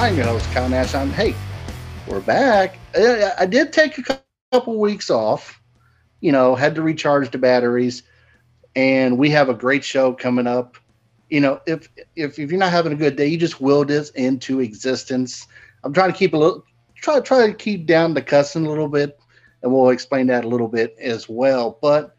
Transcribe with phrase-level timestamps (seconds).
[0.00, 0.94] I'm your host, Kyle Nash.
[0.94, 1.34] I'm, hey,
[2.06, 2.80] we're back.
[2.96, 4.18] I, I did take a
[4.50, 5.60] couple weeks off,
[6.22, 8.02] you know, had to recharge the batteries,
[8.74, 10.78] and we have a great show coming up.
[11.28, 14.08] You know, if if, if you're not having a good day, you just will this
[14.12, 15.46] into existence.
[15.84, 18.88] I'm trying to keep a little, try try to keep down the cussing a little
[18.88, 19.18] bit,
[19.62, 21.78] and we'll explain that a little bit as well.
[21.82, 22.16] But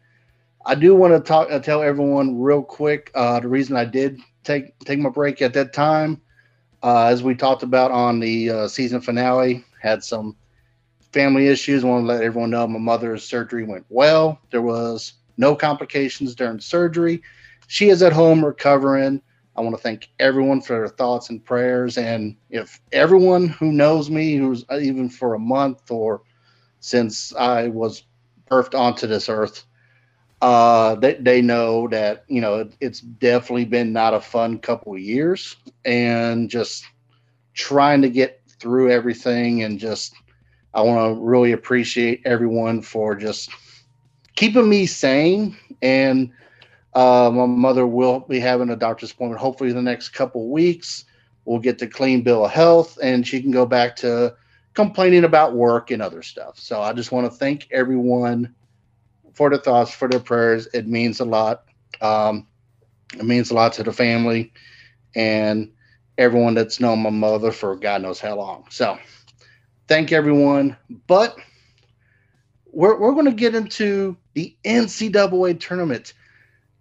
[0.64, 4.20] I do want to talk, uh, tell everyone real quick uh, the reason I did
[4.44, 6.22] take take my break at that time
[6.82, 10.36] uh, as we talked about on the uh, season finale, had some
[11.12, 11.84] family issues.
[11.84, 14.40] I want to let everyone know my mother's surgery went well.
[14.50, 17.22] There was no complications during surgery.
[17.66, 19.22] She is at home recovering.
[19.54, 21.98] I want to thank everyone for their thoughts and prayers.
[21.98, 26.22] And if everyone who knows me, who's uh, even for a month or
[26.80, 28.04] since I was
[28.50, 29.64] birthed onto this earth,
[30.42, 34.92] uh, they, they know that you know it, it's definitely been not a fun couple
[34.92, 36.84] of years and just
[37.54, 40.14] trying to get through everything and just
[40.74, 43.50] i want to really appreciate everyone for just
[44.34, 46.32] keeping me sane and
[46.94, 50.50] uh, my mother will be having a doctor's appointment hopefully in the next couple of
[50.50, 51.04] weeks.
[51.44, 54.34] We'll get the clean bill of health and she can go back to
[54.74, 56.58] complaining about work and other stuff.
[56.58, 58.54] So i just want to thank everyone
[59.34, 60.68] for the thoughts, for the prayers.
[60.74, 61.64] It means a lot.
[62.00, 62.46] Um,
[63.14, 64.52] it means a lot to the family
[65.14, 65.70] and
[66.18, 68.64] everyone that's known my mother for God knows how long.
[68.70, 68.98] So,
[69.88, 70.76] thank everyone.
[71.06, 71.36] But
[72.72, 76.14] we're, we're going to get into the NCAA tournament.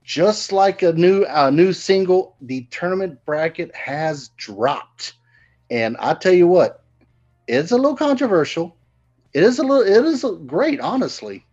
[0.03, 5.13] Just like a new a new single, the tournament bracket has dropped,
[5.69, 6.83] and I tell you what,
[7.47, 8.75] it's a little controversial.
[9.33, 9.83] It is a little.
[9.83, 11.45] It is great, honestly.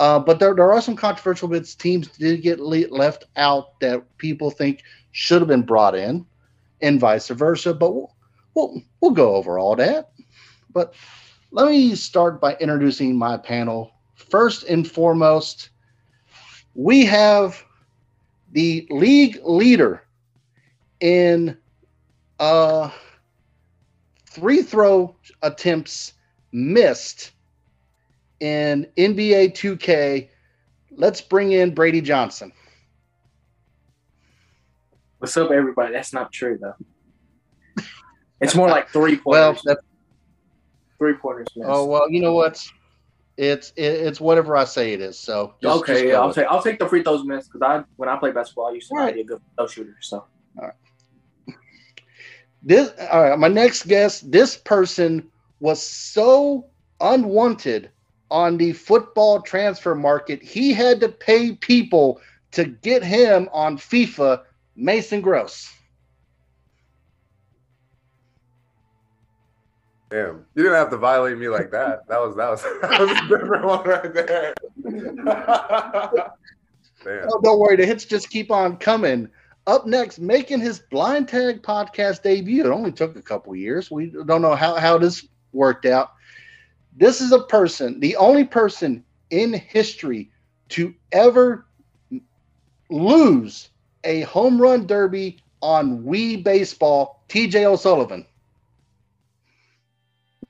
[0.00, 1.74] Uh, but there, there are some controversial bits.
[1.74, 6.24] Teams did get le- left out that people think should have been brought in,
[6.80, 7.74] and vice versa.
[7.74, 8.16] But we'll,
[8.54, 10.10] we'll, we'll go over all that.
[10.72, 10.94] But
[11.50, 13.92] let me start by introducing my panel.
[14.14, 15.68] First and foremost,
[16.74, 17.62] we have
[18.52, 20.02] the league leader
[21.00, 21.58] in
[22.38, 22.90] uh,
[24.24, 26.14] free throw attempts
[26.52, 27.32] missed
[28.40, 30.28] in NBA 2K.
[30.92, 32.52] Let's bring in Brady Johnson.
[35.18, 35.92] What's up, everybody?
[35.92, 37.84] That's not true, though.
[38.40, 39.62] It's more like three pointers.
[39.64, 39.76] well,
[40.98, 41.48] three pointers.
[41.62, 42.64] Oh well, you know what?
[43.36, 45.18] It's it, it's whatever I say it is.
[45.18, 47.84] So just, okay, just yeah, I'll take I'll take the free throws missed because I
[47.96, 49.14] when I play basketball, I used to right.
[49.14, 49.96] be a good throw shooter.
[50.00, 50.24] So
[50.58, 51.56] all right.
[52.62, 53.38] This all right.
[53.38, 54.30] My next guest.
[54.30, 55.30] This person
[55.60, 56.66] was so
[57.00, 57.90] unwanted
[58.30, 62.20] on the football transfer market, he had to pay people
[62.52, 64.42] to get him on FIFA,
[64.76, 65.72] Mason Gross.
[70.10, 72.08] Damn, you didn't have to violate me like that.
[72.08, 74.54] That was that was, that was a different one right there.
[77.04, 77.28] Damn.
[77.32, 79.28] Oh, don't worry, the hits just keep on coming.
[79.66, 82.64] Up next, making his blind tag podcast debut.
[82.64, 83.90] It only took a couple years.
[83.90, 86.10] We don't know how, how this worked out.
[86.96, 90.30] This is a person, the only person in history
[90.70, 91.66] to ever
[92.90, 93.70] lose
[94.04, 98.26] a home run derby on Wii Baseball, TJ O'Sullivan.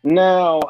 [0.02, 0.62] No,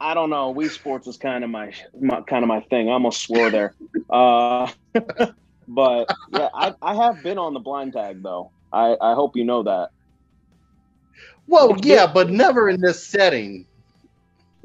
[0.00, 0.52] I don't know.
[0.52, 2.88] Wii Sports is kind of my, my kind of my thing.
[2.88, 3.74] I almost swore there.
[4.10, 4.70] uh,
[5.68, 8.50] but yeah, I, I have been on the blind tag though.
[8.72, 9.90] I, I hope you know that.
[11.46, 13.66] Well, yeah, but never in this setting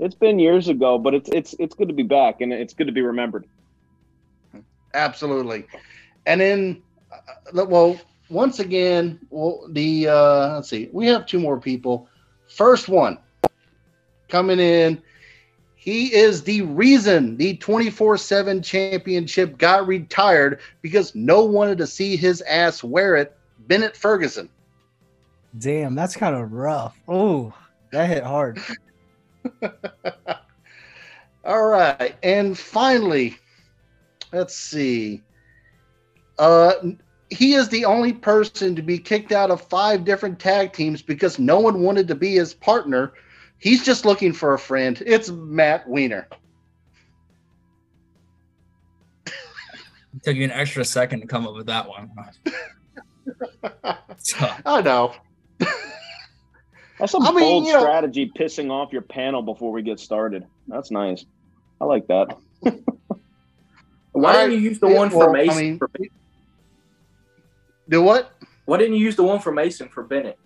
[0.01, 2.87] it's been years ago, but it's it's it's good to be back and it's good
[2.87, 3.45] to be remembered.
[4.93, 5.65] Absolutely,
[6.25, 6.81] and then
[7.13, 12.09] uh, well, once again, well, the uh, let's see, we have two more people.
[12.49, 13.19] First one
[14.27, 15.01] coming in.
[15.75, 21.87] He is the reason the 24 7 championship got retired because no one wanted to
[21.87, 23.35] see his ass wear it.
[23.67, 24.47] Bennett Ferguson.
[25.57, 26.95] Damn, that's kind of rough.
[27.07, 27.51] Oh,
[27.91, 28.61] that hit hard.
[31.45, 32.15] All right.
[32.23, 33.37] And finally,
[34.31, 35.21] let's see.
[36.37, 36.73] Uh,
[37.29, 41.39] he is the only person to be kicked out of five different tag teams because
[41.39, 43.13] no one wanted to be his partner.
[43.57, 45.01] He's just looking for a friend.
[45.05, 46.27] It's Matt Weiner.
[50.13, 52.11] It took you an extra second to come up with that one.
[54.65, 55.15] I know.
[57.01, 60.45] That's some I mean, bold strategy, know, pissing off your panel before we get started.
[60.67, 61.25] That's nice.
[61.81, 62.37] I like that.
[64.11, 65.57] Why didn't you use the one for Mason?
[65.57, 65.89] I mean, for
[67.89, 68.33] do what?
[68.65, 70.37] Why didn't you use the one for Mason for Bennett?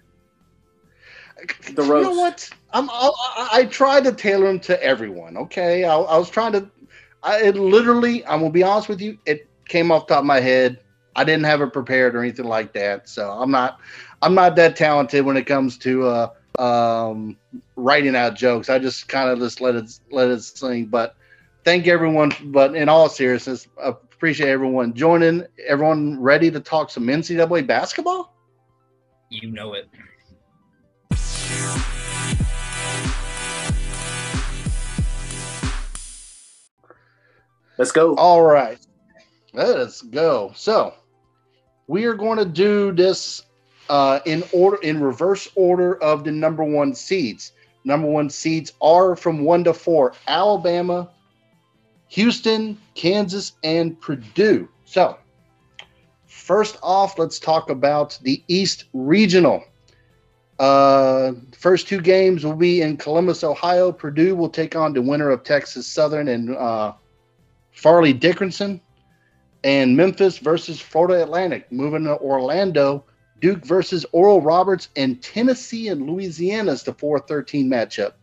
[1.74, 2.10] The roast.
[2.10, 2.50] You know what?
[2.72, 2.90] I'm.
[2.90, 5.36] I, I tried to tailor them to everyone.
[5.36, 6.72] Okay, I, I was trying to.
[7.22, 8.26] I it literally.
[8.26, 9.18] I'm gonna be honest with you.
[9.26, 10.80] It came off top of my head.
[11.18, 13.10] I didn't have it prepared or anything like that.
[13.10, 13.82] So I'm not.
[14.22, 16.30] I'm not that talented when it comes to uh,
[16.60, 17.38] um,
[17.76, 18.70] writing out jokes.
[18.70, 20.88] I just kind of just let it let it sing.
[20.88, 21.16] But
[21.64, 22.32] thank everyone.
[22.46, 25.46] But in all seriousness, appreciate everyone joining.
[25.68, 28.34] Everyone ready to talk some NCAA basketball?
[29.30, 29.90] You know it.
[37.78, 38.16] Let's go.
[38.16, 38.80] All right.
[39.54, 40.54] Let's go.
[40.56, 40.94] So
[41.88, 43.44] we are going to do this
[43.90, 47.52] uh, in order, in reverse order of the number one seeds.
[47.84, 51.10] Number one seeds are from one to four: Alabama,
[52.08, 54.68] Houston, Kansas, and Purdue.
[54.86, 55.18] So,
[56.26, 59.64] first off, let's talk about the East Regional.
[60.58, 63.92] Uh, first two games will be in Columbus, Ohio.
[63.92, 66.94] Purdue will take on the winner of Texas Southern and uh,
[67.72, 68.80] Fairleigh Dickinson.
[69.64, 71.72] And Memphis versus Florida Atlantic.
[71.72, 73.04] Moving to Orlando,
[73.42, 78.14] Duke versus Oral Roberts, and Tennessee and Louisiana's is the 4 13 matchup.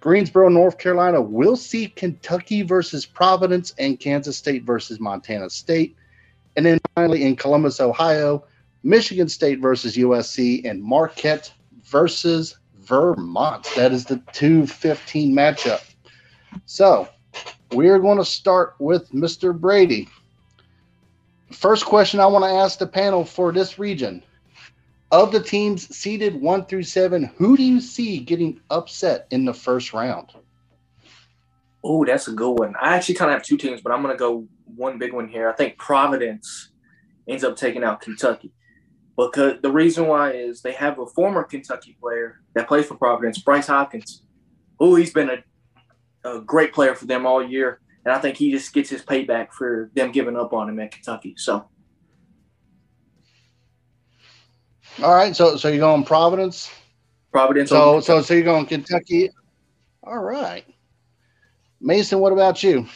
[0.00, 5.96] Greensboro, North Carolina will see Kentucky versus Providence and Kansas State versus Montana State.
[6.56, 8.44] And then finally in Columbus, Ohio,
[8.82, 11.52] Michigan State versus USC and Marquette
[11.84, 13.68] versus Vermont.
[13.76, 15.82] That is the 215 matchup.
[16.66, 17.08] So
[17.70, 19.56] we're going to start with Mr.
[19.58, 20.08] Brady.
[21.52, 24.22] First question I want to ask the panel for this region
[25.12, 29.52] of the teams seeded one through seven, who do you see getting upset in the
[29.52, 30.32] first round?
[31.84, 32.74] Oh, that's a good one.
[32.80, 35.28] I actually kind of have two teams, but I'm going to go one big one
[35.28, 35.50] here.
[35.50, 36.70] I think Providence
[37.28, 38.52] ends up taking out Kentucky.
[39.16, 43.38] Because the reason why is they have a former Kentucky player that plays for Providence,
[43.38, 44.22] Bryce Hopkins.
[44.80, 47.80] Oh, he's been a, a great player for them all year.
[48.06, 50.92] And I think he just gets his payback for them giving up on him at
[50.92, 51.34] Kentucky.
[51.36, 51.68] So
[55.00, 56.70] All right, so so you're going Providence.
[57.32, 57.70] Providence.
[57.70, 59.30] So so so you're going Kentucky.
[60.02, 60.66] All right,
[61.80, 62.18] Mason.
[62.18, 62.86] What about you?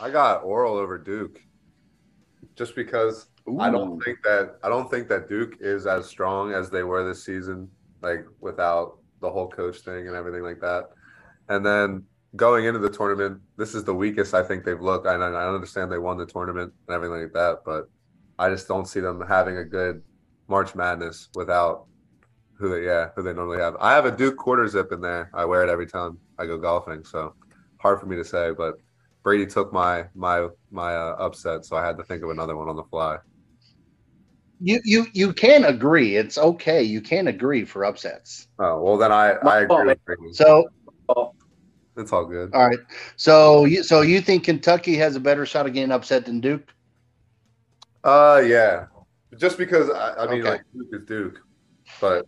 [0.00, 1.40] I got Oral over Duke,
[2.56, 3.58] just because Ooh.
[3.58, 7.06] I don't think that I don't think that Duke is as strong as they were
[7.06, 7.70] this season,
[8.02, 10.90] like without the whole coach thing and everything like that.
[11.48, 12.04] And then
[12.36, 15.06] going into the tournament, this is the weakest I think they've looked.
[15.06, 17.88] And I understand they won the tournament and everything like that, but
[18.38, 20.02] I just don't see them having a good
[20.48, 21.86] March Madness without
[22.58, 23.76] who they yeah who they normally have.
[23.80, 25.30] I have a Duke quarter zip in there.
[25.34, 27.34] I wear it every time I go golfing, so
[27.78, 28.52] hard for me to say.
[28.56, 28.74] But
[29.22, 32.68] Brady took my my my uh, upset, so I had to think of another one
[32.68, 33.18] on the fly.
[34.60, 36.16] You you you can agree.
[36.16, 36.82] It's okay.
[36.82, 38.48] You can agree for upsets.
[38.58, 39.94] Oh well, then I I agree.
[40.32, 40.68] So.
[41.96, 42.54] It's all good.
[42.54, 42.78] All right.
[43.16, 46.72] So you so you think Kentucky has a better shot of getting upset than Duke?
[48.08, 48.86] Uh, yeah.
[49.36, 50.50] Just because I, I mean, okay.
[50.50, 51.40] like Duke is Duke,
[52.00, 52.26] but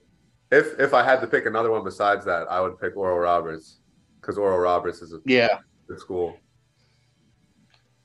[0.52, 3.80] if if I had to pick another one besides that, I would pick Oral Roberts
[4.20, 6.36] because Oral Roberts is a yeah good school.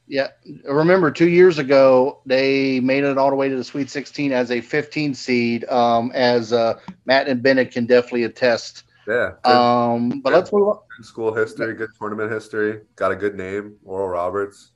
[0.08, 0.29] Yeah,
[0.63, 4.51] remember two years ago they made it all the way to the Sweet 16 as
[4.51, 5.65] a 15 seed.
[5.65, 8.84] Um, as uh, Matt and Bennett can definitely attest.
[9.08, 9.32] Yeah.
[9.44, 10.79] Good, um, but good, let's move on.
[10.98, 12.82] Good school history, good tournament history.
[12.96, 14.72] Got a good name, Oral Roberts.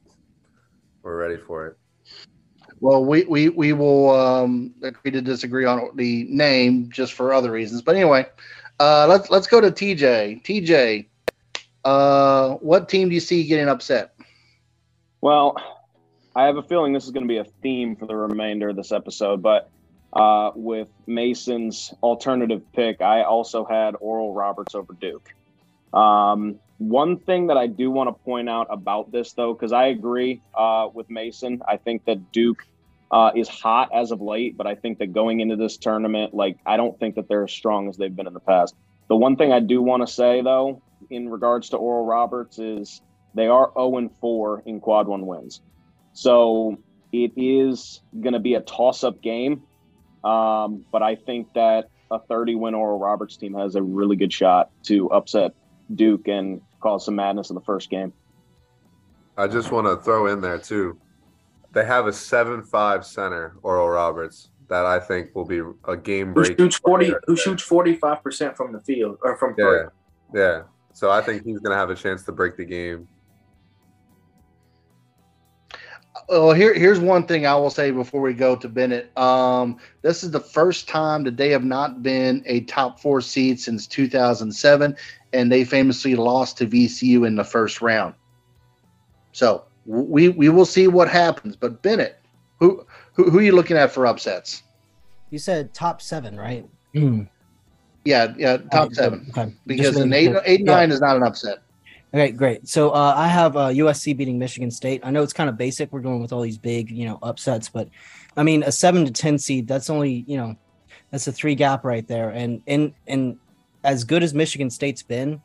[1.03, 1.77] We're ready for it.
[2.81, 7.51] Well, we we we will um, agree to disagree on the name just for other
[7.51, 7.81] reasons.
[7.81, 8.25] But anyway,
[8.79, 10.43] uh, let's let's go to TJ.
[10.43, 11.07] TJ,
[11.83, 14.15] uh, what team do you see getting upset?
[15.21, 15.57] Well,
[16.35, 18.77] I have a feeling this is going to be a theme for the remainder of
[18.77, 19.69] this episode, but
[20.13, 25.33] uh, with Mason's alternative pick, I also had Oral Roberts over Duke.
[25.93, 29.87] Um, one thing that I do want to point out about this, though, because I
[29.87, 32.65] agree uh, with Mason, I think that Duke
[33.11, 36.57] uh, is hot as of late, but I think that going into this tournament, like,
[36.65, 38.75] I don't think that they're as strong as they've been in the past.
[39.09, 43.01] The one thing I do want to say, though, in regards to Oral Roberts, is
[43.33, 45.61] they are 0 4 in quad one wins.
[46.13, 46.77] So
[47.11, 49.63] it is going to be a toss up game.
[50.23, 54.31] Um, but I think that a 30 win Oral Roberts team has a really good
[54.31, 55.53] shot to upset
[55.93, 58.13] Duke and cause some madness in the first game.
[59.37, 60.97] I just want to throw in there too.
[61.71, 66.53] They have a seven-five center, Oral Roberts, that I think will be a game breaker.
[66.53, 67.13] Who shoots forty?
[67.25, 69.83] Who shoots forty-five percent from the field or from yeah,
[70.33, 70.61] yeah.
[70.93, 73.07] So I think he's going to have a chance to break the game.
[76.29, 79.15] Well, here here's one thing I will say before we go to Bennett.
[79.17, 83.59] Um, this is the first time that they have not been a top four seed
[83.59, 84.95] since 2007,
[85.33, 88.13] and they famously lost to VCU in the first round.
[89.31, 91.55] So we we will see what happens.
[91.55, 92.19] But Bennett,
[92.59, 94.61] who who, who are you looking at for upsets?
[95.31, 96.65] You said top seven, right?
[96.93, 99.25] Yeah, yeah, top Alright, seven.
[99.29, 99.53] Okay.
[99.65, 100.73] Because Just an eight, eight Yeah.
[100.75, 101.59] nine is not an upset.
[102.13, 102.67] Okay, great.
[102.67, 105.01] So uh, I have uh, USC beating Michigan State.
[105.03, 105.91] I know it's kind of basic.
[105.91, 107.87] We're going with all these big, you know, upsets, but
[108.35, 109.67] I mean, a seven to ten seed.
[109.67, 110.55] That's only, you know,
[111.11, 112.31] that's a three gap right there.
[112.31, 113.37] And and and
[113.83, 115.39] as good as Michigan State's been,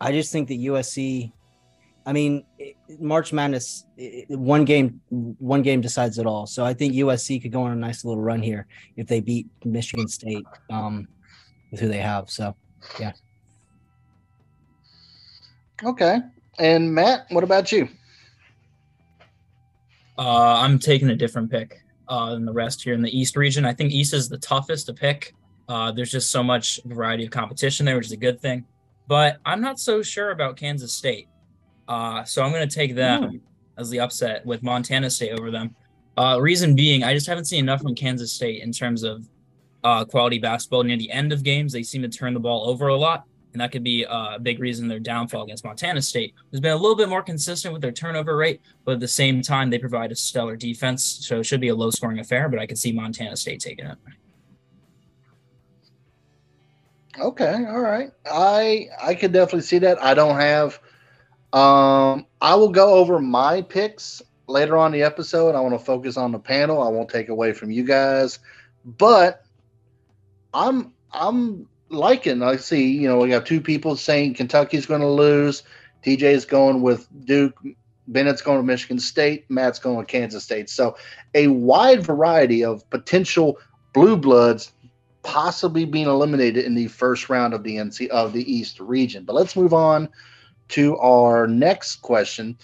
[0.00, 1.32] I just think that USC.
[2.06, 2.44] I mean,
[2.98, 3.84] March Madness,
[4.28, 6.46] one game, one game decides it all.
[6.46, 9.46] So I think USC could go on a nice little run here if they beat
[9.64, 11.06] Michigan State um,
[11.70, 12.30] with who they have.
[12.30, 12.56] So
[15.84, 16.18] Okay.
[16.58, 17.88] And Matt, what about you?
[20.18, 23.64] Uh, I'm taking a different pick uh, than the rest here in the East region.
[23.64, 25.34] I think East is the toughest to pick.
[25.68, 28.64] Uh, there's just so much variety of competition there, which is a good thing.
[29.08, 31.28] But I'm not so sure about Kansas State.
[31.88, 33.40] Uh, so I'm going to take them
[33.78, 35.74] as the upset with Montana State over them.
[36.16, 39.26] Uh, reason being, I just haven't seen enough from Kansas State in terms of
[39.82, 40.82] uh, quality basketball.
[40.82, 43.24] Near the end of games, they seem to turn the ball over a lot.
[43.52, 46.34] And that could be uh, a big reason their downfall against Montana State.
[46.52, 49.42] Has been a little bit more consistent with their turnover rate, but at the same
[49.42, 51.02] time, they provide a stellar defense.
[51.02, 53.86] So it should be a low scoring affair, but I could see Montana State taking
[53.86, 53.98] it.
[57.18, 58.10] Okay, all right.
[58.30, 60.02] I I could definitely see that.
[60.02, 60.78] I don't have
[61.52, 65.54] um I will go over my picks later on the episode.
[65.54, 66.82] I want to focus on the panel.
[66.82, 68.38] I won't take away from you guys.
[68.84, 69.44] But
[70.54, 75.08] I'm I'm liking I see, you know, we got two people saying Kentucky's going to
[75.08, 75.62] lose.
[76.04, 77.60] TJ's going with Duke,
[78.08, 80.70] Bennett's going to Michigan State, Matt's going with Kansas State.
[80.70, 80.96] So
[81.34, 83.58] a wide variety of potential
[83.92, 84.72] blue bloods
[85.22, 89.24] possibly being eliminated in the first round of the NC of the East region.
[89.24, 90.08] But let's move on
[90.68, 92.56] to our next question.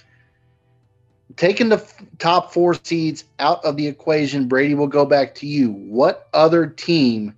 [1.37, 5.47] Taking the f- top four seeds out of the equation, Brady will go back to
[5.47, 5.73] you.
[5.73, 7.37] What other team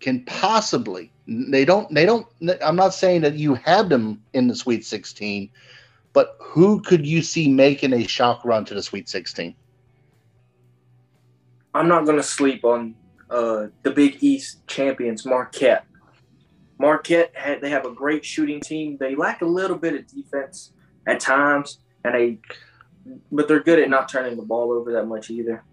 [0.00, 2.26] can possibly they don't they don't
[2.62, 5.50] I'm not saying that you have them in the Sweet 16,
[6.12, 9.54] but who could you see making a shock run to the Sweet 16?
[11.74, 12.94] I'm not going to sleep on
[13.28, 15.84] uh, the Big East champions, Marquette.
[16.78, 18.96] Marquette had they have a great shooting team.
[18.98, 20.72] They lack a little bit of defense
[21.06, 22.38] at times, and they
[23.32, 25.64] but they're good at not turning the ball over that much either.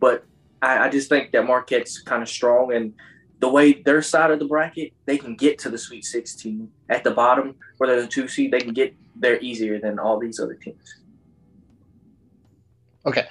[0.00, 0.24] But
[0.62, 2.94] I, I just think that Marquette's kind of strong, and
[3.40, 7.02] the way their side of the bracket, they can get to the Sweet 16 at
[7.04, 8.52] the bottom, where they're the two seed.
[8.52, 10.96] They can get there easier than all these other teams.
[13.06, 13.26] Okay.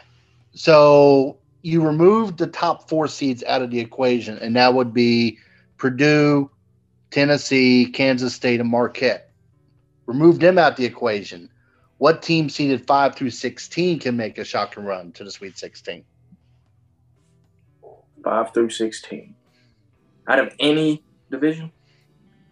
[0.54, 5.38] So you removed the top four seeds out of the equation, and that would be
[5.78, 6.50] Purdue,
[7.12, 9.32] Tennessee, Kansas State, and Marquette.
[10.08, 11.50] Remove them out the equation.
[12.00, 16.04] What team seeded five through sixteen can make a shocking run to the Sweet Sixteen?
[18.24, 19.36] Five through 16.
[20.30, 21.72] Out of any division,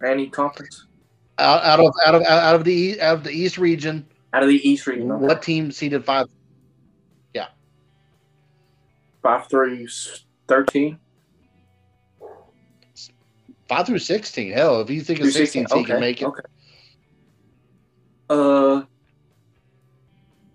[0.03, 0.87] any conference,
[1.37, 4.49] Out, out of out of out of the out of the East region, out of
[4.49, 6.25] the East region, what team seeded five?
[7.35, 7.49] Yeah,
[9.21, 9.87] five through
[10.47, 10.97] thirteen.
[13.69, 14.51] Five through sixteen.
[14.51, 15.91] Hell, if you think Through of sixteen, seed Okay.
[15.91, 16.25] can make it.
[16.25, 16.41] Okay.
[18.31, 18.81] Uh,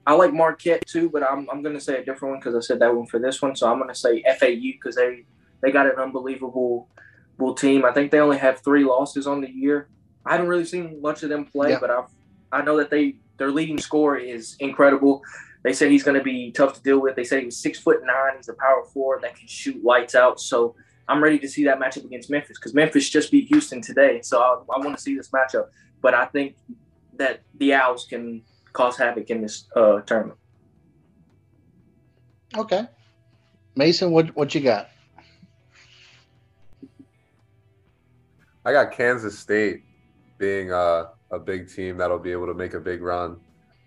[0.06, 2.80] I like Marquette too, but I'm I'm gonna say a different one because I said
[2.80, 3.54] that one for this one.
[3.54, 5.24] So I'm gonna say FAU because they
[5.62, 6.88] they got an unbelievable
[7.54, 7.84] team.
[7.84, 9.88] I think they only have three losses on the year.
[10.24, 11.78] I haven't really seen much of them play, Yeah.
[11.80, 12.10] but I've
[12.52, 15.22] I know that they their leading scorer is incredible.
[15.64, 17.16] They said he's going to be tough to deal with.
[17.16, 18.36] They said he was six foot nine.
[18.36, 20.38] He's a power forward that can shoot lights out.
[20.40, 20.74] So
[21.08, 24.20] I'm ready to see that matchup against Memphis because Memphis just beat Houston today.
[24.22, 25.68] So I, I want to see this matchup.
[26.00, 26.56] But I think
[27.16, 30.38] that the Owls can cause havoc in this uh, tournament.
[32.56, 32.86] Okay.
[33.74, 34.88] Mason, what what you got?
[38.64, 39.82] I got Kansas State
[40.38, 43.36] being uh, a big team that'll be able to make a big run.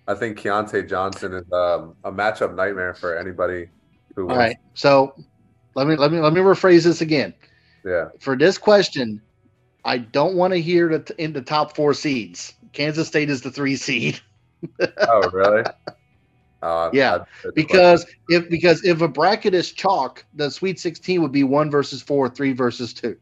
[0.08, 3.70] I think Keyontae Johnson is um, a matchup nightmare for anybody
[4.16, 4.58] who All right.
[4.74, 5.16] So
[5.76, 7.34] let me let me let me rephrase this again.
[7.84, 8.10] Yeah.
[8.20, 9.22] For this question,
[9.84, 12.54] I don't want to hear the in the top four seeds.
[12.74, 14.20] Kansas State is the three seed
[15.08, 15.64] Oh, really?
[16.62, 17.20] Uh, Yeah,
[17.54, 22.02] because if because if a bracket is chalk, the Sweet Sixteen would be one versus
[22.02, 23.16] four, three versus two.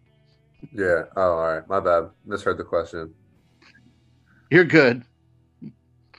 [0.72, 1.04] Yeah.
[1.16, 1.68] Oh, all right.
[1.68, 2.10] My bad.
[2.26, 3.14] Misheard the question.
[4.50, 5.04] You're good.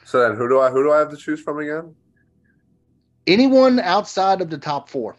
[0.04, 1.94] So then, who do I who do I have to choose from again?
[3.26, 5.16] Anyone outside of the top four?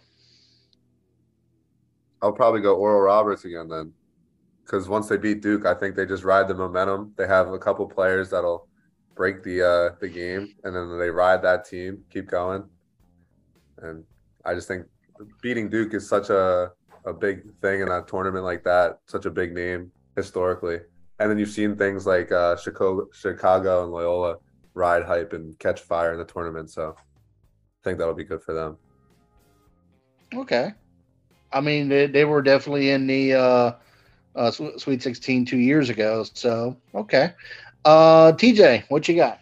[2.21, 3.93] I'll probably go Oral Roberts again then,
[4.63, 7.13] because once they beat Duke, I think they just ride the momentum.
[7.17, 8.67] They have a couple players that'll
[9.15, 12.63] break the uh, the game, and then they ride that team, keep going.
[13.79, 14.03] And
[14.43, 14.85] I just think
[15.41, 16.71] beating Duke is such a
[17.05, 20.79] a big thing in a tournament like that, such a big name historically.
[21.19, 24.37] And then you've seen things like uh, Chicago, Chicago and Loyola
[24.73, 26.69] ride hype and catch fire in the tournament.
[26.69, 28.77] So I think that'll be good for them.
[30.33, 30.73] Okay.
[31.53, 33.71] I mean, they, they were definitely in the uh,
[34.35, 36.25] uh, Sweet 16 two years ago.
[36.33, 37.33] So, okay.
[37.85, 39.39] Uh, TJ, what you got?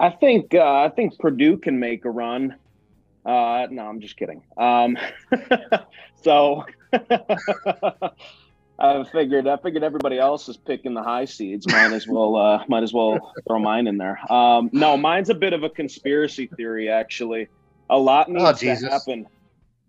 [0.00, 2.54] I think uh, I think Purdue can make a run.
[3.28, 4.42] Uh, no, I'm just kidding.
[4.56, 4.96] Um,
[6.22, 6.64] so
[8.78, 11.66] I figured I figured everybody else is picking the high seeds.
[11.66, 14.18] Might as well uh, might as well throw mine in there.
[14.32, 17.48] Um, no, mine's a bit of a conspiracy theory actually.
[17.90, 19.26] A lot needs oh, to happen.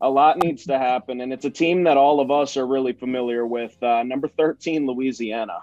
[0.01, 2.93] A lot needs to happen, and it's a team that all of us are really
[2.93, 3.81] familiar with.
[3.81, 5.59] Uh, number 13, Louisiana.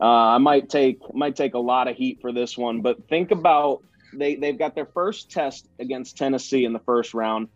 [0.00, 3.32] Uh, I might take might take a lot of heat for this one, but think
[3.32, 3.82] about
[4.16, 7.48] they they've got their first test against Tennessee in the first round.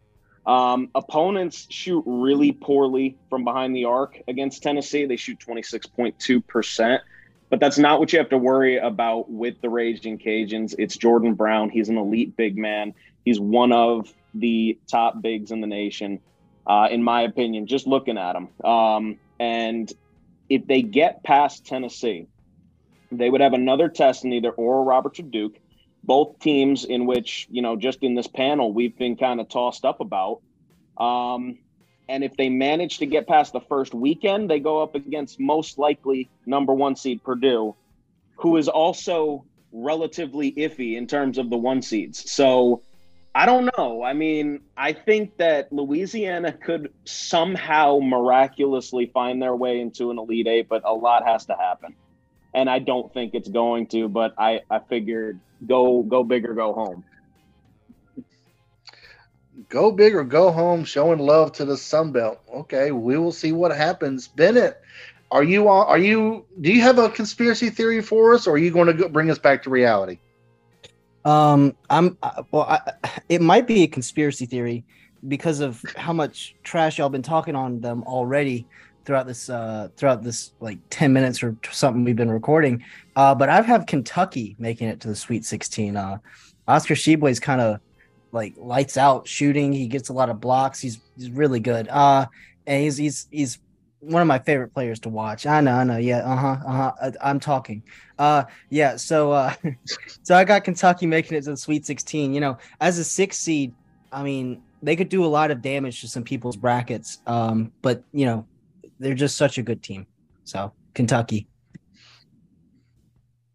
[0.47, 5.05] Um, opponents shoot really poorly from behind the arc against Tennessee.
[5.05, 7.01] They shoot 26.2%,
[7.51, 10.75] but that's not what you have to worry about with the Raging Cajuns.
[10.79, 11.69] It's Jordan Brown.
[11.69, 12.95] He's an elite big man.
[13.27, 16.21] He's one of the top bigs in the nation,
[16.67, 18.49] uh, in my opinion, just looking at him.
[18.65, 19.93] Um, and
[20.49, 22.27] if they get past Tennessee,
[23.13, 25.59] they would have another test in either Oral Roberts or Duke
[26.05, 29.85] both teams in which you know just in this panel we've been kind of tossed
[29.85, 30.41] up about.
[30.97, 31.59] Um,
[32.09, 35.79] and if they manage to get past the first weekend they go up against most
[35.79, 37.75] likely number one seed purdue
[38.37, 42.31] who is also relatively iffy in terms of the one seeds.
[42.31, 42.83] So
[43.35, 44.03] i don't know.
[44.03, 50.47] I mean i think that louisiana could somehow miraculously find their way into an elite
[50.47, 51.95] eight but a lot has to happen
[52.55, 54.09] and I don't think it's going to.
[54.09, 57.05] But I I figured go go big or go home.
[59.69, 62.41] Go big or go home, showing love to the Sun Belt.
[62.55, 64.29] Okay, we will see what happens.
[64.29, 64.81] Bennett,
[65.31, 65.87] are you on?
[65.87, 66.47] Are you?
[66.61, 69.31] Do you have a conspiracy theory for us, or are you going to go, bring
[69.31, 70.19] us back to reality?
[71.25, 72.63] Um, I'm uh, well.
[72.63, 74.85] I, it might be a conspiracy theory
[75.27, 78.67] because of how much trash y'all been talking on them already
[79.09, 82.85] throughout this uh throughout this like 10 minutes or something we've been recording.
[83.17, 86.19] Uh but i've have kentucky making it to the sweet 16 uh
[86.69, 87.81] oscar is kind of
[88.33, 89.73] like lights out shooting.
[89.73, 90.79] He gets a lot of blocks.
[90.79, 91.89] He's he's really good.
[91.89, 92.27] Uh
[92.67, 93.59] and he's he's he's
[94.01, 95.47] one of my favorite players to watch.
[95.47, 95.97] I know i know.
[95.97, 96.93] Yeah uh-huh uh-huh.
[97.01, 97.83] I, i'm talking.
[98.19, 99.55] Uh yeah so uh
[100.23, 103.39] so i got kentucky making it to the sweet 16 you know as a six
[103.39, 103.73] seed
[104.13, 107.21] i mean they could do a lot of damage to some people's brackets.
[107.27, 108.47] Um but you know
[108.99, 110.07] they're just such a good team.
[110.45, 111.47] So Kentucky.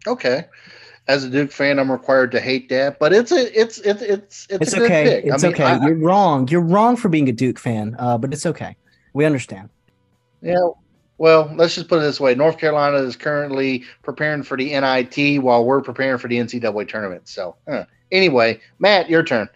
[0.08, 0.46] Okay.
[1.08, 4.48] As a Duke fan, I'm required to hate that, but it's a it's it's it's
[4.50, 5.24] it's, it's okay.
[5.24, 5.64] It's I mean, okay.
[5.66, 6.48] I, You're wrong.
[6.48, 8.78] You're wrong for being a Duke fan, uh, but it's okay.
[9.14, 9.70] We understand.
[10.42, 10.70] Yeah.
[11.18, 15.44] Well, let's just put it this way: North Carolina is currently preparing for the NIT
[15.44, 17.28] while we're preparing for the NCAA tournament.
[17.28, 19.50] So, uh, anyway, Matt, your turn.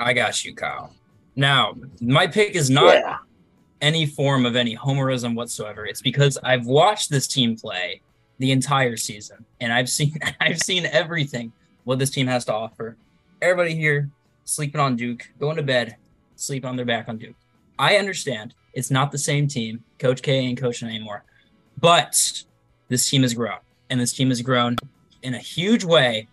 [0.00, 0.92] I got you, Kyle.
[1.36, 3.18] Now, my pick is not yeah
[3.80, 5.86] any form of any homerism whatsoever.
[5.86, 8.02] It's because I've watched this team play
[8.38, 11.52] the entire season and I've seen I've seen everything
[11.84, 12.96] what this team has to offer.
[13.42, 14.10] Everybody here
[14.44, 15.96] sleeping on Duke, going to bed,
[16.36, 17.36] sleep on their back on Duke.
[17.78, 19.82] I understand it's not the same team.
[19.98, 21.24] Coach K ain't coaching anymore.
[21.78, 22.44] But
[22.88, 23.58] this team has grown.
[23.88, 24.76] And this team has grown
[25.22, 26.28] in a huge way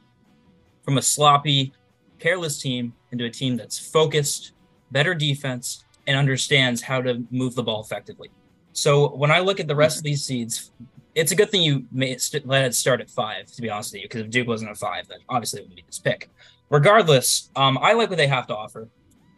[0.83, 1.73] from a sloppy,
[2.19, 4.51] careless team into a team that's focused,
[4.91, 8.29] better defense, and understands how to move the ball effectively.
[8.71, 10.71] So when I look at the rest of these seeds,
[11.13, 14.01] it's a good thing you made, let it start at five, to be honest with
[14.01, 16.29] you, because if Duke wasn't at five, then obviously it wouldn't be this pick.
[16.69, 18.87] Regardless, um, I like what they have to offer.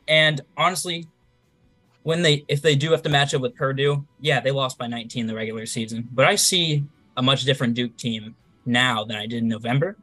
[0.08, 1.08] And honestly,
[2.03, 4.88] when they if they do have to match up with Purdue, yeah, they lost by
[4.88, 6.08] 19 the regular season.
[6.12, 6.84] But I see
[7.15, 9.95] a much different Duke team now than I did in November.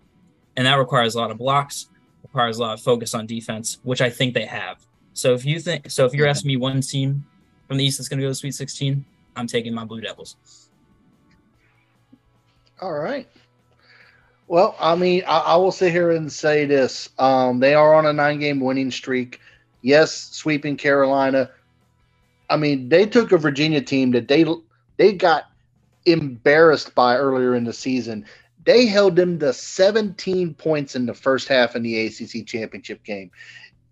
[0.56, 1.88] And that requires a lot of blocks,
[2.22, 4.85] requires a lot of focus on defense, which I think they have.
[5.16, 7.24] So if you think so, if you're asking me one team
[7.66, 9.02] from the East that's going to go to Sweet 16,
[9.34, 10.36] I'm taking my Blue Devils.
[12.82, 13.26] All right.
[14.46, 18.04] Well, I mean, I, I will sit here and say this: um, they are on
[18.04, 19.40] a nine-game winning streak.
[19.80, 21.50] Yes, sweeping Carolina.
[22.50, 24.44] I mean, they took a Virginia team that they
[24.98, 25.44] they got
[26.04, 28.26] embarrassed by earlier in the season.
[28.66, 33.30] They held them to 17 points in the first half in the ACC championship game.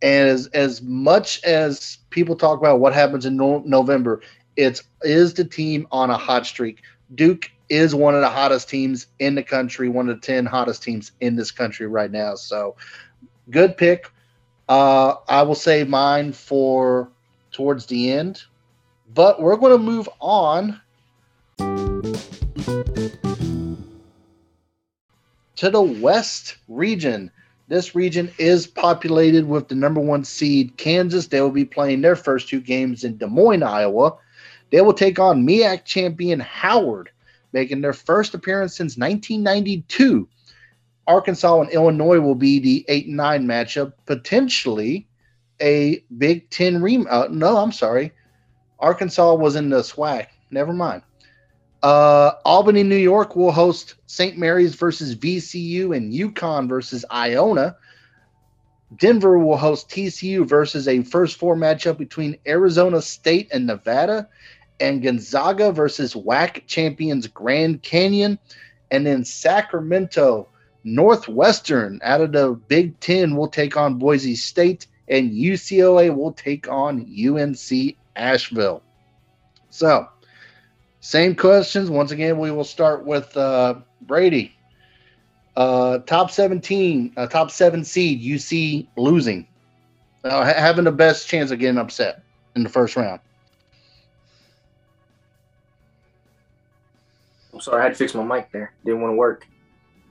[0.03, 4.21] And as, as much as people talk about what happens in no- November,
[4.57, 6.83] it's is the team on a hot streak.
[7.15, 10.83] Duke is one of the hottest teams in the country, one of the 10 hottest
[10.83, 12.35] teams in this country right now.
[12.35, 12.77] So
[13.51, 14.11] good pick.
[14.69, 17.11] Uh, I will save mine for
[17.51, 18.43] towards the end,
[19.15, 20.81] but we're going to move on
[25.57, 27.31] to the West region.
[27.75, 31.27] This region is populated with the number one seed, Kansas.
[31.27, 34.17] They will be playing their first two games in Des Moines, Iowa.
[34.71, 37.11] They will take on MEAC champion Howard,
[37.53, 40.29] making their first appearance since 1992.
[41.09, 45.09] Arkansas and Illinois will be the 8 and 9 matchup, potentially
[45.61, 47.09] a Big Ten rem.
[47.11, 48.13] Uh, no, I'm sorry.
[48.79, 50.29] Arkansas was in the SWAC.
[50.53, 51.03] Never mind.
[51.85, 54.39] Uh, Albany, New York will host St.
[54.39, 57.77] Mary's versus VCU and UConn versus Iona.
[58.97, 64.27] Denver will host TCU versus a first four matchup between Arizona State and Nevada,
[64.81, 68.39] and Gonzaga versus WAC champions Grand Canyon,
[68.91, 70.49] and then Sacramento
[70.85, 76.67] Northwestern out of the Big Ten will take on Boise State, and UCLA will take
[76.67, 78.83] on UNC Asheville.
[79.69, 80.09] So,
[81.05, 81.91] same questions.
[81.91, 84.57] Once again, we will start with uh, Brady.
[85.55, 89.47] Uh, top 17, uh, top seven seed, you see losing,
[90.25, 92.23] uh, having the best chance of getting upset
[92.57, 93.21] in the first round.
[97.53, 98.73] I'm sorry, I had to fix my mic there.
[98.87, 99.47] Didn't want to work.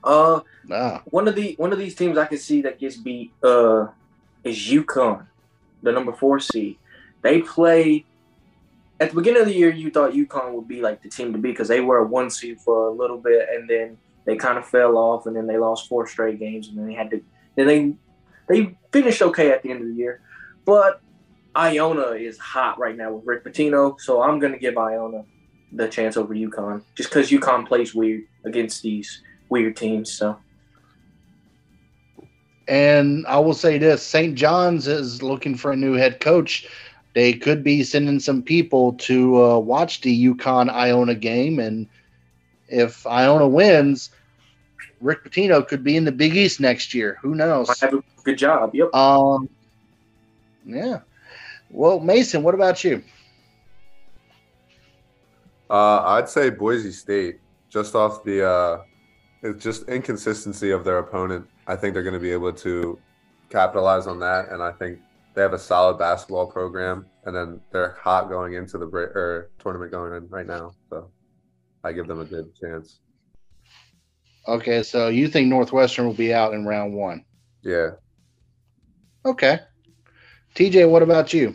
[0.04, 3.32] Uh, Ah, one of the one of these teams I can see that gets beat
[3.42, 3.88] uh
[4.44, 5.26] is UConn,
[5.82, 6.78] the number four seed.
[7.20, 8.06] They play
[9.04, 9.70] at the beginning of the year.
[9.70, 12.30] You thought UConn would be like the team to be because they were a one
[12.30, 15.58] seed for a little bit, and then they kind of fell off, and then they
[15.58, 17.22] lost four straight games, and then they had to.
[17.56, 17.94] Then they
[18.48, 20.20] they finished okay at the end of the year,
[20.64, 21.00] but
[21.56, 25.24] Iona is hot right now with Rick Pitino, so I'm gonna give Iona
[25.72, 30.10] the chance over UConn just because UConn plays weird against these weird teams.
[30.12, 30.38] So.
[32.68, 34.34] and I will say this: St.
[34.34, 36.66] John's is looking for a new head coach.
[37.14, 41.88] They could be sending some people to uh, watch the UConn Iona game, and
[42.68, 44.10] if Iona wins,
[45.00, 47.18] Rick Pitino could be in the Big East next year.
[47.22, 47.70] Who knows?
[47.70, 48.74] I have a good job.
[48.74, 48.92] Yep.
[48.94, 49.48] Um,
[50.66, 51.00] yeah.
[51.70, 53.02] Well, Mason, what about you?
[55.70, 58.82] Uh, I'd say Boise State, just off the uh,
[59.42, 61.46] it's just inconsistency of their opponent.
[61.66, 62.98] I think they're going to be able to
[63.50, 64.98] capitalize on that, and I think
[65.34, 69.50] they have a solid basketball program, and then they're hot going into the break, or
[69.58, 70.72] tournament going in right now.
[70.90, 71.10] So
[71.82, 73.00] I give them a good chance.
[74.46, 77.24] Okay, so you think Northwestern will be out in round one?
[77.62, 77.90] Yeah.
[79.24, 79.60] Okay.
[80.54, 81.54] TJ, what about you?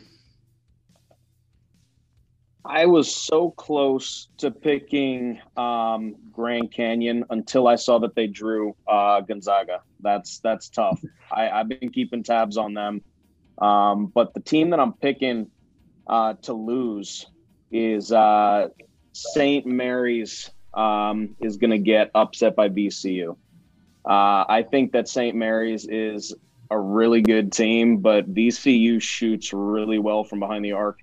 [2.66, 8.76] I was so close to picking um, Grand Canyon until I saw that they drew
[8.88, 9.82] uh, Gonzaga.
[10.02, 11.02] That's that's tough.
[11.32, 13.02] I, I've been keeping tabs on them,
[13.60, 15.50] um, but the team that I'm picking
[16.08, 17.26] uh, to lose
[17.72, 18.70] is uh,
[19.14, 19.66] St.
[19.66, 20.52] Mary's.
[20.72, 23.36] Um, is going to get upset by VCU.
[24.06, 25.36] Uh, I think that St.
[25.36, 26.34] Mary's is
[26.72, 31.00] a really good team, but VCU shoots really well from behind the arc.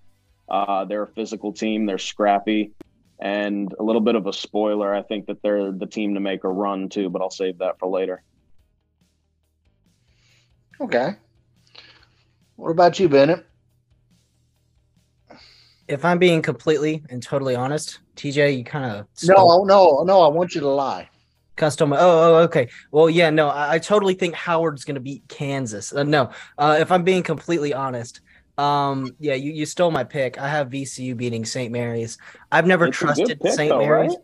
[0.48, 1.86] Uh, they're a physical team.
[1.86, 2.72] They're scrappy,
[3.18, 4.94] and a little bit of a spoiler.
[4.94, 7.78] I think that they're the team to make a run too, but I'll save that
[7.78, 8.22] for later.
[10.80, 11.16] Okay.
[12.56, 13.46] What about you, Bennett?
[15.88, 20.22] If I'm being completely and totally honest, TJ, you kind of No, no, no.
[20.22, 21.08] I want you to lie.
[21.54, 21.92] custom.
[21.92, 22.68] Oh, oh, okay.
[22.90, 25.92] Well, yeah, no, I, I totally think Howard's going to beat Kansas.
[25.92, 28.20] Uh, no, uh, if I'm being completely honest,
[28.58, 30.38] um, yeah, you, you stole my pick.
[30.38, 31.70] I have VCU beating St.
[31.70, 32.18] Mary's.
[32.50, 33.68] I've never It's trusted St.
[33.78, 34.10] Mary's.
[34.10, 34.18] right?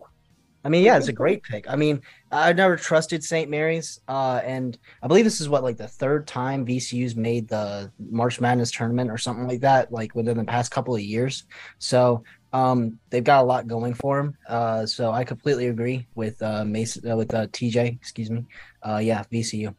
[0.64, 1.68] I mean, yeah, it's a great pick.
[1.68, 3.51] I mean, I've never trusted St.
[3.51, 7.90] Mary's, uh, and I believe this is what like the third time VCU's made the
[7.98, 11.44] March Madness tournament or something like that, like within the past couple of years.
[11.79, 12.22] So
[12.53, 14.37] um, they've got a lot going for them.
[14.48, 17.96] Uh, so I completely agree with uh, Mason uh, with uh, TJ.
[17.96, 18.44] Excuse me.
[18.83, 19.75] Uh, yeah, VCU.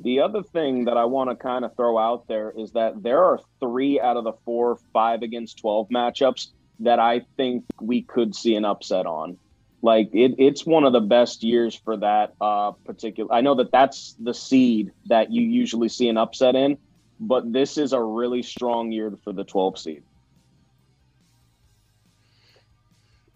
[0.00, 3.22] The other thing that I want to kind of throw out there is that there
[3.22, 6.48] are three out of the four five against 12 matchups
[6.80, 9.38] that I think we could see an upset on.
[9.82, 13.32] Like it, it's one of the best years for that uh, particular.
[13.34, 16.78] I know that that's the seed that you usually see an upset in,
[17.18, 20.02] but this is a really strong year for the 12 seed.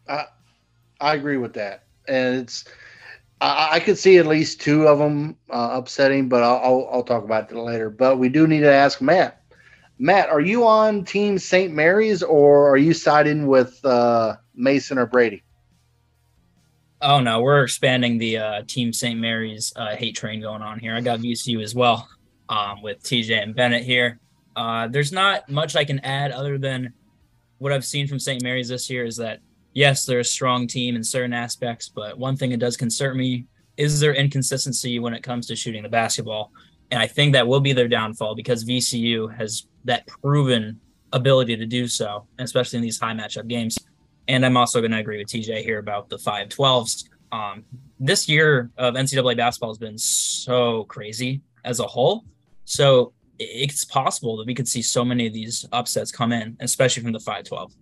[0.09, 0.25] I
[1.01, 2.65] I agree with that, and it's
[3.41, 7.03] I, I could see at least two of them uh, upsetting, but I'll, I'll, I'll
[7.03, 7.91] talk about that later.
[7.91, 9.43] But we do need to ask Matt.
[9.99, 11.73] Matt, are you on Team St.
[11.73, 15.43] Mary's or are you siding with uh, Mason or Brady?
[17.03, 19.19] Oh no, we're expanding the uh, Team St.
[19.19, 20.95] Mary's uh, hate train going on here.
[20.95, 22.09] I got VCU as well
[22.49, 24.19] um, with TJ and Bennett here.
[24.55, 26.95] Uh, there's not much I can add other than
[27.59, 28.43] what I've seen from St.
[28.43, 29.41] Mary's this year is that
[29.75, 33.45] yes, they're a strong team in certain aspects, but one thing that does concern me
[33.77, 36.51] is their inconsistency when it comes to shooting the basketball.
[36.91, 40.81] And I think that will be their downfall because VCU has that proven
[41.13, 43.77] ability to do so, especially in these high matchup games.
[44.29, 47.09] And I'm also going to agree with TJ here about the 512s.
[47.33, 47.65] Um,
[48.01, 52.25] this year of NCAA basketball has been so crazy as a whole.
[52.65, 57.03] So it's possible that we could see so many of these upsets come in, especially
[57.03, 57.73] from the 512.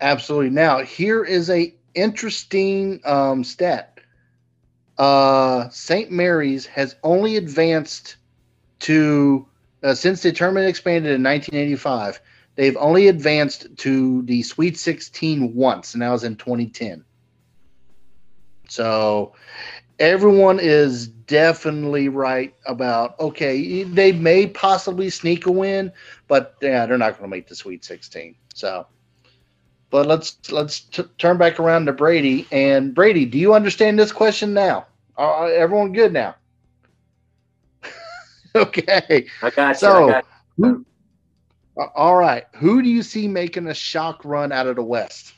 [0.00, 0.50] Absolutely.
[0.50, 3.98] Now, here is a interesting um, stat.
[4.96, 6.10] Uh, St.
[6.10, 8.16] Mary's has only advanced
[8.80, 9.46] to
[9.82, 12.20] uh, since the tournament expanded in 1985.
[12.58, 17.04] They've only advanced to the Sweet 16 once, and that was in 2010.
[18.68, 19.32] So,
[20.00, 25.92] everyone is definitely right about okay, they may possibly sneak a win,
[26.26, 28.34] but yeah, they're not going to make the Sweet 16.
[28.54, 28.86] So
[29.90, 32.46] but let's let's t- turn back around to Brady.
[32.52, 34.86] And Brady, do you understand this question now?
[35.16, 36.36] Are everyone good now?
[38.54, 39.26] okay.
[39.42, 39.74] I got you.
[39.78, 40.24] So, I got
[40.58, 40.86] you.
[41.78, 42.44] All right.
[42.56, 45.34] Who do you see making a shock run out of the West?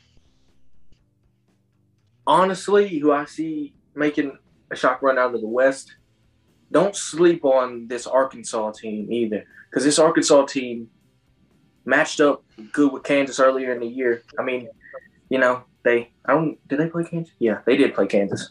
[2.27, 4.39] Honestly, who I see making
[4.71, 5.97] a shock run out of the West,
[6.73, 9.45] don't sleep on this Arkansas team either.
[9.69, 10.89] Because this Arkansas team
[11.85, 14.23] matched up good with Kansas earlier in the year.
[14.39, 14.69] I mean,
[15.29, 17.35] you know, they I don't did they play Kansas?
[17.39, 18.51] Yeah, they did play Kansas.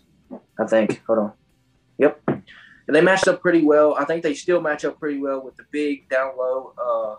[0.59, 1.01] I think.
[1.07, 1.33] Hold on.
[1.97, 2.21] Yep.
[2.27, 3.95] And they matched up pretty well.
[3.95, 6.73] I think they still match up pretty well with the big down low.
[6.77, 7.15] Uh,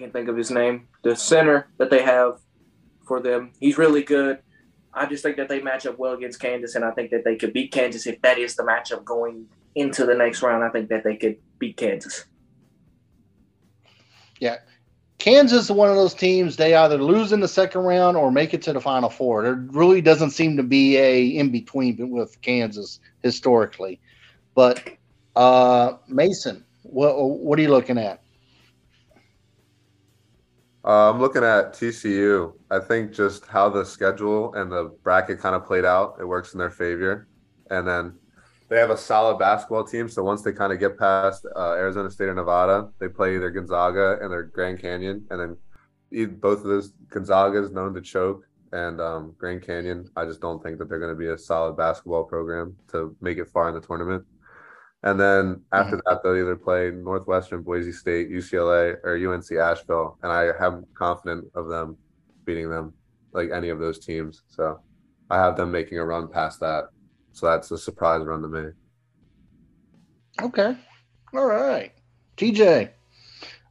[0.00, 0.88] can't think of his name.
[1.02, 2.40] The center that they have
[3.06, 3.52] for them.
[3.60, 4.38] He's really good.
[4.92, 7.36] I just think that they match up well against Kansas, and I think that they
[7.36, 10.64] could beat Kansas if that is the matchup going into the next round.
[10.64, 12.24] I think that they could beat Kansas.
[14.40, 14.56] Yeah.
[15.18, 18.54] Kansas is one of those teams they either lose in the second round or make
[18.54, 19.42] it to the final four.
[19.42, 24.00] There really doesn't seem to be a in between with Kansas historically.
[24.54, 24.82] But
[25.36, 28.22] uh, Mason, what what are you looking at?
[30.84, 32.54] Uh, I'm looking at TCU.
[32.70, 36.54] I think just how the schedule and the bracket kind of played out, it works
[36.54, 37.28] in their favor.
[37.70, 38.14] And then
[38.70, 40.08] they have a solid basketball team.
[40.08, 43.50] So once they kind of get past uh, Arizona State or Nevada, they play either
[43.50, 48.44] Gonzaga and their Grand Canyon, and then both of those Gonzaga is known to choke,
[48.72, 50.08] and um, Grand Canyon.
[50.16, 53.38] I just don't think that they're going to be a solid basketball program to make
[53.38, 54.24] it far in the tournament.
[55.02, 56.10] And then after mm-hmm.
[56.10, 61.46] that, they'll either play Northwestern, Boise State, UCLA, or UNC Asheville, and I am confident
[61.54, 61.96] of them
[62.44, 62.92] beating them,
[63.32, 64.42] like any of those teams.
[64.48, 64.80] So
[65.30, 66.88] I have them making a run past that.
[67.32, 68.70] So that's a surprise run to me.
[70.42, 70.76] Okay.
[71.32, 71.92] All right.
[72.36, 72.90] TJ,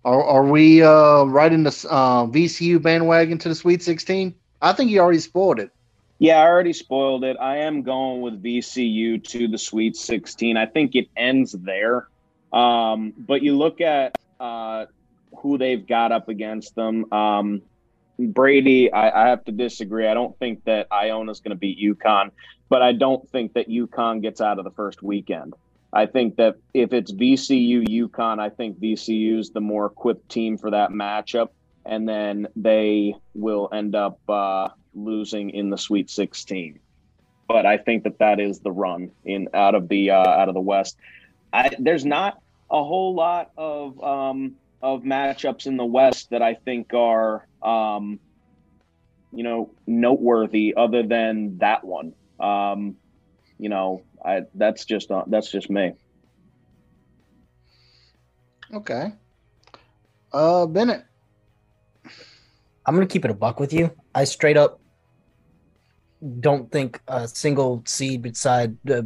[0.05, 4.33] are, are we uh, riding the uh, VCU bandwagon to the Sweet 16?
[4.61, 5.71] I think you already spoiled it.
[6.19, 7.37] Yeah, I already spoiled it.
[7.39, 10.57] I am going with VCU to the Sweet 16.
[10.57, 12.09] I think it ends there.
[12.51, 14.87] Um, but you look at uh,
[15.37, 17.11] who they've got up against them.
[17.13, 17.61] Um,
[18.17, 20.07] Brady, I, I, have to disagree.
[20.07, 22.31] I don't think that Iona is going to beat UConn,
[22.67, 25.53] but I don't think that UConn gets out of the first weekend.
[25.93, 30.57] I think that if it's VCU UConn, I think VCU is the more equipped team
[30.57, 31.49] for that matchup,
[31.85, 36.79] and then they will end up uh, losing in the Sweet 16.
[37.47, 40.53] But I think that that is the run in out of the uh, out of
[40.53, 40.97] the West.
[41.51, 46.53] I, there's not a whole lot of um, of matchups in the West that I
[46.53, 48.19] think are, um,
[49.33, 52.13] you know, noteworthy other than that one.
[52.39, 52.97] Um,
[53.57, 55.93] you know, I that's just uh, that's just me.
[58.73, 59.11] Okay.
[60.31, 61.03] Uh, Bennett.
[62.85, 63.91] I'm gonna keep it a buck with you.
[64.15, 64.78] I straight up
[66.39, 69.01] don't think a single seed beside uh,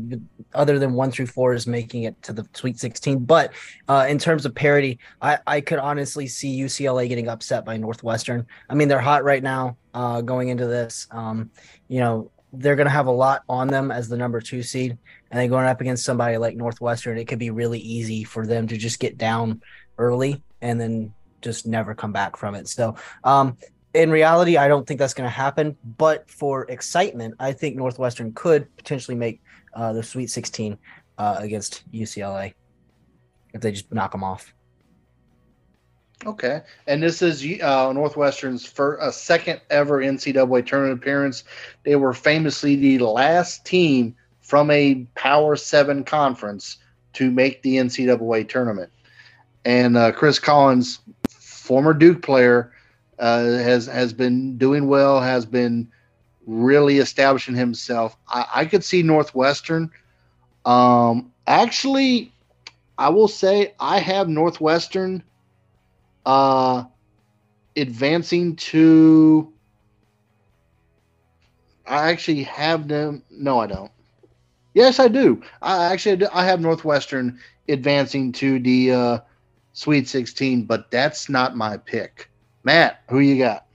[0.54, 3.20] other than one through four is making it to the Sweet 16.
[3.20, 3.54] But
[3.88, 8.48] uh, in terms of parity, I, I could honestly see UCLA getting upset by Northwestern.
[8.70, 11.08] I mean, they're hot right now uh, going into this.
[11.12, 11.52] Um,
[11.88, 14.98] you know, they're going to have a lot on them as the number two seed,
[15.32, 18.68] and then going up against somebody like Northwestern, it could be really easy for them
[18.68, 19.62] to just get down
[19.98, 22.68] early and then just never come back from it.
[22.68, 23.58] So, um,
[23.94, 25.78] in reality, I don't think that's going to happen.
[25.98, 29.42] But for excitement, I think Northwestern could potentially make
[29.74, 30.78] uh, the Sweet 16
[31.18, 32.54] uh, against UCLA
[33.54, 34.54] if they just knock them off.
[36.26, 41.44] Okay, and this is uh, Northwestern's first, uh, second ever NCAA tournament appearance.
[41.84, 46.78] They were famously the last team from a Power Seven conference
[47.14, 48.90] to make the NCAA tournament.
[49.66, 52.72] And uh, Chris Collins, former Duke player,
[53.24, 55.22] uh, has has been doing well.
[55.22, 55.90] Has been
[56.46, 58.18] really establishing himself.
[58.28, 59.92] I, I could see Northwestern.
[60.66, 62.34] Um, actually,
[62.98, 65.24] I will say I have Northwestern
[66.26, 66.86] uh,
[67.78, 69.54] advancing to.
[71.88, 73.24] I actually have them.
[73.32, 73.92] No, I don't.
[74.74, 75.42] Yes, I do.
[75.62, 79.20] I actually I have Northwestern advancing to the uh,
[79.74, 82.30] Sweet 16, but that's not my pick.
[82.64, 83.66] Matt, who you got?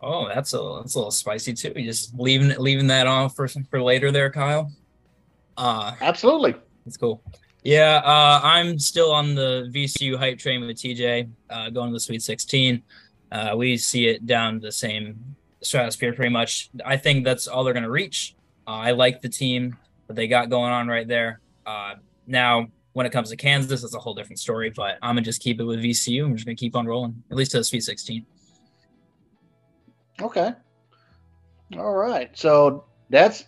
[0.00, 1.72] Oh, that's a that's a little spicy too.
[1.76, 4.72] You just leaving leaving that on for for later there, Kyle.
[5.56, 6.54] Uh absolutely.
[6.84, 7.22] That's cool.
[7.62, 12.00] Yeah, uh, I'm still on the VCU hype train with TJ, uh, going to the
[12.00, 12.82] Sweet 16.
[13.30, 16.70] Uh, we see it down the same stratosphere pretty much.
[16.84, 18.34] I think that's all they're going to reach.
[18.66, 21.40] Uh, I like the team that they got going on right there.
[21.66, 25.24] Uh, now, when it comes to Kansas, it's a whole different story, but I'm going
[25.24, 26.24] to just keep it with VCU.
[26.24, 28.26] I'm just going to keep on rolling, at least to the Sweet 16.
[30.20, 30.52] Okay.
[31.78, 32.36] All right.
[32.36, 33.44] So that's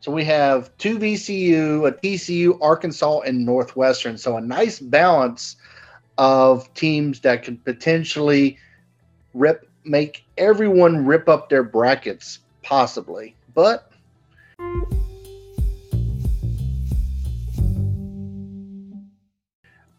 [0.00, 4.18] so we have two VCU, a TCU, Arkansas, and Northwestern.
[4.18, 5.56] So a nice balance
[6.18, 8.58] of teams that could potentially
[9.32, 13.34] rip make everyone rip up their brackets, possibly.
[13.54, 13.90] But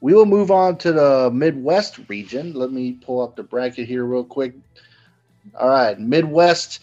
[0.06, 2.54] we will move on to the Midwest region.
[2.54, 4.54] Let me pull up the bracket here real quick.
[5.60, 6.82] All right, Midwest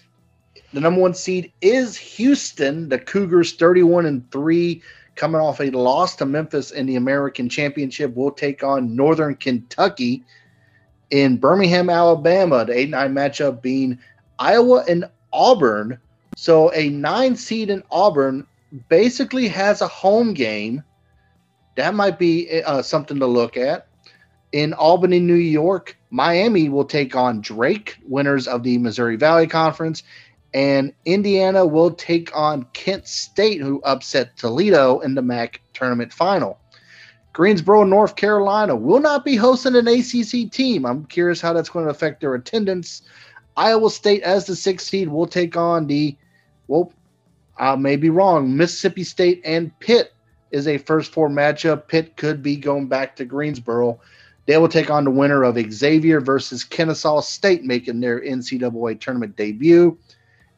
[0.73, 2.89] the number one seed is Houston.
[2.89, 4.83] The Cougars, 31 and 3,
[5.15, 10.25] coming off a loss to Memphis in the American Championship, will take on Northern Kentucky
[11.11, 12.65] in Birmingham, Alabama.
[12.65, 14.01] The 8 9 matchup being
[14.41, 15.97] Iowa and Auburn.
[16.35, 18.49] So a nine seed in Auburn
[18.89, 20.83] basically has a home game.
[21.75, 23.87] That might be uh, something to look at.
[24.53, 30.03] In Albany, New York, Miami will take on Drake, winners of the Missouri Valley Conference,
[30.53, 36.59] and Indiana will take on Kent State, who upset Toledo in the MAC tournament final.
[37.33, 40.85] Greensboro, North Carolina will not be hosting an ACC team.
[40.85, 43.03] I'm curious how that's going to affect their attendance.
[43.57, 46.15] Iowa State, as the sixth seed, will take on the,
[46.69, 46.93] well,
[47.59, 48.55] I may be wrong.
[48.55, 50.13] Mississippi State and Pitt
[50.53, 51.89] is a first four matchup.
[51.89, 53.99] Pitt could be going back to Greensboro.
[54.47, 59.37] They will take on the winner of Xavier versus Kennesaw State, making their NCAA tournament
[59.37, 59.97] debut.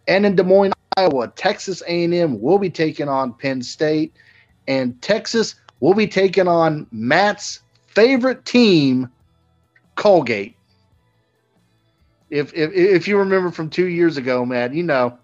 [0.09, 4.13] And in Des Moines, Iowa, Texas A&M will be taking on Penn State,
[4.69, 9.11] and Texas will be taking on Matt's favorite team,
[9.97, 10.57] Colgate.
[12.31, 15.19] If if if you remember from two years ago, Matt, you know,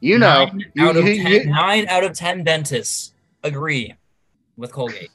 [0.00, 3.12] you know, nine you, out of you, 10, you, nine out of ten dentists
[3.44, 3.94] agree
[4.58, 5.10] with Colgate.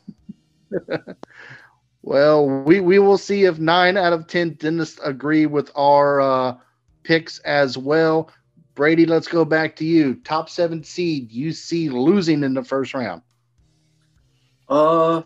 [2.01, 6.58] well, we we will see if nine out of ten dentists agree with our uh,
[7.03, 8.32] picks as well.
[8.73, 10.15] Brady, let's go back to you.
[10.15, 13.21] Top seven seed, you see losing in the first round.
[14.67, 15.22] Uh,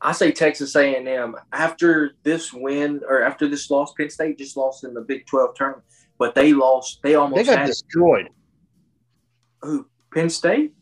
[0.00, 1.36] I say Texas A&M.
[1.52, 5.54] After this win or after this loss, Penn State just lost in the Big Twelve
[5.54, 5.84] tournament,
[6.18, 7.00] but they lost.
[7.02, 8.30] They almost they got had destroyed.
[9.60, 10.72] who Penn State.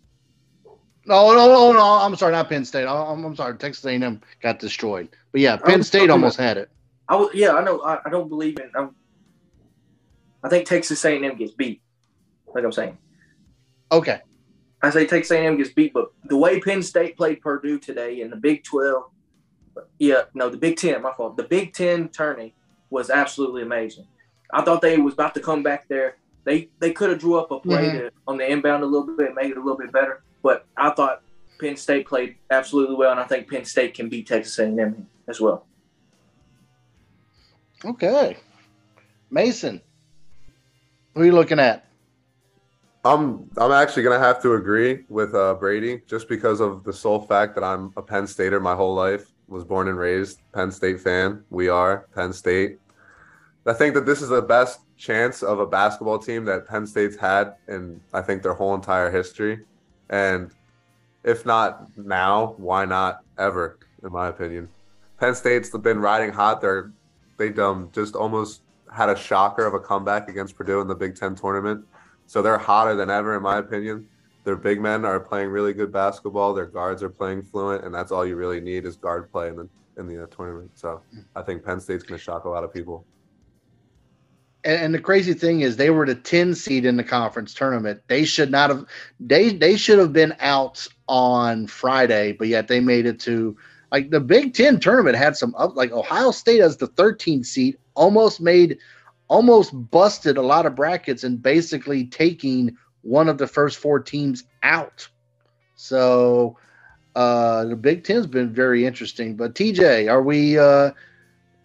[1.09, 1.83] No, no, no, no.
[1.85, 2.87] I'm sorry, not Penn State.
[2.87, 3.57] I'm, I'm sorry.
[3.57, 5.09] Texas A&M got destroyed.
[5.33, 6.71] But yeah, Penn State almost about- had it.
[7.09, 7.81] I was, yeah, I know.
[7.81, 8.71] I, I don't believe in.
[8.77, 8.95] I'm,
[10.45, 11.81] I think Texas A&M gets beat.
[12.55, 12.99] Like I'm saying,
[13.91, 14.21] Okay.
[14.83, 18.29] I say Texas A&M gets beat, but the way Penn State played Purdue today in
[18.31, 19.05] the Big Twelve,
[19.99, 21.01] yeah, no, the Big Ten.
[21.03, 21.37] My fault.
[21.37, 22.55] The Big Ten tourney
[22.91, 24.07] was absolutely amazing.
[24.53, 26.17] I thought they was about to come back there.
[26.45, 27.93] They they could have drew up a play Mhm.
[27.93, 30.23] to, on the inbound a little bit, made it a little bit better.
[30.43, 31.23] But I thought
[31.59, 35.41] Penn State played absolutely well, and I think Penn State can beat Texas A&M as
[35.41, 35.67] well.
[37.85, 38.37] Okay.
[39.31, 39.81] Mason,
[41.15, 41.85] who are you looking at?
[43.05, 47.21] I'm I'm actually gonna have to agree with uh, Brady just because of the sole
[47.21, 49.33] fact that I'm a Penn Stater my whole life.
[49.47, 51.43] Was born and raised Penn State fan.
[51.49, 52.79] We are Penn State.
[53.67, 57.17] I think that this is the best chance of a basketball team that Penn State's
[57.17, 59.61] had in I think their whole entire history.
[60.11, 60.51] And
[61.25, 63.79] if not now, why not ever?
[64.03, 64.69] In my opinion,
[65.19, 66.61] Penn State's been riding hot.
[66.61, 66.93] They're
[67.37, 71.17] they um just almost had a shocker of a comeback against Purdue in the Big
[71.17, 71.85] Ten tournament.
[72.27, 74.07] So they're hotter than ever, in my opinion.
[74.45, 76.55] Their big men are playing really good basketball.
[76.55, 79.57] Their guards are playing fluent, and that's all you really need is guard play in
[79.57, 80.71] the in the uh, tournament.
[80.75, 81.03] So
[81.35, 83.05] I think Penn State's going to shock a lot of people.
[84.69, 88.03] And, and the crazy thing is, they were the 10 seed in the conference tournament.
[88.07, 88.85] They should not have.
[89.19, 93.57] They they should have been out on Friday, but yet they made it to
[93.91, 95.75] like the Big Ten tournament had some up.
[95.75, 98.79] Like Ohio State as the 13 seed almost made,
[99.29, 104.45] almost busted a lot of brackets and basically taking one of the first four teams
[104.63, 105.09] out.
[105.77, 106.59] So
[107.17, 109.35] uh, the Big Ten's been very interesting.
[109.35, 110.91] But TJ, are we uh,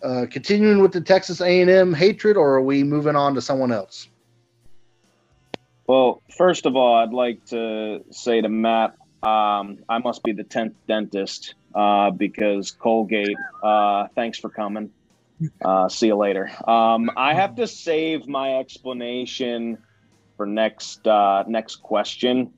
[0.04, 4.08] uh, continuing with the Texas A&M hatred, or are we moving on to someone else?
[5.88, 10.44] Well, first of all, I'd like to say to Matt, um, I must be the
[10.44, 13.38] tenth dentist uh, because Colgate.
[13.62, 14.92] Uh, thanks for coming.
[15.64, 16.52] Uh, see you later.
[16.70, 19.78] Um, I have to save my explanation
[20.38, 22.54] for next uh, next question.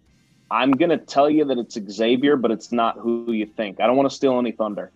[0.51, 3.79] I'm gonna tell you that it's Xavier, but it's not who you think.
[3.79, 4.91] I don't want to steal any thunder.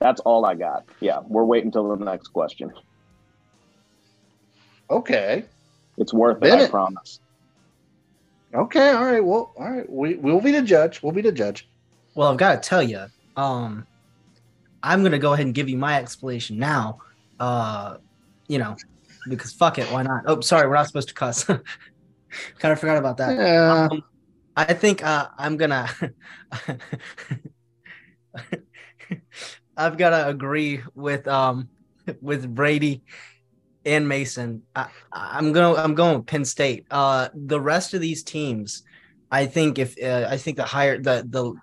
[0.00, 0.86] That's all I got.
[1.00, 2.72] Yeah, we're waiting until the next question.
[4.90, 5.44] Okay.
[5.98, 7.20] It's worth it, I promise.
[8.54, 8.90] Okay.
[8.90, 9.24] All right.
[9.24, 9.52] Well.
[9.56, 9.88] All right.
[9.88, 11.02] We we'll be the judge.
[11.02, 11.68] We'll be the judge.
[12.14, 13.86] Well, I've got to tell you, um,
[14.82, 16.98] I'm gonna go ahead and give you my explanation now.
[17.38, 17.98] Uh,
[18.48, 18.76] you know,
[19.28, 20.22] because fuck it, why not?
[20.26, 21.44] Oh, sorry, we're not supposed to cuss.
[21.44, 21.62] kind
[22.62, 23.36] of forgot about that.
[23.36, 23.88] Yeah.
[23.90, 24.02] Um,
[24.56, 25.88] I think uh, I'm gonna.
[29.80, 31.68] I've got to agree with um
[32.20, 33.02] with Brady
[33.84, 34.62] and Mason.
[34.76, 35.78] I, I'm going.
[35.78, 36.86] I'm going with Penn State.
[36.90, 38.82] Uh, the rest of these teams,
[39.30, 41.54] I think if uh, I think the higher the the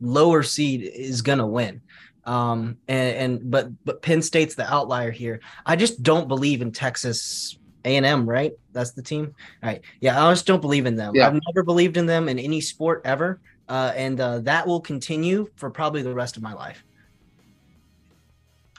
[0.00, 1.82] lower seed is gonna win.
[2.24, 5.40] Um, and, and but but Penn State's the outlier here.
[5.64, 8.28] I just don't believe in Texas A&M.
[8.28, 8.52] Right?
[8.72, 9.34] That's the team.
[9.62, 9.82] All right.
[10.00, 11.14] Yeah, I just don't believe in them.
[11.14, 11.26] Yeah.
[11.26, 13.40] I've never believed in them in any sport ever.
[13.68, 16.84] Uh, and uh, that will continue for probably the rest of my life.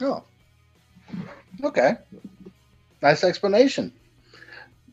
[0.02, 0.24] Oh.
[1.64, 1.93] Okay.
[3.02, 3.91] Nice explanation.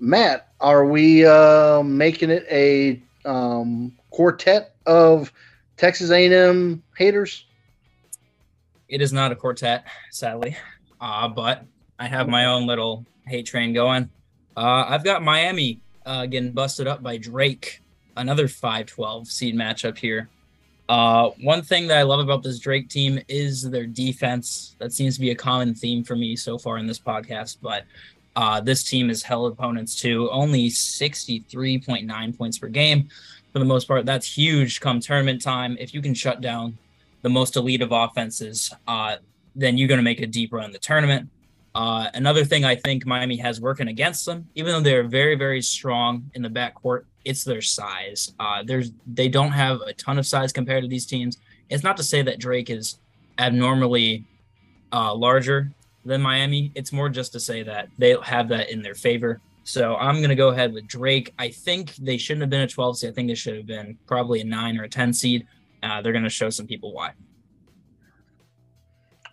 [0.01, 5.33] Matt, are we uh, making it a um, quartet of
[5.77, 7.45] Texas A&M haters?
[8.89, 10.57] It is not a quartet, sadly,
[11.01, 11.65] uh, but
[11.99, 14.11] I have my own little hate train going.
[14.57, 17.83] Uh, I've got Miami uh, getting busted up by Drake,
[18.17, 20.29] another 5-12 seed matchup here.
[20.89, 24.77] Uh, one thing that I love about this Drake team is their defense.
[24.79, 27.59] That seems to be a common theme for me so far in this podcast.
[27.63, 27.85] But
[28.37, 33.09] uh, this team has held opponents to only 63.9 points per game
[33.53, 34.05] for the most part.
[34.05, 35.77] That's huge come tournament time.
[35.81, 36.77] If you can shut down
[37.23, 39.17] the most elite of offenses, uh,
[39.57, 41.31] then you're going to make a deep run in the tournament.
[41.75, 45.63] Uh, another thing I think Miami has working against them, even though they're very, very
[45.63, 48.33] strong in the backcourt, it's their size.
[48.39, 51.39] Uh, there's they don't have a ton of size compared to these teams.
[51.71, 52.99] It's not to say that Drake is
[53.39, 54.25] abnormally
[54.93, 55.73] uh, larger
[56.05, 56.71] than Miami.
[56.75, 59.41] It's more just to say that they have that in their favor.
[59.65, 61.33] So I'm going to go ahead with Drake.
[61.39, 63.11] I think they shouldn't have been a 12 seed.
[63.11, 65.47] I think they should have been probably a nine or a 10 seed.
[65.83, 67.13] Uh, they're going to show some people why.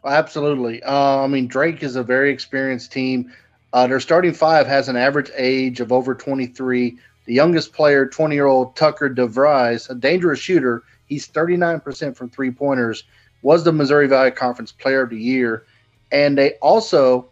[0.05, 0.81] Absolutely.
[0.83, 3.31] Uh, I mean, Drake is a very experienced team.
[3.73, 6.97] Uh, their starting five has an average age of over 23.
[7.25, 10.83] The youngest player, 20 year old Tucker DeVries, a dangerous shooter.
[11.05, 13.03] He's 39% from three pointers,
[13.41, 15.65] was the Missouri Valley Conference Player of the Year.
[16.11, 17.29] And they also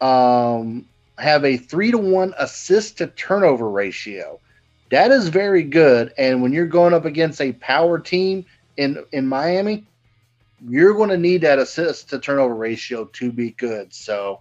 [0.00, 0.86] um,
[1.18, 4.40] have a three to one assist to turnover ratio.
[4.90, 6.12] That is very good.
[6.16, 9.84] And when you're going up against a power team in, in Miami,
[10.66, 13.92] you're going to need that assist to turnover ratio to be good.
[13.92, 14.40] So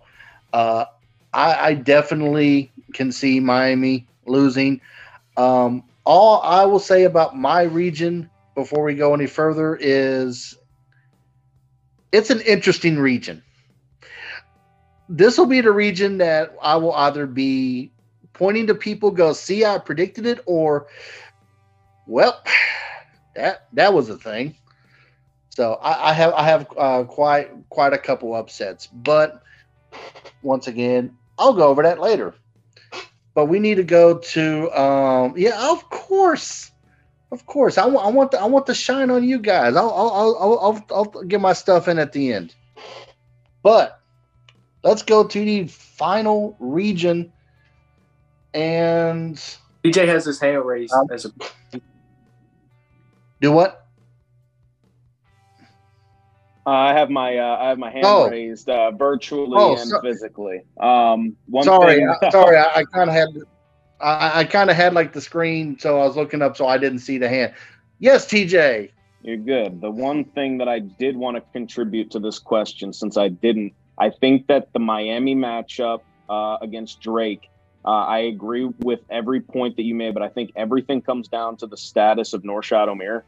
[0.54, 0.86] uh,
[1.34, 4.82] I, I definitely can see Miami losing.
[5.36, 10.58] Um, all I will say about my region before we go any further is
[12.12, 13.44] it's an interesting region.
[15.10, 17.92] This will be the region that I will either be
[18.34, 20.88] pointing to people, go, see, I predicted it, or,
[22.06, 22.42] well,
[23.36, 24.56] that that was a thing.
[25.50, 29.42] So I, I have I have uh, quite quite a couple upsets, but
[30.42, 32.36] once again, I'll go over that later.
[33.38, 36.72] But we need to go to um, yeah, of course,
[37.32, 37.78] of course.
[37.78, 39.76] I want I want the, I want the shine on you guys.
[39.76, 40.10] I'll I'll
[40.40, 42.56] I'll I'll, I'll get my stuff in at the end.
[43.62, 44.02] But
[44.84, 47.32] let's go to the final region,
[48.56, 49.36] and
[49.84, 51.80] DJ has his hand raised Um, as a
[53.40, 53.87] do what?
[56.68, 58.30] Uh, I have my uh, I have my hand Oh.
[58.30, 60.64] raised uh, virtually Oh, and so- physically.
[60.82, 62.58] Um, one sorry, thing, I- sorry.
[62.58, 63.30] I, I kind of had,
[64.02, 66.78] I, I kind of had like the screen, so I was looking up, so I
[66.78, 67.54] didn't see the hand.
[68.00, 68.92] Yes, TJ.
[69.24, 69.80] You're good.
[69.80, 73.72] The one thing that I did want to contribute to this question, since I didn't,
[73.98, 77.50] I think that the Miami matchup uh, against Drake,
[77.86, 81.56] uh, I agree with every point that you made, but I think everything comes down
[81.58, 83.24] to the status of Norchad Omier.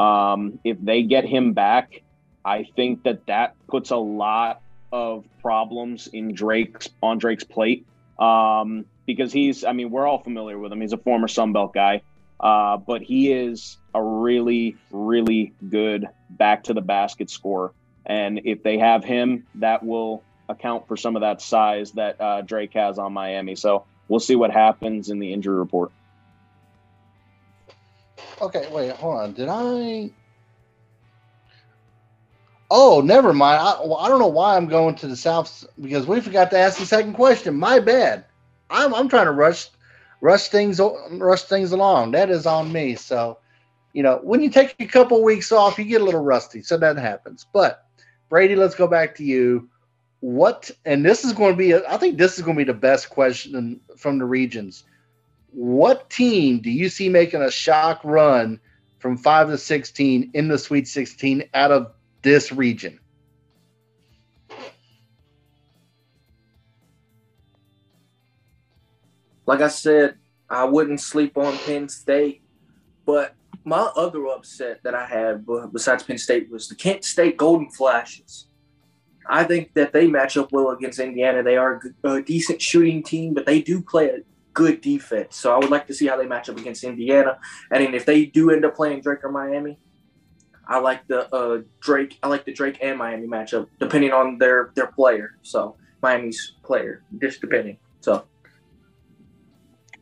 [0.00, 2.02] Um, if they get him back,
[2.46, 7.86] I think that that puts a lot of problems in Drake's on Drake's plate
[8.18, 9.64] um, because he's.
[9.64, 10.80] I mean, we're all familiar with him.
[10.80, 12.02] He's a former Sunbelt guy.
[12.38, 17.72] Uh, but he is a really, really good back to the basket scorer.
[18.04, 22.42] And if they have him, that will account for some of that size that uh,
[22.42, 23.56] Drake has on Miami.
[23.56, 25.92] So we'll see what happens in the injury report.
[28.40, 29.32] Okay, wait, hold on.
[29.32, 30.10] Did I?
[32.70, 33.60] Oh, never mind.
[33.60, 36.58] I, well, I don't know why I'm going to the south because we forgot to
[36.58, 37.56] ask the second question.
[37.56, 38.24] My bad.
[38.70, 39.68] I'm I'm trying to rush
[40.20, 42.12] rush things rush things along.
[42.12, 42.96] That is on me.
[42.96, 43.38] So,
[43.92, 46.62] you know, when you take a couple weeks off, you get a little rusty.
[46.62, 47.46] So that happens.
[47.52, 47.86] But
[48.28, 49.68] Brady, let's go back to you.
[50.20, 52.78] What and this is going to be I think this is going to be the
[52.78, 54.82] best question from the regions.
[55.52, 58.58] What team do you see making a shock run
[58.98, 61.92] from 5 to 16 in the Sweet 16 out of
[62.22, 62.98] this region?
[69.46, 70.16] like I said,
[70.50, 72.42] I wouldn't sleep on Penn State,
[73.04, 77.70] but my other upset that I had besides Penn State was the Kent State Golden
[77.70, 78.48] Flashes.
[79.28, 81.42] I think that they match up well against Indiana.
[81.42, 84.18] They are a decent shooting team, but they do play a
[84.52, 85.36] good defense.
[85.36, 87.38] So I would like to see how they match up against Indiana.
[87.72, 89.78] And if they do end up playing Drake or Miami,
[90.68, 92.18] I like the uh, Drake.
[92.22, 95.30] I like the Drake and Miami matchup, depending on their their player.
[95.42, 97.78] So Miami's player, just depending.
[98.00, 98.26] So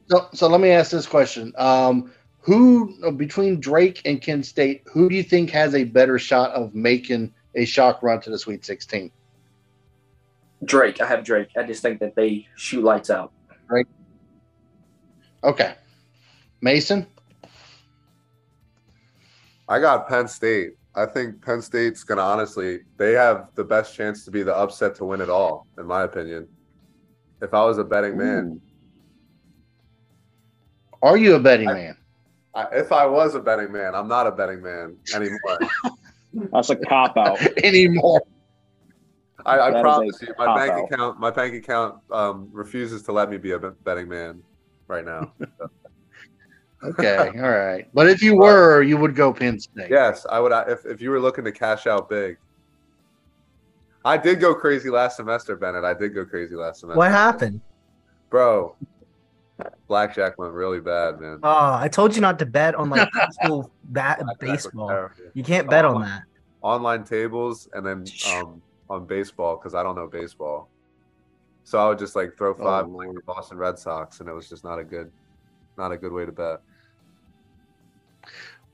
[0.09, 5.09] So, so let me ask this question: um, Who between Drake and Kent State, who
[5.09, 8.65] do you think has a better shot of making a shock run to the Sweet
[8.65, 9.11] 16?
[10.65, 11.49] Drake, I have Drake.
[11.59, 13.33] I just think that they shoot lights out.
[15.43, 15.75] Okay,
[16.63, 17.07] Mason.
[19.69, 20.73] I got Penn State.
[20.95, 24.95] I think Penn State's gonna honestly, they have the best chance to be the upset
[24.97, 26.47] to win it all, in my opinion.
[27.43, 28.61] If I was a betting man,
[31.03, 31.97] Are you a betting I- man?
[32.57, 35.59] I, if I was a betting man, I'm not a betting man anymore.
[36.53, 37.41] That's a cop out.
[37.65, 38.23] Anymore?
[39.45, 40.93] I, I promise you, my bank cop-out.
[40.93, 44.41] account, my bank account um, refuses to let me be a betting man
[44.87, 45.33] right now.
[46.85, 47.89] Okay, all right.
[47.95, 49.89] But if you were, you would go Penn State.
[49.91, 50.53] yes, I would.
[50.69, 52.37] If if you were looking to cash out big,
[54.05, 55.85] I did go crazy last semester, Bennett.
[55.85, 56.99] I did go crazy last semester.
[56.99, 57.61] What happened?
[58.31, 58.75] bro?
[59.87, 61.39] Blackjack went really bad, man.
[61.45, 65.09] Oh, I told you not to bet on like high school bat baseball.
[65.35, 66.23] You can't bet on that.
[66.61, 68.05] Online tables and then
[68.35, 68.61] um,
[68.91, 70.69] on baseball because I don't know baseball.
[71.63, 73.17] So I would just like throw five Oh, like Lord.
[73.19, 75.13] the Boston Red Sox, and it was just not a good,
[75.79, 76.61] not a good way to bet.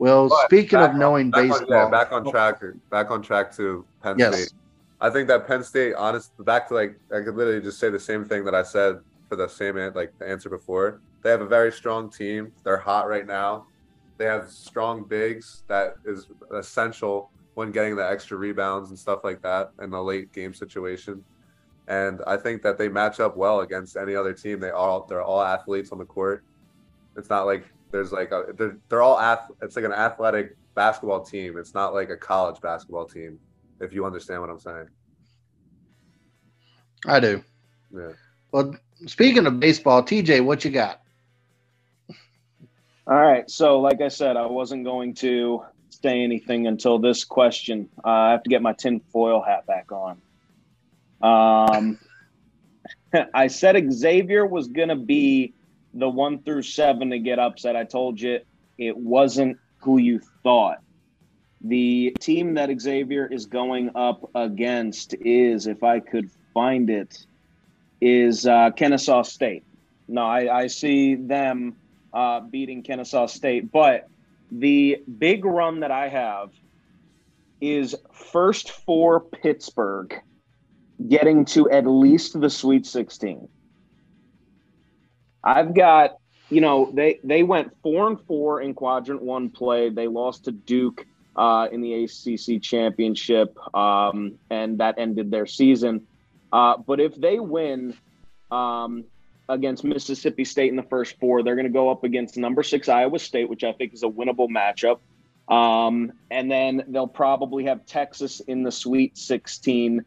[0.00, 2.62] Well, But speaking of on- knowing back baseball, On, yeah, back on track.
[2.90, 4.34] Back on track to Penn Yes.
[4.34, 4.52] State.
[5.02, 8.00] I think that Penn State, honest, back to like I could literally just say the
[8.00, 11.00] same thing that I said for the same like the answer before.
[11.22, 12.50] They have a very strong team.
[12.64, 13.66] They're hot right now.
[14.16, 19.42] They have strong bigs that is essential when getting the extra rebounds and stuff like
[19.42, 21.22] that in the late game situation.
[21.88, 24.60] And I think that they match up well against any other team.
[24.60, 26.42] They all they're all athletes on the court.
[27.16, 31.22] It's not like there's like a they're, they're all ath- it's like an athletic basketball
[31.22, 31.58] team.
[31.58, 33.38] It's not like a college basketball team.
[33.80, 34.88] If you understand what I'm saying.
[37.06, 37.42] I do.
[37.94, 38.12] Yeah.
[38.52, 38.76] Well,
[39.06, 41.00] speaking of baseball, TJ, what you got?
[43.06, 43.48] All right.
[43.50, 47.88] So, like I said, I wasn't going to say anything until this question.
[48.04, 50.20] Uh, I have to get my tinfoil hat back on.
[51.22, 51.98] Um,
[53.34, 55.54] I said Xavier was going to be
[55.94, 57.76] the one through seven to get upset.
[57.76, 58.40] I told you
[58.78, 60.80] it wasn't who you thought.
[61.62, 67.26] The team that Xavier is going up against is, if I could find it,
[68.00, 69.64] is uh, Kennesaw State.
[70.08, 71.76] No, I, I see them
[72.12, 73.70] uh, beating Kennesaw State.
[73.70, 74.08] But
[74.50, 76.50] the big run that I have
[77.60, 80.18] is first for Pittsburgh
[81.08, 83.48] getting to at least the Sweet 16.
[85.42, 86.18] I've got,
[86.48, 89.90] you know, they they went four and four in quadrant one play.
[89.90, 96.06] They lost to Duke uh, in the ACC championship, um, and that ended their season.
[96.52, 97.94] Uh, but if they win
[98.50, 99.04] um,
[99.48, 102.88] against Mississippi State in the first four, they're going to go up against number six
[102.88, 104.98] Iowa State, which I think is a winnable matchup.
[105.52, 110.04] Um, and then they'll probably have Texas in the Sweet 16.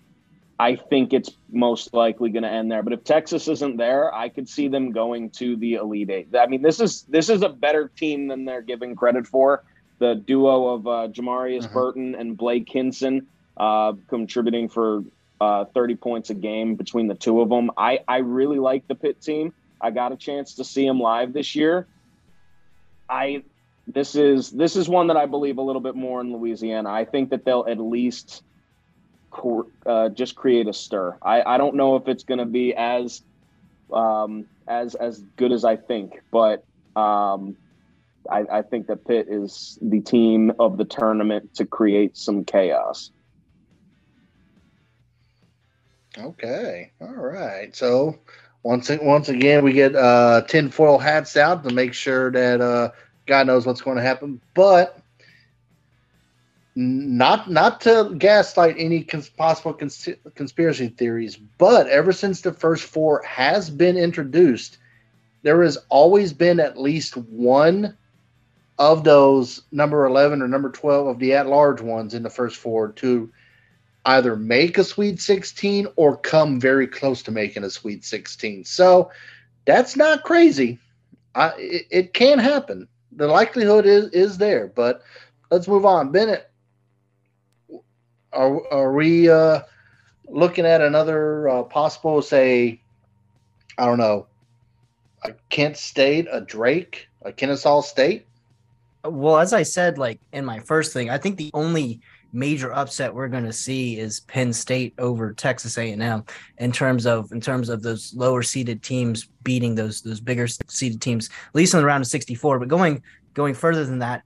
[0.64, 2.84] I think it's most likely going to end there.
[2.84, 6.28] But if Texas isn't there, I could see them going to the Elite Eight.
[6.36, 9.64] I mean, this is this is a better team than they're giving credit for.
[10.00, 11.74] The duo of uh, Jamarius Mhm.
[11.74, 15.04] Burton and Blake Hinson uh, contributing for
[15.42, 17.70] uh, 30 points a game between the two of them.
[17.76, 19.54] I, I really like the Pitt team.
[19.82, 21.88] I got a chance to see them live this year.
[23.10, 23.44] I
[23.86, 26.90] this is this is one that I believe a little bit more in Louisiana.
[26.90, 28.44] I think that they'll at least
[29.86, 31.18] uh, just create a stir.
[31.22, 33.22] I, I don't know if it's going to be as
[33.92, 36.64] um, as as good as I think, but
[36.96, 37.56] um,
[38.30, 43.12] I, I think that Pitt is the team of the tournament to create some chaos.
[46.18, 46.92] Okay.
[47.02, 47.76] All right.
[47.76, 48.20] So
[48.64, 52.92] once once again, we get uh, tinfoil hats out to make sure that uh,
[53.26, 54.40] God knows what's going to happen.
[54.54, 55.03] But
[56.76, 62.84] not not to gaslight any cons- possible cons- conspiracy theories, but ever since the first
[62.84, 64.78] four has been introduced,
[65.44, 67.96] there has always been at least one
[68.80, 72.92] of those number 11 or number 12 of the at-large ones in the first four
[72.94, 73.32] to
[74.06, 78.66] either make a Sweet 16 or come very close to making a Sweet 16.
[78.66, 79.12] So
[79.66, 80.80] that's not crazy.
[81.36, 82.88] I, it, it can happen.
[83.16, 85.04] The likelihood is is there, but
[85.52, 86.12] let's move on.
[86.12, 86.50] Bennett,
[88.34, 89.62] are are we uh,
[90.28, 92.82] looking at another uh, possible, say,
[93.78, 94.28] I don't know,
[95.24, 98.26] a Kent State, a Drake, a Kennesaw State?
[99.04, 103.14] Well, as I said, like in my first thing, I think the only major upset
[103.14, 106.24] we're going to see is Penn State over Texas A&M
[106.58, 111.02] in terms of in terms of those lower seeded teams beating those those bigger seeded
[111.02, 112.60] teams, at least in the round of 64.
[112.60, 113.04] But going
[113.34, 114.24] going further than that,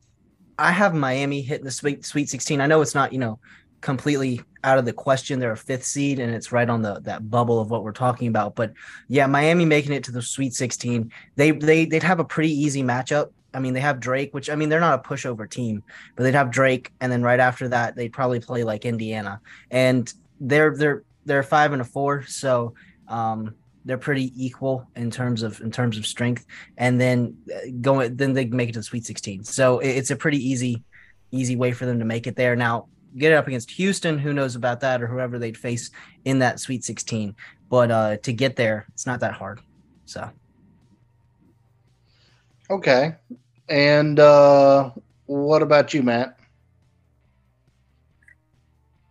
[0.58, 2.62] I have Miami hitting the Sweet Sweet 16.
[2.62, 3.40] I know it's not you know
[3.88, 5.40] completely out of the question.
[5.40, 8.28] They're a fifth seed, and it's right on the that bubble of what we're talking
[8.28, 8.54] about.
[8.54, 8.74] But
[9.08, 12.84] yeah, Miami making it to the Sweet 16, they they they'd have a pretty easy
[12.84, 13.32] matchup.
[13.54, 15.84] I mean, they have Drake, which I mean, they're not a pushover team,
[16.16, 19.40] but they'd have Drake, and then right after that, they'd probably play like Indiana,
[19.72, 22.74] and they're they're they're five and a four, so
[23.08, 26.46] um, they're pretty equal in terms of in terms of strength,
[26.78, 29.46] and then uh, going then they make it to the Sweet 16.
[29.46, 30.84] So it- it's a pretty easy
[31.32, 32.56] easy way for them to make it there.
[32.56, 32.88] Now
[33.18, 35.92] get it up against Houston, who knows about that, or whoever they'd face
[36.26, 37.36] in that Sweet 16,
[37.70, 39.60] but uh, to get there, it's not that hard.
[40.06, 40.30] So.
[42.70, 43.16] Okay.
[43.70, 44.92] And uh,
[45.26, 46.38] what about you, Matt?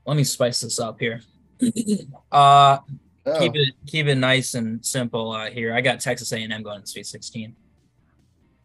[0.06, 1.20] Let me spice this up here.
[2.32, 2.78] uh,
[3.26, 5.74] Oh, keep it keep it nice and simple uh, here.
[5.74, 7.56] I got Texas A&M going to Sweet 16.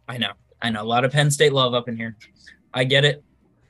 [0.07, 2.15] I know, I know, a lot of Penn State love up in here.
[2.71, 3.23] I get it.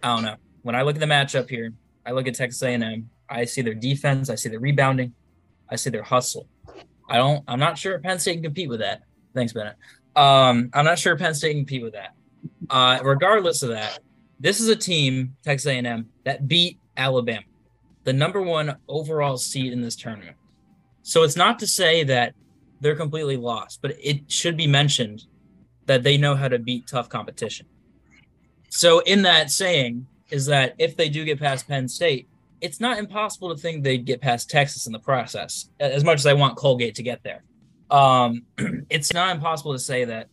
[0.03, 0.35] I don't know.
[0.63, 1.73] When I look at the matchup here,
[2.05, 3.09] I look at Texas A&M.
[3.29, 4.29] I see their defense.
[4.29, 5.13] I see their rebounding.
[5.69, 6.47] I see their hustle.
[7.09, 7.43] I don't.
[7.47, 9.03] I'm not sure Penn State can compete with that.
[9.33, 9.75] Thanks, Bennett.
[10.15, 12.13] Um, I'm not sure Penn State can compete with that.
[12.69, 13.99] Uh, regardless of that,
[14.39, 17.45] this is a team, Texas A&M, that beat Alabama,
[18.03, 20.35] the number one overall seed in this tournament.
[21.03, 22.33] So it's not to say that
[22.79, 25.25] they're completely lost, but it should be mentioned
[25.85, 27.65] that they know how to beat tough competition.
[28.69, 32.27] So in that saying is that if they do get past Penn State,
[32.61, 35.69] it's not impossible to think they'd get past Texas in the process.
[35.79, 37.43] As much as I want Colgate to get there,
[37.89, 38.43] um,
[38.89, 40.29] it's not impossible to say that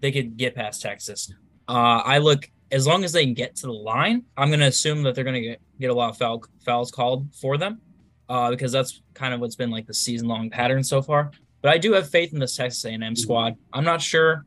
[0.00, 1.32] they could get past Texas.
[1.68, 4.24] Uh, I look as long as they can get to the line.
[4.36, 7.34] I'm going to assume that they're going to get, a lot of foul, fouls called
[7.34, 7.80] for them
[8.28, 11.32] uh, because that's kind of what's been like the season long pattern so far.
[11.60, 13.56] But I do have faith in this Texas A&M squad.
[13.72, 14.46] I'm not sure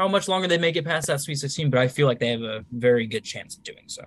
[0.00, 2.30] how much longer they make it past that Sweet 16, but I feel like they
[2.30, 4.02] have a very good chance of doing so.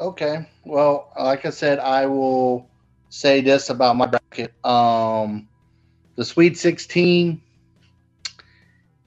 [0.00, 0.48] Okay.
[0.64, 2.70] Well, like I said, I will
[3.10, 4.54] say this about my bracket.
[4.64, 5.46] Um,
[6.16, 7.42] the Sweet 16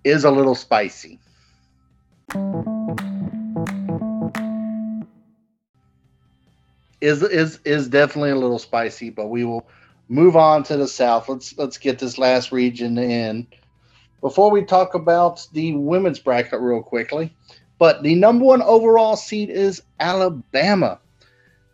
[0.03, 1.19] is a little spicy.
[7.01, 9.67] Is is is definitely a little spicy, but we will
[10.09, 11.29] move on to the south.
[11.29, 13.47] Let's let's get this last region in.
[14.21, 17.35] Before we talk about the women's bracket real quickly,
[17.77, 20.99] but the number one overall seed is Alabama.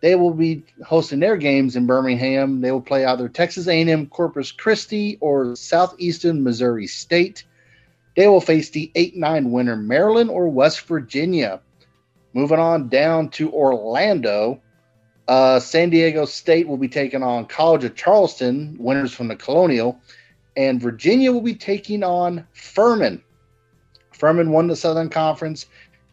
[0.01, 2.59] They will be hosting their games in Birmingham.
[2.59, 7.45] They will play either Texas A&M Corpus Christi or Southeastern Missouri State.
[8.17, 11.61] They will face the 8 9 winner, Maryland or West Virginia.
[12.34, 14.59] Moving on down to Orlando,
[15.28, 19.99] uh, San Diego State will be taking on College of Charleston, winners from the Colonial,
[20.55, 23.24] and Virginia will be taking on Furman.
[24.11, 25.65] Furman won the Southern Conference,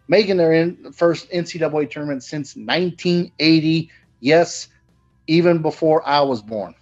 [0.09, 3.91] making their in, first NCAA tournament since 1980.
[4.21, 4.69] Yes,
[5.27, 6.75] even before I was born.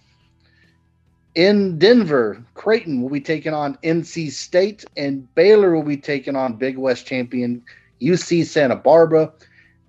[1.35, 6.55] In Denver, Creighton will be taking on NC State, and Baylor will be taking on
[6.55, 7.63] Big West champion
[8.01, 9.33] UC Santa Barbara.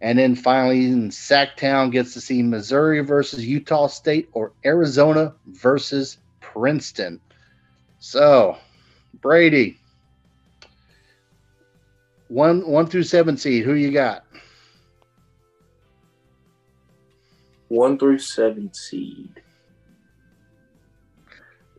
[0.02, 6.18] And then finally, in Sacktown gets to see Missouri versus Utah State or Arizona versus
[6.40, 7.20] Princeton.
[8.00, 8.58] So,
[9.20, 9.78] Brady,
[12.30, 14.24] one one through seven seed, who you got?
[17.68, 19.42] One through seven seed.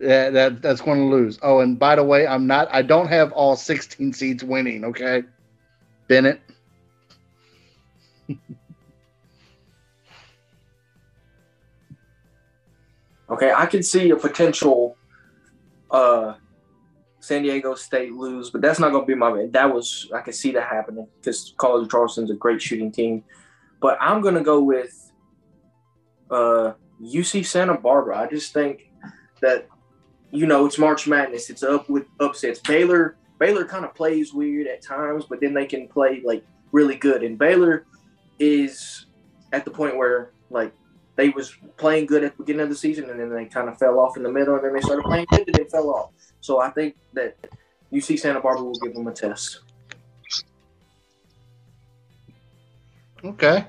[0.01, 1.39] Yeah, that that's going to lose.
[1.43, 2.69] Oh, and by the way, I'm not.
[2.73, 4.85] I don't have all 16 seeds winning.
[4.85, 5.25] Okay,
[6.09, 6.41] Bennett.
[13.31, 14.97] Okay, I can see a potential
[15.91, 16.35] uh
[17.21, 19.47] San Diego State lose, but that's not going to be my.
[19.51, 23.23] That was I can see that happening because College of Charleston's a great shooting team,
[23.81, 25.13] but I'm going to go with
[26.31, 26.73] uh
[27.03, 28.19] UC Santa Barbara.
[28.19, 28.91] I just think
[29.43, 29.69] that
[30.33, 31.51] you know it's March Madness.
[31.51, 32.59] It's up with upsets.
[32.59, 36.97] Baylor Baylor kind of plays weird at times, but then they can play like really
[36.97, 37.23] good.
[37.23, 37.87] And Baylor
[38.41, 39.07] is
[39.53, 40.73] at the point where like
[41.17, 43.79] they was playing good at the beginning of the season and then they kind of
[43.79, 46.11] fell off in the middle and then they started playing good and then fell off.
[46.41, 47.37] So I think that
[47.93, 49.61] UC Santa Barbara will give them a test.
[53.23, 53.67] Okay.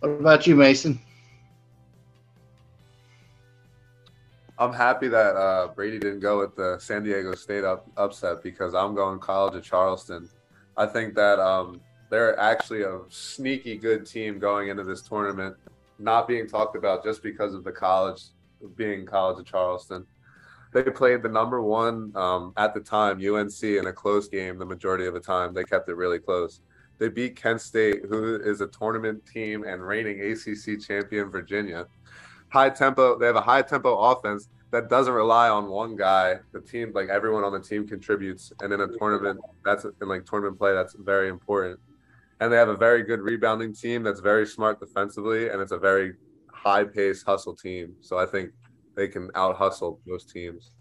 [0.00, 0.98] What about you, Mason?
[4.58, 8.74] I'm happy that uh, Brady didn't go with the San Diego State up, upset because
[8.74, 10.28] I'm going College of Charleston.
[10.76, 11.80] I think that um,
[12.12, 15.56] they're actually a sneaky good team going into this tournament,
[15.98, 18.24] not being talked about just because of the college
[18.76, 20.06] being College of Charleston.
[20.74, 24.58] They played the number one um, at the time UNC in a close game.
[24.58, 26.60] The majority of the time, they kept it really close.
[26.98, 31.86] They beat Kent State, who is a tournament team and reigning ACC champion Virginia.
[32.50, 33.18] High tempo.
[33.18, 36.40] They have a high tempo offense that doesn't rely on one guy.
[36.52, 40.26] The team, like everyone on the team, contributes, and in a tournament, that's in like
[40.26, 41.80] tournament play, that's very important.
[42.42, 45.78] And they have a very good rebounding team that's very smart defensively, and it's a
[45.78, 46.14] very
[46.52, 47.94] high pace hustle team.
[48.00, 48.50] So I think
[48.96, 50.72] they can out hustle most teams.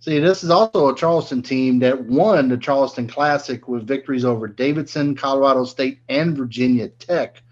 [0.00, 4.48] See, this is also a Charleston team that won the Charleston Classic with victories over
[4.48, 7.44] Davidson, Colorado State, and Virginia Tech.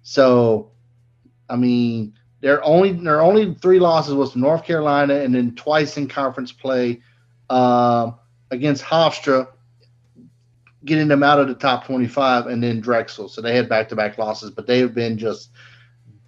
[0.00, 0.70] So,
[1.50, 5.98] I mean, their only their only three losses was to North Carolina, and then twice
[5.98, 7.02] in conference play
[7.50, 8.12] uh,
[8.50, 9.48] against Hofstra,
[10.84, 13.28] getting them out of the top twenty-five, and then Drexel.
[13.28, 15.50] So they had back-to-back losses, but they have been just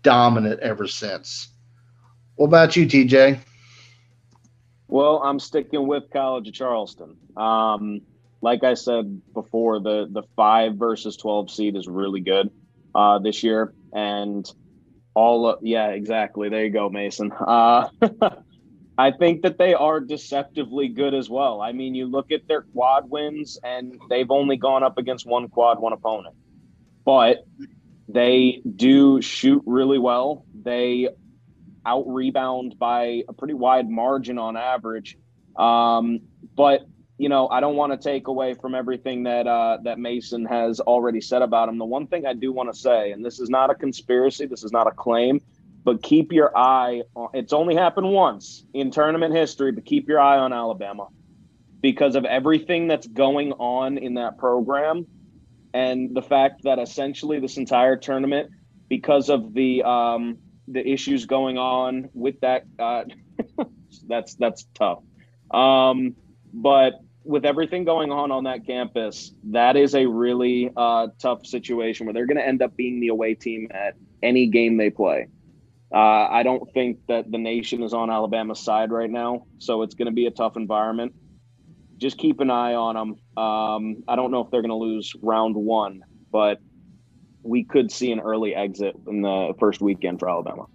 [0.02, 1.48] dominant ever since.
[2.36, 3.40] What about you, TJ?
[4.88, 7.16] Well, I'm sticking with College of Charleston.
[7.36, 8.00] Um,
[8.40, 12.50] like I said before, the the five versus twelve seed is really good
[12.94, 14.50] uh, this year, and
[15.14, 16.48] all of, yeah, exactly.
[16.48, 17.32] There you go, Mason.
[17.32, 17.88] Uh,
[19.00, 21.62] I think that they are deceptively good as well.
[21.62, 25.48] I mean, you look at their quad wins, and they've only gone up against one
[25.48, 26.34] quad one opponent,
[27.02, 27.38] but
[28.10, 30.44] they do shoot really well.
[30.54, 31.08] They
[31.86, 35.16] out rebound by a pretty wide margin on average.
[35.56, 36.20] Um,
[36.54, 36.82] but
[37.16, 40.78] you know, I don't want to take away from everything that uh, that Mason has
[40.78, 41.78] already said about him.
[41.78, 44.62] The one thing I do want to say, and this is not a conspiracy, this
[44.62, 45.40] is not a claim,
[45.84, 47.30] but keep your eye on.
[47.34, 51.08] It's only happened once in tournament history, but keep your eye on Alabama
[51.80, 55.06] because of everything that's going on in that program,
[55.72, 58.50] and the fact that essentially this entire tournament,
[58.88, 62.64] because of the um, the issues going on with that.
[62.78, 63.04] Uh,
[64.08, 65.02] that's that's tough.
[65.50, 66.16] Um,
[66.52, 72.06] but with everything going on on that campus, that is a really uh, tough situation
[72.06, 75.28] where they're going to end up being the away team at any game they play.
[75.92, 79.94] Uh, I don't think that the nation is on Alabama's side right now, so it's
[79.94, 81.12] going to be a tough environment.
[81.98, 83.42] Just keep an eye on them.
[83.44, 86.58] Um, I don't know if they're going to lose round one, but
[87.42, 90.66] we could see an early exit in the first weekend for Alabama.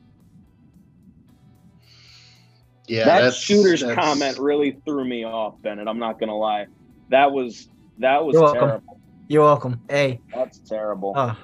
[2.87, 5.87] Yeah, that that's- shooter's that's- comment really threw me off, Bennett.
[5.87, 6.67] I'm not gonna lie.
[7.09, 8.59] That was that was You're welcome.
[8.67, 8.99] terrible.
[9.27, 9.81] You're welcome.
[9.89, 11.13] Hey, That's terrible.
[11.15, 11.35] uh,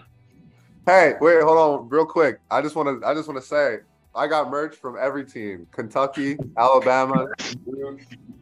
[0.92, 2.42] Hey, wait, hold on, real quick.
[2.52, 3.78] I just want to, I just want to say,
[4.14, 7.28] I got merch from every team: Kentucky, Alabama,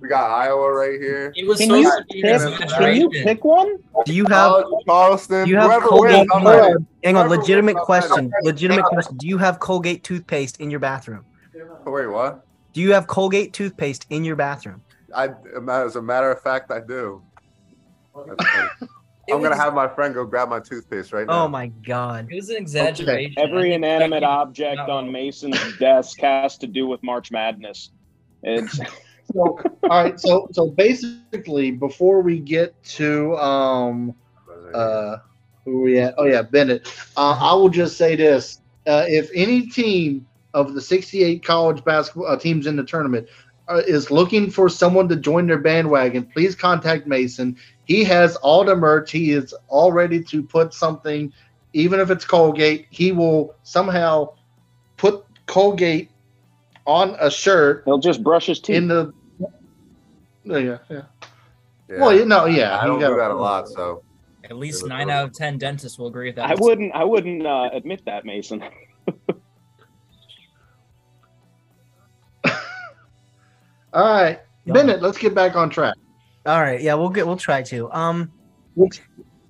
[0.02, 1.32] We got Iowa right here.
[1.36, 3.78] It was Can supposed you to be an pick- Can you pick one?
[4.08, 5.43] Do you have College, Charleston.
[5.43, 6.22] do you have Colgate?
[6.22, 8.08] wins, I'm Hang on, hang on, Whoever legitimate wins, I'm ready.
[8.08, 8.32] question.
[8.43, 9.18] Legitimate question.
[9.18, 11.26] Do you have Colgate toothpaste in your bathroom?
[11.86, 12.47] Oh, wait, what?
[12.74, 14.82] Do you have Colgate toothpaste in your bathroom?
[15.16, 15.30] I,
[15.70, 17.22] as a matter of fact, I do.
[19.30, 19.32] That's funny.
[19.32, 21.45] It I'm gonna was- have my friend go grab my toothpaste right now.
[21.45, 22.27] Oh my god.
[22.32, 23.36] It was an exaggeration.
[23.38, 27.91] I Every inanimate object on Mason's desk has to do with March Madness.
[28.43, 28.80] It's
[29.34, 30.19] So, all right.
[30.19, 34.15] So, so basically, before we get to um,
[34.73, 35.17] uh,
[35.65, 36.15] who are we at?
[36.17, 36.88] Oh yeah, Bennett.
[37.15, 40.25] Uh, I will just say this: uh, if any team
[40.55, 43.27] of the 68 college basketball uh, teams in the tournament
[43.67, 47.55] uh, is looking for someone to join their bandwagon, please contact Mason.
[47.89, 49.11] He has all the merch.
[49.11, 51.33] He is all ready to put something,
[51.73, 52.85] even if it's Colgate.
[52.91, 54.35] He will somehow
[54.95, 56.11] put Colgate
[56.85, 58.75] on a shirt he'll just brush his teeth.
[58.75, 59.11] in the.
[60.45, 60.77] Yeah, yeah.
[60.89, 61.01] Yeah.
[61.99, 62.77] Well, you know, yeah.
[62.77, 64.03] I you don't gotta- do that a lot, so
[64.43, 65.11] At least nine horrible.
[65.23, 66.51] out of ten dentists will agree with that.
[66.51, 66.93] I wouldn't.
[66.93, 68.63] I wouldn't uh, admit that, Mason.
[73.91, 75.01] All right, Bennett.
[75.01, 75.95] Let's get back on track.
[76.50, 77.91] All right, yeah, we'll get we'll try to.
[77.91, 78.32] Um
[78.76, 79.02] Which,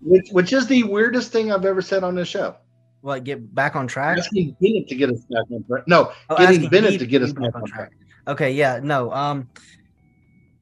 [0.02, 2.56] which, which is the weirdest thing I've ever said on this show?
[3.02, 4.18] what get back on track?
[4.18, 5.88] Asking Bennett to get us back on track.
[5.88, 7.92] No, Oh, getting Bennett to get us back on track.
[8.28, 9.12] Okay, yeah, no.
[9.14, 9.48] Um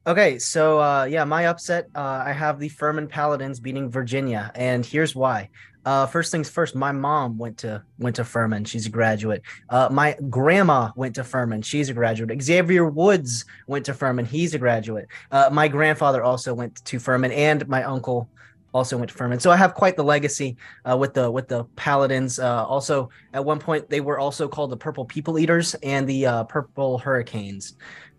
[0.06, 4.86] Okay, so uh yeah, my upset, uh I have the Furman Paladins beating Virginia, and
[4.86, 5.50] here's why.
[5.84, 8.64] Uh first things first, my mom went to went to Furman.
[8.64, 9.42] She's a graduate.
[9.68, 11.62] Uh my grandma went to Furman.
[11.62, 12.42] She's a graduate.
[12.42, 14.24] Xavier Woods went to Furman.
[14.24, 15.08] He's a graduate.
[15.30, 18.28] Uh my grandfather also went to Furman and my uncle
[18.74, 19.40] also went to Furman.
[19.40, 20.56] So I have quite the legacy
[20.88, 22.38] uh, with the with the Paladins.
[22.38, 26.26] Uh, also, at one point, they were also called the Purple People Eaters and the
[26.26, 27.76] uh, Purple Hurricanes.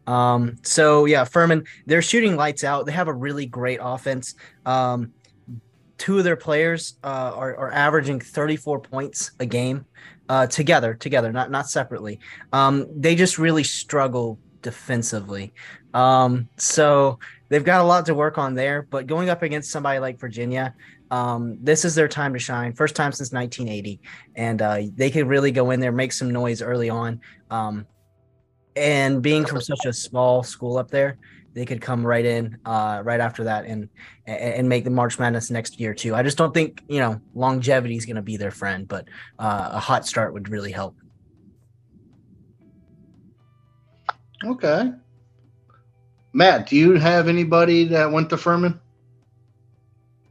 [0.08, 2.86] Um, so yeah, Furman, they're shooting lights out.
[2.86, 4.34] They have a really great offense.
[4.66, 5.14] Um,
[6.00, 9.86] two of their players uh, are, are averaging 34 points a game
[10.30, 12.20] uh, together, together, not not separately.
[12.52, 15.54] Um, they just really struggle defensively.
[15.94, 17.20] Um, so
[17.50, 18.84] they've got a lot to work on there.
[18.90, 20.74] But going up against somebody like Virginia,
[21.12, 22.74] um, this is their time to shine.
[22.74, 24.00] First time since 1980,
[24.36, 27.22] and uh, they could really go in there, make some noise early on.
[27.50, 27.86] Um,
[28.76, 31.18] and being from such a small school up there,
[31.54, 33.90] they could come right in uh, right after that and
[34.26, 36.16] and and make the March Madness next year too.
[36.16, 39.08] I just don't think you know longevity is going to be their friend, but
[39.38, 40.96] uh, a hot start would really help.
[44.46, 44.92] Okay.
[46.32, 48.80] Matt, do you have anybody that went to Furman?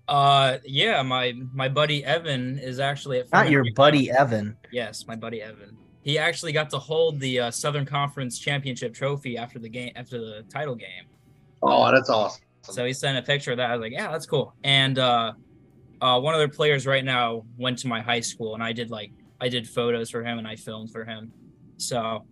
[0.07, 3.30] Uh, yeah, my my buddy Evan is actually at.
[3.32, 4.57] Not your buddy Evan.
[4.72, 5.76] Yes, my buddy Evan.
[6.09, 10.18] He actually got to hold the uh, Southern Conference championship trophy after the game, after
[10.18, 11.04] the title game.
[11.62, 12.40] Oh, that's awesome.
[12.62, 13.68] So he sent a picture of that.
[13.68, 14.54] I was like, yeah, that's cool.
[14.64, 15.34] And uh,
[16.00, 18.90] uh, one of their players right now went to my high school, and I did
[18.90, 21.30] like I did photos for him and I filmed for him.
[21.76, 22.24] So,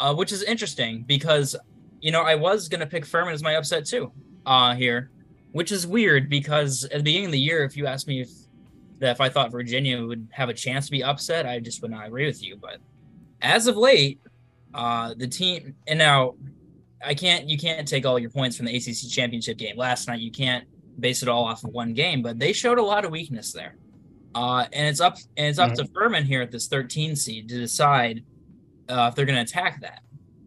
[0.00, 1.54] uh, which is interesting because
[2.00, 4.10] you know I was gonna pick Furman as my upset too
[4.44, 5.12] uh, here,
[5.52, 8.30] which is weird because at the beginning of the year, if you asked me if
[8.98, 11.92] that if I thought Virginia would have a chance to be upset, I just would
[11.92, 12.56] not agree with you.
[12.56, 12.80] But
[13.42, 14.20] as of late,
[14.74, 16.34] uh, the team and now
[17.04, 20.20] I can't you can't take all your points from the ACC championship game last night.
[20.20, 20.64] You can't
[20.98, 23.76] base it all off of one game, but they showed a lot of weakness there.
[24.34, 27.58] Uh, and it's up and it's up to Furman here at this 13 seed to
[27.58, 28.24] decide
[28.88, 30.02] uh, if they're going to attack that.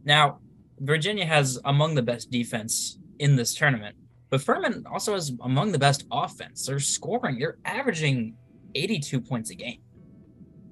[0.06, 0.40] Now,
[0.80, 3.96] Virginia has among the best defense in this tournament,
[4.30, 6.66] but Furman also has among the best offense.
[6.66, 8.36] They're scoring, they're averaging
[8.76, 9.80] 82 points a game.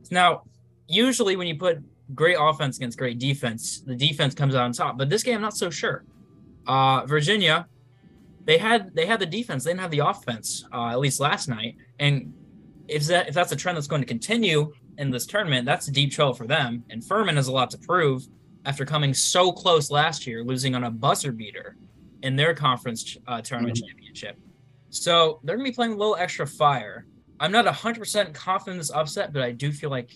[0.10, 0.44] Now,
[0.88, 1.82] usually when you put
[2.16, 4.98] great offense against great defense, the defense comes out on top.
[4.98, 6.04] But this game, I'm not so sure.
[6.68, 7.68] Uh, Virginia,
[8.46, 10.66] they had they had the defense, they didn't have the offense.
[10.74, 12.34] Uh, at least last night, and
[12.88, 15.92] if that if that's a trend that's going to continue in this tournament, that's a
[15.92, 16.84] deep trouble for them.
[16.90, 18.28] And Furman has a lot to prove
[18.66, 21.76] after coming so close last year, losing on a buzzer beater
[22.24, 24.38] in their conference uh, tournament championship.
[24.90, 27.08] So they're going to be playing a little extra fire.
[27.40, 30.12] I'm not 100% confident in this upset, but I do feel like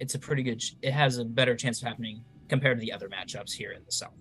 [0.00, 0.62] it's a pretty good.
[0.82, 3.92] It has a better chance of happening compared to the other matchups here in the
[3.92, 4.12] South.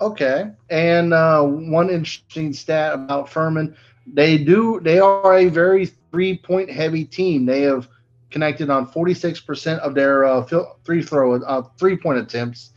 [0.00, 0.50] Okay.
[0.68, 6.70] And uh, one interesting stat about Furman, they do they are a very three point
[6.70, 7.46] heavy team.
[7.46, 7.88] They have
[8.30, 10.42] connected on 46% of their uh,
[10.84, 12.72] three throw uh, three point attempts,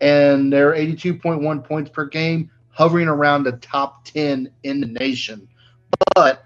[0.00, 5.48] and they're 82.1 points per game, hovering around the top 10 in the nation.
[6.14, 6.44] But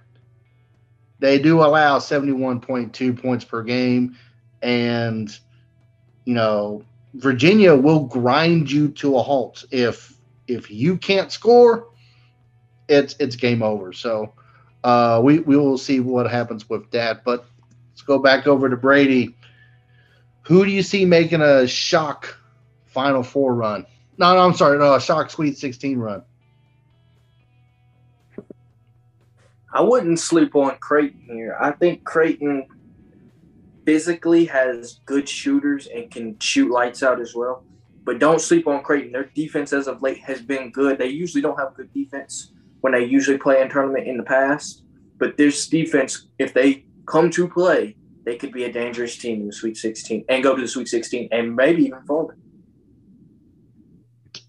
[1.19, 4.17] they do allow 71.2 points per game,
[4.63, 5.37] and
[6.25, 10.15] you know, Virginia will grind you to a halt if
[10.47, 11.89] if you can't score.
[12.89, 13.93] It's it's game over.
[13.93, 14.35] So
[14.85, 17.25] uh, we we will see what happens with that.
[17.25, 17.47] But
[17.91, 19.37] let's go back over to Brady.
[20.43, 22.39] Who do you see making a shock
[22.87, 23.87] Final Four run?
[24.19, 26.23] No, no, I'm sorry, no, a shock Sweet 16 run.
[29.77, 31.55] I wouldn't sleep on Creighton here.
[31.61, 32.67] I think Creighton
[33.85, 37.63] physically has good shooters and can shoot lights out as well.
[38.05, 39.13] But don't sleep on Creighton.
[39.13, 40.97] Their defense as of late has been good.
[40.97, 44.83] They usually don't have good defense when they usually play in tournament in the past.
[45.19, 49.47] But this defense, if they come to play, they could be a dangerous team in
[49.47, 52.39] the Sweet 16 and go to the Sweet 16 and maybe even further.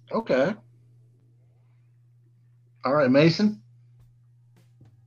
[0.09, 0.55] Okay.
[2.85, 3.61] All right, Mason.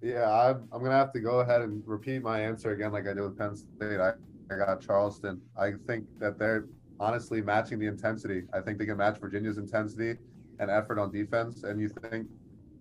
[0.02, 3.12] Yeah, I'm, I'm gonna have to go ahead and repeat my answer again, like I
[3.12, 4.00] did with Penn State.
[4.00, 4.12] I,
[4.50, 5.40] I got Charleston.
[5.58, 6.64] I think that they're
[6.98, 8.44] honestly matching the intensity.
[8.52, 10.18] I think they can match Virginia's intensity
[10.58, 11.64] and effort on defense.
[11.64, 12.28] And you think,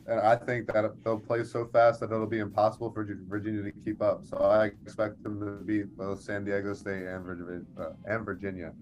[0.08, 3.72] and I think that they'll play so fast that it'll be impossible for Virginia to
[3.84, 4.26] keep up.
[4.26, 7.62] So I expect them to beat both San Diego State and Virginia.
[7.80, 8.74] Uh, and Virginia.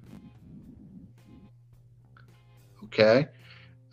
[2.86, 3.28] Okay.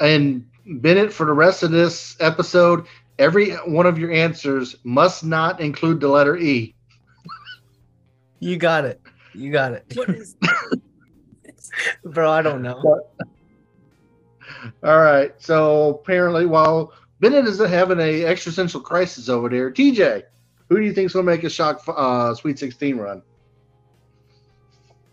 [0.00, 2.86] And Bennett, for the rest of this episode,
[3.18, 6.74] every one of your answers must not include the letter E.
[8.40, 9.00] You got it.
[9.34, 9.94] You got it.
[12.04, 13.02] Bro, I don't know.
[14.82, 15.32] All right.
[15.38, 20.24] So apparently, while Bennett is having a existential crisis over there, TJ,
[20.68, 23.22] who do you think's going to make a shock uh, Sweet 16 run?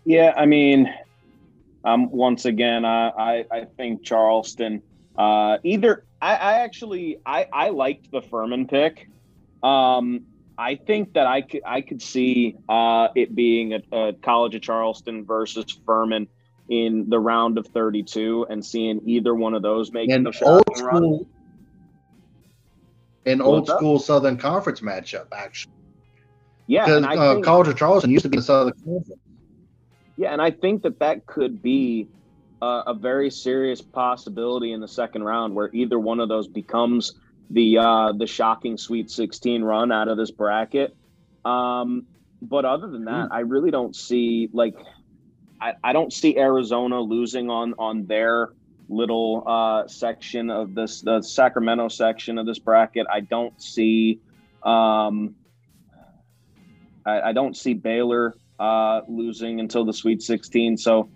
[0.04, 0.92] Yeah, I mean,
[1.84, 4.82] um, once again, I, I, I think Charleston.
[5.16, 9.08] Uh, either I, I actually I, I liked the Furman pick.
[9.62, 14.54] Um, I think that I could I could see uh, it being a, a, College
[14.54, 16.28] of Charleston versus Furman
[16.68, 20.64] in the round of 32 and seeing either one of those make an the old
[20.68, 20.96] shocking run.
[20.96, 21.26] school,
[23.26, 23.78] an What's old up?
[23.78, 25.72] school Southern Conference matchup, actually,
[26.68, 29.20] Yeah, because uh, think, College of Charleston used to be the Southern Conference.
[30.16, 32.06] yeah, and I think that that could be
[32.62, 37.14] uh, a very serious possibility in the second round, where either one of those becomes
[37.50, 40.96] the uh, the shocking Sweet 16 run out of this bracket.
[41.44, 42.06] Um,
[42.40, 44.76] but other than that, I really don't see like
[45.60, 48.50] I, I don't see Arizona losing on on their
[48.88, 53.08] little uh, section of this the Sacramento section of this bracket.
[53.12, 54.20] I don't see
[54.62, 55.34] um,
[57.04, 60.76] I, I don't see Baylor uh, losing until the Sweet 16.
[60.76, 61.10] So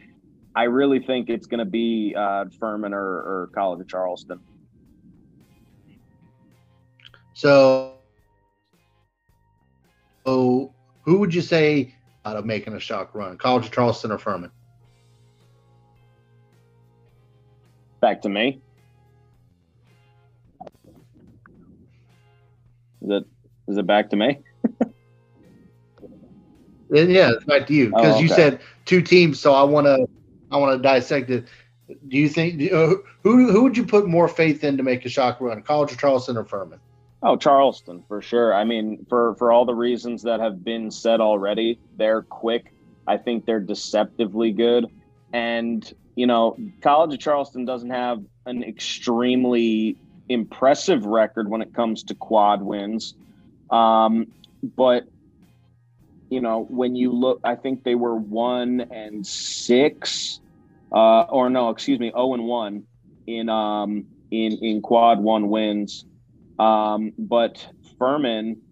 [0.57, 4.40] I really think it's going to be uh, Furman or, or College of Charleston.
[7.34, 7.92] So,
[10.26, 10.72] so
[11.04, 11.94] who would you say
[12.24, 13.36] out of making a shock run?
[13.36, 14.50] College of Charleston or Furman?
[18.00, 18.62] Back to me.
[23.02, 23.24] Is it
[23.68, 24.38] is it back to me?
[26.90, 29.38] Yeah, it's back to you because Oh, you said two teams.
[29.40, 30.07] So I want to,
[30.57, 31.46] I want to dissect it.
[31.88, 35.09] Do you think uh, who who would you put more faith in to make a
[35.09, 35.62] shock run?
[35.62, 36.80] College of Charleston or Furman?
[37.22, 38.54] Oh, Charleston for sure.
[38.54, 42.72] I mean, for for all the reasons that have been said already, they're quick.
[43.07, 44.86] I think they're deceptively good,
[45.32, 49.96] and you know, College of Charleston doesn't have an extremely
[50.28, 53.14] impressive record when it comes to quad wins,
[53.70, 54.26] um,
[54.62, 55.04] but
[56.30, 60.40] you know, when you look, I think they were one and six,
[60.93, 62.84] uh, or no, excuse me, zero and one
[63.26, 66.05] in um in in quad one wins.
[66.59, 67.66] Um, but
[67.99, 68.62] Furman,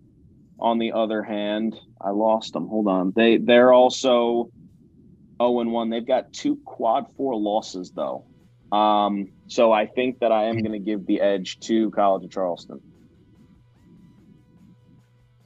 [0.58, 2.68] on the other hand, I lost them.
[2.68, 3.12] Hold on.
[3.14, 4.50] They they're also
[5.40, 5.90] 0 and 1.
[5.90, 8.24] They've got two quad four losses though.
[8.72, 12.30] Um, so I think that I am going to give the edge to College of
[12.30, 12.80] Charleston.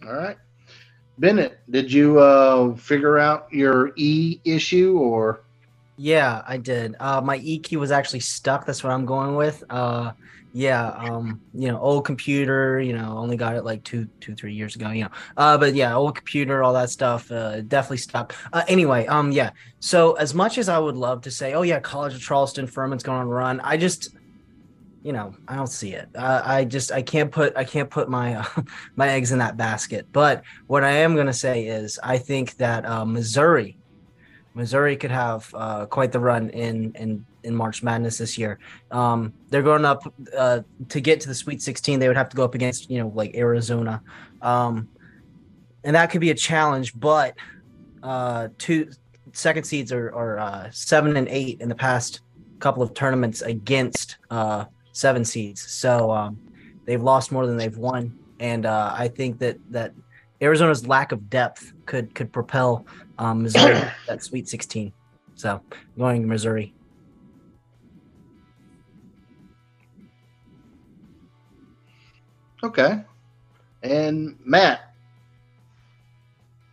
[0.07, 0.37] All right,
[1.19, 5.43] Bennett, did you uh, figure out your E issue or?
[6.01, 6.95] Yeah, I did.
[7.01, 8.65] Uh, my EQ was actually stuck.
[8.65, 9.65] That's what I'm going with.
[9.69, 10.13] Uh,
[10.53, 12.81] yeah, um, you know, old computer.
[12.81, 14.91] You know, only got it like two, two, three years ago.
[14.91, 17.31] You know, uh, but yeah, old computer, all that stuff.
[17.33, 18.33] Uh, definitely stuck.
[18.53, 19.51] Uh, anyway, um, yeah.
[19.81, 23.03] So as much as I would love to say, oh yeah, College of Charleston, Furman's
[23.03, 24.17] going a run, I just,
[25.03, 26.09] you know, I don't see it.
[26.15, 28.45] Uh, I just, I can't put, I can't put my, uh,
[28.97, 30.07] my eggs in that basket.
[30.13, 33.78] But what I am gonna say is, I think that uh, Missouri.
[34.59, 38.59] Missouri could have uh, quite the run in in in March Madness this year.
[38.91, 42.01] Um, they're going up uh, to get to the Sweet 16.
[42.01, 44.03] They would have to go up against you know like Arizona,
[44.43, 44.89] um,
[45.85, 46.99] and that could be a challenge.
[46.99, 47.37] But
[48.03, 48.91] uh, to
[49.33, 52.21] second seeds are, are uh, seven and eight in the past
[52.59, 55.61] couple of tournaments against uh, seven seeds.
[55.71, 56.37] So um,
[56.85, 59.95] they've lost more than they've won, and uh, I think that that
[60.41, 62.87] Arizona's lack of depth could could propel
[63.19, 64.93] um, Missouri that Sweet 16.
[65.35, 65.61] So
[65.97, 66.75] going Missouri.
[72.63, 73.05] Okay.
[73.83, 74.95] And Matt.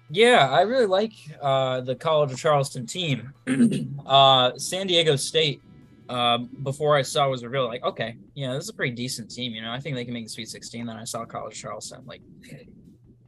[0.09, 3.33] Yeah, I really like uh, the College of Charleston team.
[4.05, 5.61] uh, San Diego State,
[6.09, 9.53] uh, before I saw was revealed, like, okay, yeah, this is a pretty decent team.
[9.53, 10.85] You know, I think they can make the Sweet 16.
[10.85, 12.21] Then I saw College of Charleston, like,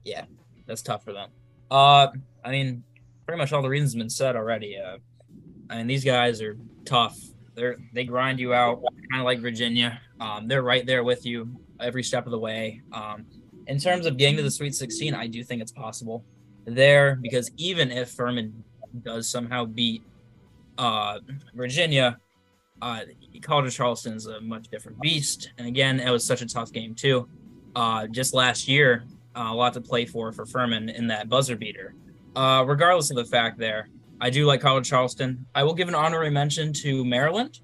[0.08, 0.26] yeah,
[0.66, 1.30] that's tough for them.
[1.70, 2.08] Uh,
[2.44, 2.84] I mean,
[3.26, 4.78] pretty much all the reasons have been said already.
[4.78, 4.98] Uh,
[5.70, 7.20] I mean, these guys are tough.
[7.56, 8.82] They're they grind you out,
[9.12, 10.00] kind of like Virginia.
[10.20, 11.50] Um, they're right there with you
[11.80, 12.82] every step of the way.
[12.94, 13.26] Um,
[13.68, 16.24] in terms of getting to the Sweet 16, I do think it's possible
[16.66, 18.64] there because even if Furman
[19.04, 20.04] does somehow beat
[20.78, 21.20] uh,
[21.54, 22.18] Virginia,
[22.82, 23.02] uh,
[23.42, 25.52] College of Charleston is a much different beast.
[25.58, 27.28] And again, it was such a tough game too.
[27.76, 29.04] Uh, just last year,
[29.38, 31.94] uh, a lot to play for for Furman in that buzzer beater.
[32.36, 35.46] Uh, regardless of the fact, there, I do like College Charleston.
[35.54, 37.60] I will give an honorary mention to Maryland.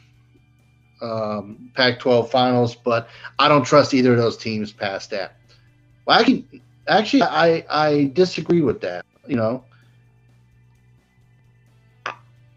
[1.01, 3.09] um, Pac-12 finals, but
[3.39, 5.36] I don't trust either of those teams past that.
[6.07, 6.47] Well, I can
[6.89, 9.05] actually I I disagree with that.
[9.26, 9.64] You know,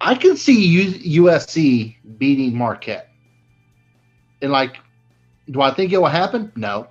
[0.02, 0.56] I- can see
[1.20, 3.10] USC beating Marquette,
[4.42, 4.78] and like,
[5.50, 6.52] do I think it will happen?
[6.56, 6.88] No,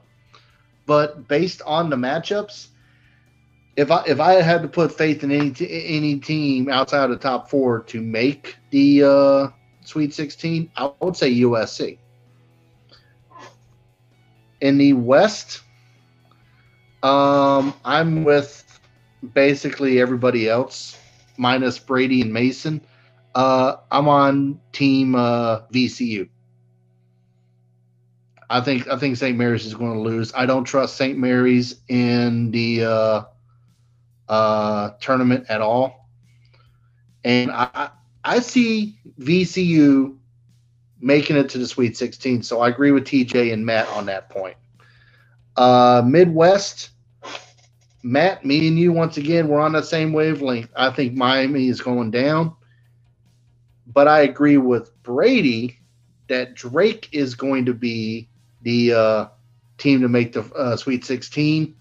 [0.90, 2.66] but based on the matchups,
[3.76, 7.10] if I if I had to put faith in any t- any team outside of
[7.10, 9.48] the top four to make the uh,
[9.84, 11.96] Sweet 16, I would say USC.
[14.60, 15.62] In the West,
[17.04, 18.80] um, I'm with
[19.32, 20.98] basically everybody else
[21.36, 22.84] minus Brady and Mason.
[23.36, 26.28] Uh, I'm on team uh, VCU.
[28.50, 29.38] I think I think St.
[29.38, 30.32] Mary's is going to lose.
[30.36, 31.18] I don't trust St.
[31.18, 33.22] Mary's in the uh,
[34.28, 36.08] uh, tournament at all,
[37.24, 37.90] and I I-
[38.40, 40.16] see VCU
[41.00, 42.42] making it to the Sweet 16.
[42.44, 44.56] So I agree with TJ and Matt on that point.
[45.56, 46.90] Uh, Midwest,
[48.02, 50.70] Matt, me and you once again we're on the same wavelength.
[50.76, 52.56] I think Miami is going down,
[53.86, 55.80] but I agree with Brady
[56.28, 58.29] that Drake is going to be
[58.62, 59.26] the uh,
[59.78, 61.74] team to make the uh, Sweet 16.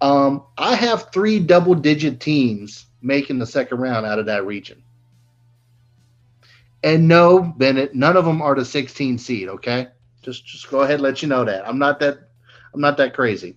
[0.00, 4.82] Um, I have three double digit teams making the second round out of that region.
[6.82, 9.88] And no, Bennett, none of them are the 16 seed, okay?
[10.22, 11.66] Just just go ahead and let you know that.
[11.66, 12.18] I'm not that
[12.74, 13.56] I'm not that crazy.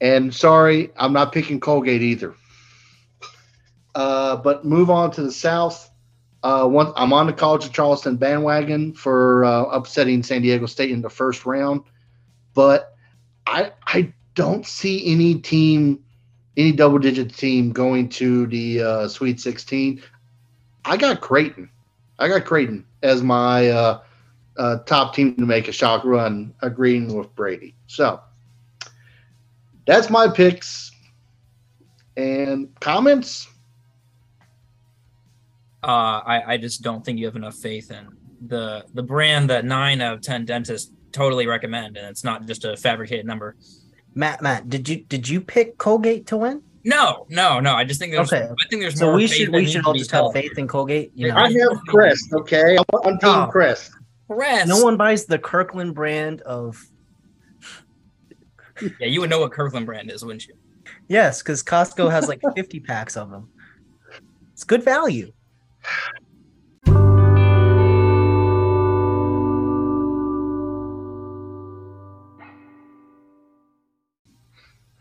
[0.00, 2.34] And sorry, I'm not picking Colgate either.
[3.94, 5.90] Uh, but move on to the South.
[6.42, 10.90] Uh, one, I'm on the College of Charleston bandwagon for uh, upsetting San Diego State
[10.90, 11.82] in the first round,
[12.54, 12.94] but
[13.46, 16.04] I I don't see any team,
[16.56, 20.00] any double digit team going to the uh, Sweet 16.
[20.84, 21.68] I got Creighton.
[22.20, 24.00] I got Creighton as my uh,
[24.56, 27.74] uh, top team to make a shock run, agreeing with Brady.
[27.86, 28.20] So
[29.86, 30.92] that's my picks
[32.16, 33.48] and comments.
[35.82, 38.08] Uh, I, I just don't think you have enough faith in
[38.46, 42.64] the the brand that nine out of ten dentists totally recommend, and it's not just
[42.64, 43.56] a fabricated number.
[44.14, 46.62] Matt, Matt, did you did you pick Colgate to win?
[46.84, 47.74] No, no, no.
[47.74, 48.32] I just think there's.
[48.32, 48.44] Okay.
[48.48, 49.14] I think there's So more.
[49.16, 51.12] we faith should we should all just have faith in Colgate.
[51.14, 52.20] You know, I have Chris.
[52.32, 52.76] okay?
[52.76, 53.48] I'm on Team Oh.
[53.50, 53.92] Crest.
[54.28, 54.68] Rest.
[54.68, 56.82] no one buys the Kirkland brand of
[59.00, 60.54] Yeah, you would know what Kirkland brand is, wouldn't you?
[61.08, 63.48] yes, because Costco has like 50 packs of them.
[64.52, 65.32] It's good value.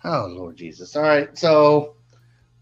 [0.03, 0.95] Oh Lord Jesus!
[0.95, 1.95] All right, so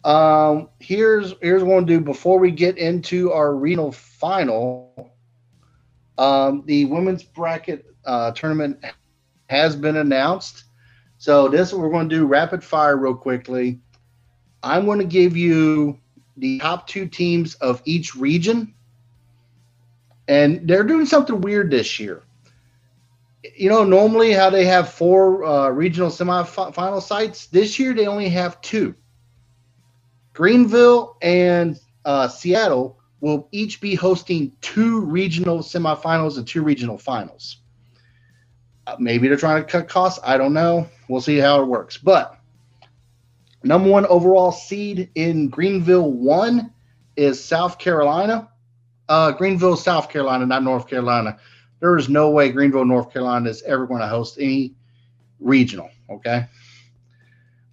[0.04, 5.12] um, here's here's what we'll do before we get into our regional final.
[6.18, 8.84] Um, the women's bracket uh, tournament
[9.50, 10.64] has been announced.
[11.18, 13.80] So this we're to do rapid fire real quickly.
[14.64, 16.00] I'm to give you
[16.38, 18.74] the top two teams of each region,
[20.28, 22.24] and they're doing something weird this year
[23.56, 27.48] you know, normally how they have four uh, regional semifinal sites.
[27.48, 28.96] This year they only have two.
[30.34, 37.58] Greenville and uh, Seattle will each be hosting two regional semifinals and two regional finals.
[38.88, 40.20] Uh, maybe they're trying to cut costs.
[40.24, 40.88] I don't know.
[41.08, 41.98] We'll see how it works.
[41.98, 42.35] But
[43.66, 46.72] number one overall seed in Greenville one
[47.16, 48.50] is South Carolina.
[49.08, 51.38] Uh, Greenville, South Carolina, not North Carolina
[51.80, 54.74] there is no way Greenville, North Carolina is ever going to host any
[55.40, 55.90] regional.
[56.10, 56.48] Okay.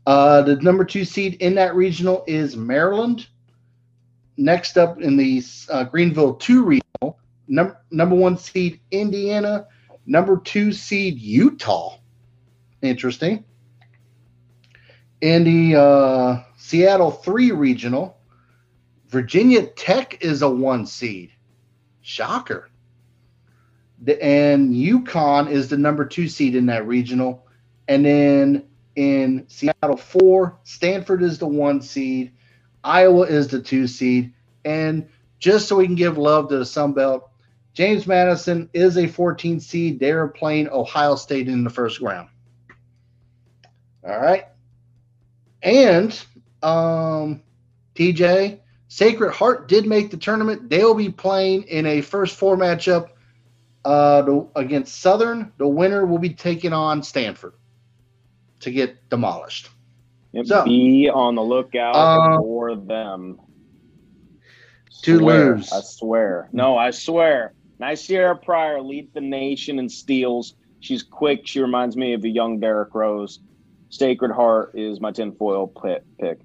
[0.06, 3.26] Uh, the number two seed in that regional is Maryland.
[4.36, 9.66] Next up in the uh, Greenville two regional, num- number one seed Indiana,
[10.06, 11.98] number two seed Utah.
[12.82, 13.44] Interesting.
[15.22, 18.18] In the uh, Seattle three regional,
[19.08, 21.32] Virginia Tech is a one seed.
[22.02, 22.68] Shocker
[24.02, 27.46] the, and UConn is the number two seed in that regional.
[27.88, 28.64] And then
[28.96, 32.32] in Seattle, four, Stanford is the one seed,
[32.84, 34.32] Iowa is the two seed.
[34.64, 35.08] And
[35.38, 37.28] just so we can give love to the Sun Belt,
[37.74, 39.98] James Madison is a 14 seed.
[39.98, 42.28] They're playing Ohio State in the first round.
[44.06, 44.46] All right.
[45.62, 46.12] And
[46.62, 47.42] um,
[47.94, 48.58] TJ,
[48.88, 50.68] Sacred Heart did make the tournament.
[50.68, 53.10] They'll be playing in a first four matchup
[53.84, 55.52] uh, the, against Southern.
[55.58, 57.54] The winner will be taking on Stanford
[58.60, 59.70] to get demolished.
[60.32, 63.40] Yep, So- be on the lookout Um, for them.
[65.02, 65.72] To Swear, lose.
[65.72, 66.48] I swear.
[66.52, 67.54] No, I swear.
[67.80, 70.54] Ny'Ceara Pryor leads the nation in steals.
[70.78, 71.44] She's quick.
[71.44, 73.40] She reminds me of a young Derrick Rose.
[73.92, 75.66] Sacred Heart is my tinfoil
[76.18, 76.38] pick.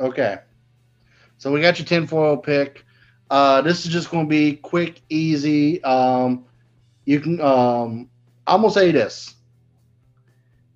[0.00, 0.38] Okay.
[1.38, 2.84] So we got your tinfoil pick.
[3.30, 5.82] Uh, this is just going to be quick, easy.
[5.84, 6.44] Um,
[7.04, 7.40] you can.
[7.40, 8.10] Um,
[8.48, 9.36] I'm gonna say this.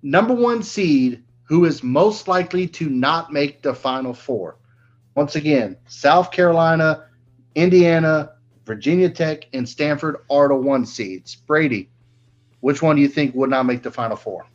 [0.01, 4.57] Number one seed, who is most likely to not make the final four.
[5.13, 7.05] Once again, South Carolina,
[7.55, 8.31] Indiana,
[8.65, 11.35] Virginia Tech, and Stanford are the one seeds.
[11.35, 11.89] Brady,
[12.61, 14.45] which one do you think would not make the final four?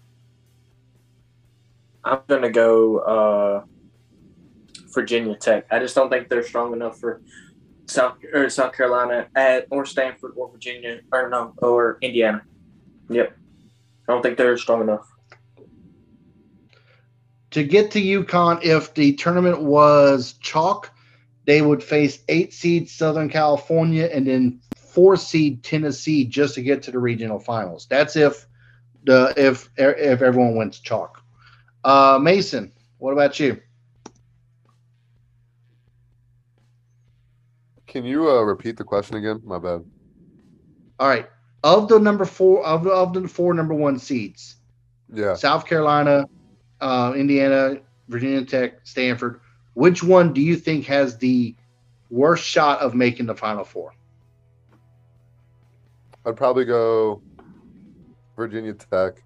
[2.05, 3.65] I'm gonna go uh,
[4.95, 5.67] Virginia Tech.
[5.71, 7.21] I just don't think they're strong enough for
[7.87, 12.43] South or South Carolina at or Stanford or Virginia or no or Indiana.
[13.09, 13.37] Yep,
[14.09, 15.07] I don't think they're strong enough.
[17.51, 20.91] to get to UConn, if the tournament was chalk,
[21.47, 26.83] they would face eight seed Southern California and then four seed Tennessee just to get
[26.83, 27.87] to the regional finals.
[27.91, 28.47] That's if
[29.05, 31.20] the if if everyone wins chalk.
[31.85, 33.61] Uh, Mason, what about you?
[37.87, 39.41] Can you uh, repeat the question again?
[39.45, 39.85] My bad.
[40.99, 41.29] All right,
[41.65, 44.57] of the number four of the, of the four number one seeds,
[45.13, 45.35] Yeah.
[45.35, 46.29] South Carolina,
[46.81, 47.79] uh, Indiana,
[48.09, 49.41] Virginia Tech, Stanford.
[49.75, 51.55] Which one do you think has the
[52.11, 53.95] worst shot of making the final four?
[56.27, 57.23] I'd probably go
[58.37, 59.23] Virginia Tech.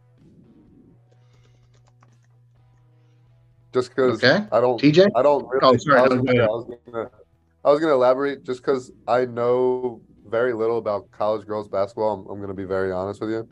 [3.74, 4.46] Just because Okay.
[4.52, 5.10] I don't TJ?
[5.16, 5.60] I don't really.
[5.62, 6.44] Oh, sorry, I, was no, gonna.
[6.44, 7.10] I was gonna,
[7.64, 12.20] I was gonna elaborate just because I know very little about college girls basketball.
[12.20, 13.48] I'm, I'm gonna be very honest with you,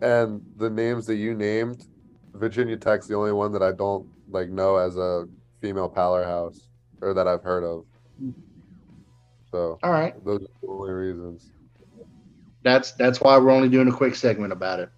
[0.00, 1.84] and the names that you named,
[2.34, 5.26] Virginia Tech's the only one that I don't like know as a
[5.60, 6.68] female powerhouse
[7.02, 7.84] or that I've heard of.
[9.50, 10.14] So All right.
[10.24, 11.50] those are the only reasons.
[12.62, 14.88] That's that's why we're only doing a quick segment about it.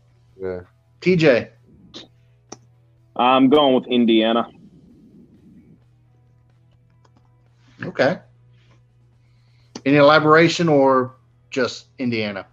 [0.40, 0.60] Yeah.
[1.00, 1.50] TJ,
[3.16, 4.48] I'm going with Indiana.
[7.84, 8.18] okay.
[9.84, 11.14] Any elaboration or
[11.50, 12.46] just Indiana?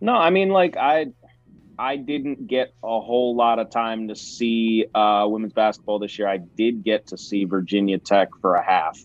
[0.00, 1.06] No, I mean like I
[1.78, 6.28] I didn't get a whole lot of time to see uh, women's basketball this year.
[6.28, 9.00] I did get to see Virginia Tech for a half.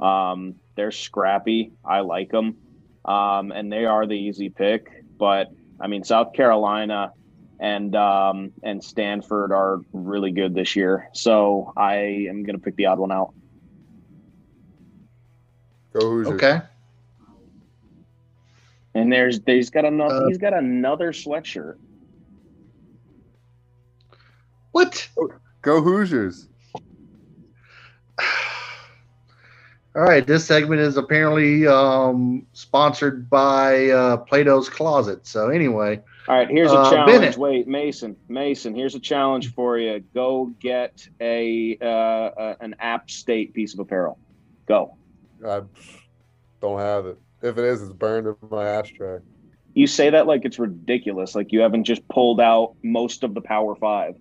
[0.00, 1.72] Um, they're scrappy.
[1.84, 2.56] I like them,
[3.04, 4.88] um, and they are the easy pick.
[5.18, 7.12] But I mean, South Carolina
[7.58, 11.08] and um, and Stanford are really good this year.
[11.12, 13.32] So I am going to pick the odd one out.
[15.92, 16.34] Go Hoosiers.
[16.34, 16.60] Okay.
[18.94, 21.76] And there's he's got another Uh, he's got another sweatshirt.
[24.72, 25.08] What?
[25.62, 26.48] Go Hoosiers.
[29.96, 35.26] All right, this segment is apparently um, sponsored by uh, Plato's Closet.
[35.26, 37.12] So anyway, All right, here's a Uh, challenge.
[37.20, 37.36] Bennett.
[37.36, 40.00] Wait, Mason, Mason, here's a challenge for you.
[40.14, 44.18] Go get a uh, uh, an App State piece of apparel.
[44.66, 44.96] Go.
[45.46, 45.62] I
[46.60, 47.18] don't have it.
[47.42, 49.18] If it is, it's burned in my ashtray.
[49.74, 53.40] You say that like it's ridiculous, like you haven't just pulled out most of the
[53.40, 54.16] Power Five.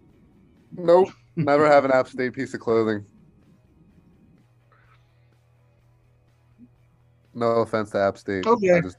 [0.77, 1.09] Nope.
[1.37, 3.05] Never have an App State piece of clothing.
[7.33, 8.45] No offense to App State.
[8.45, 8.71] Okay.
[8.73, 8.97] I just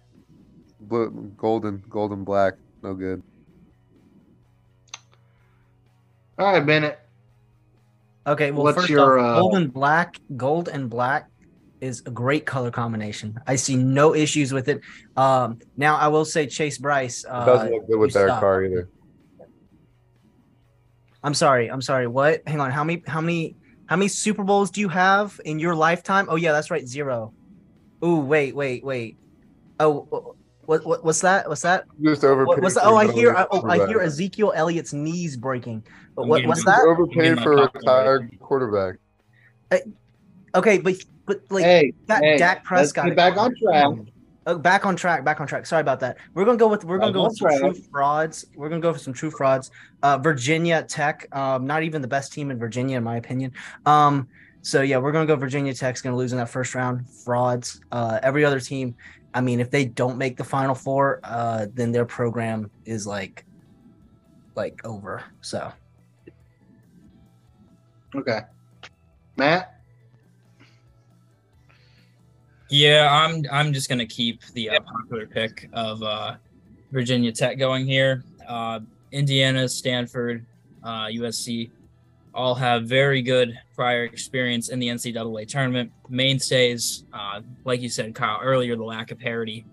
[0.80, 2.54] blue, golden, golden black,
[2.86, 3.22] no good.
[6.38, 7.00] all right, Bennett.
[8.26, 11.28] Okay, well, What's first your, off, uh, gold and black, gold and black
[11.80, 13.38] is a great color combination.
[13.46, 14.80] I see no issues with it.
[15.16, 17.24] Um, now I will say Chase Brice.
[17.24, 18.40] It Uh, doesn't look good with you their stop.
[18.40, 18.88] car either.
[21.22, 21.68] I'm sorry.
[21.68, 22.06] I'm sorry.
[22.06, 22.42] What?
[22.46, 22.70] Hang on.
[22.70, 23.02] How many?
[23.06, 23.56] How many?
[23.86, 26.26] How many Super Bowls do you have in your lifetime?
[26.28, 27.32] Oh yeah, that's right, zero.
[28.04, 29.16] Ooh, wait, wait, wait.
[29.80, 30.35] Oh,
[30.66, 31.48] what, what what's that?
[31.48, 31.84] What's that?
[32.02, 32.46] Just overpaid.
[32.46, 32.84] What, what's that?
[32.84, 33.34] Oh, I a hear.
[33.34, 34.00] I, oh, I hear.
[34.00, 35.84] Ezekiel Elliott's knees breaking.
[36.14, 36.80] But what, what's that?
[36.80, 38.24] overpaid Getting my for a popcorn ready.
[38.24, 38.94] retired quarterback.
[40.54, 40.94] Okay, but
[41.26, 43.14] but like hey, that hey, Dak let's Prescott.
[43.16, 43.88] back on track.
[44.48, 45.66] Oh, back on track, back on track.
[45.66, 46.18] Sorry about that.
[46.34, 47.60] We're gonna go with we're gonna Back go on with some track.
[47.60, 48.46] true frauds.
[48.54, 49.72] We're gonna go for some true frauds.
[50.02, 53.52] Uh, Virginia Tech, um, not even the best team in Virginia, in my opinion.
[53.86, 54.28] Um,
[54.62, 57.10] so yeah, we're gonna go Virginia Tech's gonna lose in that first round.
[57.10, 57.80] Frauds.
[57.90, 58.94] Uh, every other team.
[59.36, 63.44] I mean, if they don't make the Final Four, uh, then their program is like,
[64.54, 65.22] like over.
[65.42, 65.72] So
[68.14, 68.40] Okay,
[69.36, 69.78] Matt.
[72.70, 76.36] Yeah, I'm I'm just gonna keep the uh, popular pick of uh,
[76.92, 78.24] Virginia Tech going here.
[78.48, 78.80] Uh,
[79.12, 80.46] Indiana, Stanford,
[80.82, 81.70] uh, USC
[82.34, 85.92] all have very good prior experience in the NCAA tournament.
[86.08, 89.66] Mainstays, uh, like you said, Kyle earlier, the lack of parity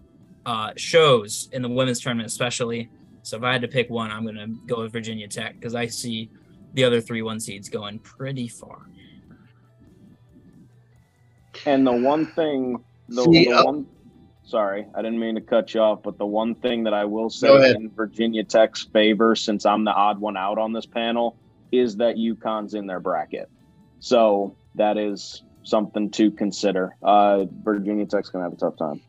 [0.45, 2.89] uh, shows in the women's tournament, especially.
[3.23, 5.87] So if I had to pick one, I'm gonna go with Virginia Tech because I
[5.87, 6.29] see
[6.73, 8.87] the other three one seeds going pretty far.
[11.65, 13.87] And the one thing, the, See, the uh, one,
[14.43, 17.29] sorry, I didn't mean to cut you off, but the one thing that I will
[17.29, 21.37] say in Virginia Tech's favor, since I'm the odd one out on this panel,
[21.71, 23.49] is that UConn's in their bracket.
[23.99, 26.95] So that is something to consider.
[27.01, 29.01] Uh, Virginia Tech's going to have a tough time.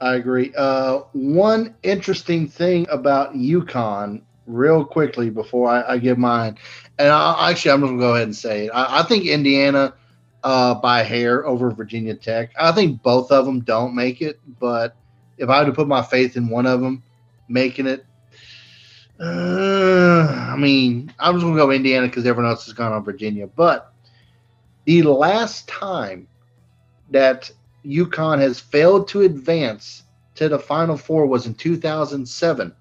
[0.00, 0.52] I agree.
[0.56, 6.58] Uh, one interesting thing about UConn, real quickly before I, I give mine,
[6.98, 8.70] and I, actually I'm going to go ahead and say it.
[8.74, 9.94] I, I think Indiana
[10.42, 12.50] uh, by hair over Virginia Tech.
[12.60, 14.94] I think both of them don't make it, but
[15.38, 17.02] if I had to put my faith in one of them
[17.48, 18.04] making it,
[19.20, 23.04] uh, I mean, I'm just going to go Indiana because everyone else has gone on
[23.04, 23.46] Virginia.
[23.46, 23.92] But
[24.84, 26.26] the last time
[27.10, 27.50] that
[27.84, 30.02] UConn has failed to advance
[30.34, 32.74] to the Final Four was in 2007.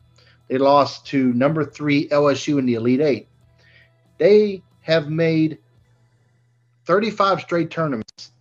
[0.47, 3.27] They lost to number three LSU in the Elite Eight.
[4.17, 5.59] They have made
[6.85, 8.31] 35 straight tournaments.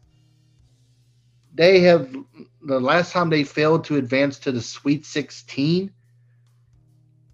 [1.55, 2.15] They have
[2.63, 5.93] the last time they failed to advance to the Sweet 16,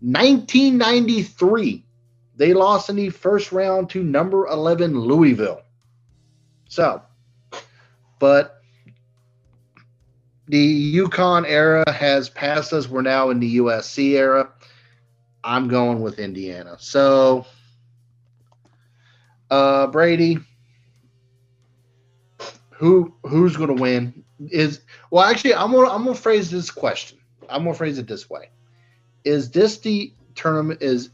[0.00, 1.84] 1993.
[2.36, 5.62] They lost in the first round to number 11 Louisville.
[6.68, 7.02] So,
[8.18, 8.62] but
[10.46, 12.88] the UConn era has passed us.
[12.88, 14.50] We're now in the USC era.
[15.44, 16.76] I'm going with Indiana.
[16.78, 17.46] So,
[19.50, 20.38] uh, Brady,
[22.70, 24.24] who who's going to win?
[24.50, 24.80] Is
[25.10, 27.18] well, actually, I'm gonna I'm gonna phrase this question.
[27.48, 28.50] I'm gonna phrase it this way:
[29.28, 30.80] Is this the tournament?
[30.80, 31.10] Is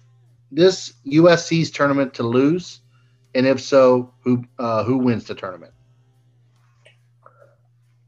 [0.53, 2.81] this USC's tournament to lose?
[3.35, 5.73] And if so, who uh, who wins the tournament?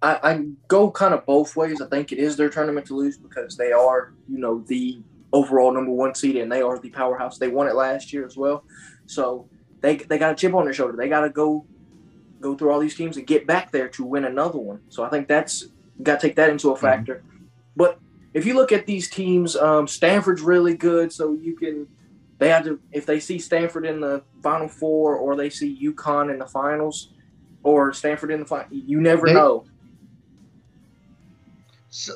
[0.01, 1.81] I, I go kind of both ways.
[1.81, 5.01] I think it is their tournament to lose because they are, you know, the
[5.33, 7.39] overall number one seed and they are the powerhouse.
[7.39, 8.63] They won it last year as well,
[9.07, 9.49] so
[9.81, 10.97] they they got a chip on their shoulder.
[10.97, 11.67] They got to go
[12.41, 14.83] go through all these teams and get back there to win another one.
[14.89, 15.67] So I think that's
[16.01, 17.25] got to take that into a factor.
[17.75, 17.99] But
[18.35, 21.87] if you look at these teams, um, Stanford's really good, so you can
[22.39, 26.31] they have to if they see Stanford in the Final Four or they see UConn
[26.31, 27.13] in the finals
[27.63, 29.65] or Stanford in the final, you never They- know.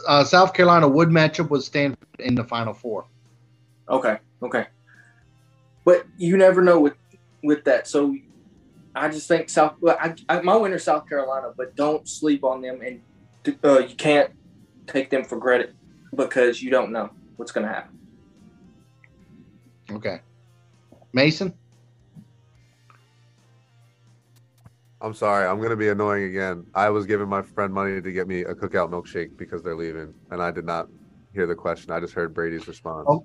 [0.07, 3.07] Uh, South Carolina would match up with Stanford in the Final Four.
[3.89, 4.67] Okay, okay.
[5.85, 6.95] But you never know with
[7.43, 7.89] with that.
[7.89, 8.15] So
[8.95, 9.77] I just think South.
[9.81, 13.01] Well, I, I, my winner South Carolina, but don't sleep on them, and
[13.65, 14.31] uh, you can't
[14.87, 15.75] take them for credit
[16.15, 17.99] because you don't know what's going to happen.
[19.91, 20.21] Okay.
[21.13, 21.55] Mason?
[25.03, 25.47] I'm sorry.
[25.47, 26.67] I'm gonna be annoying again.
[26.75, 30.13] I was giving my friend money to get me a cookout milkshake because they're leaving,
[30.31, 30.89] and I did not
[31.33, 31.91] hear the question.
[31.91, 33.07] I just heard Brady's response.
[33.09, 33.25] Oh.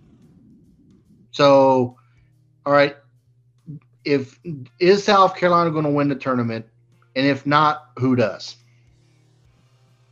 [1.32, 1.98] So,
[2.66, 2.96] all right.
[4.06, 4.40] If
[4.80, 6.66] is South Carolina going to win the tournament,
[7.16, 8.56] and if not, who does?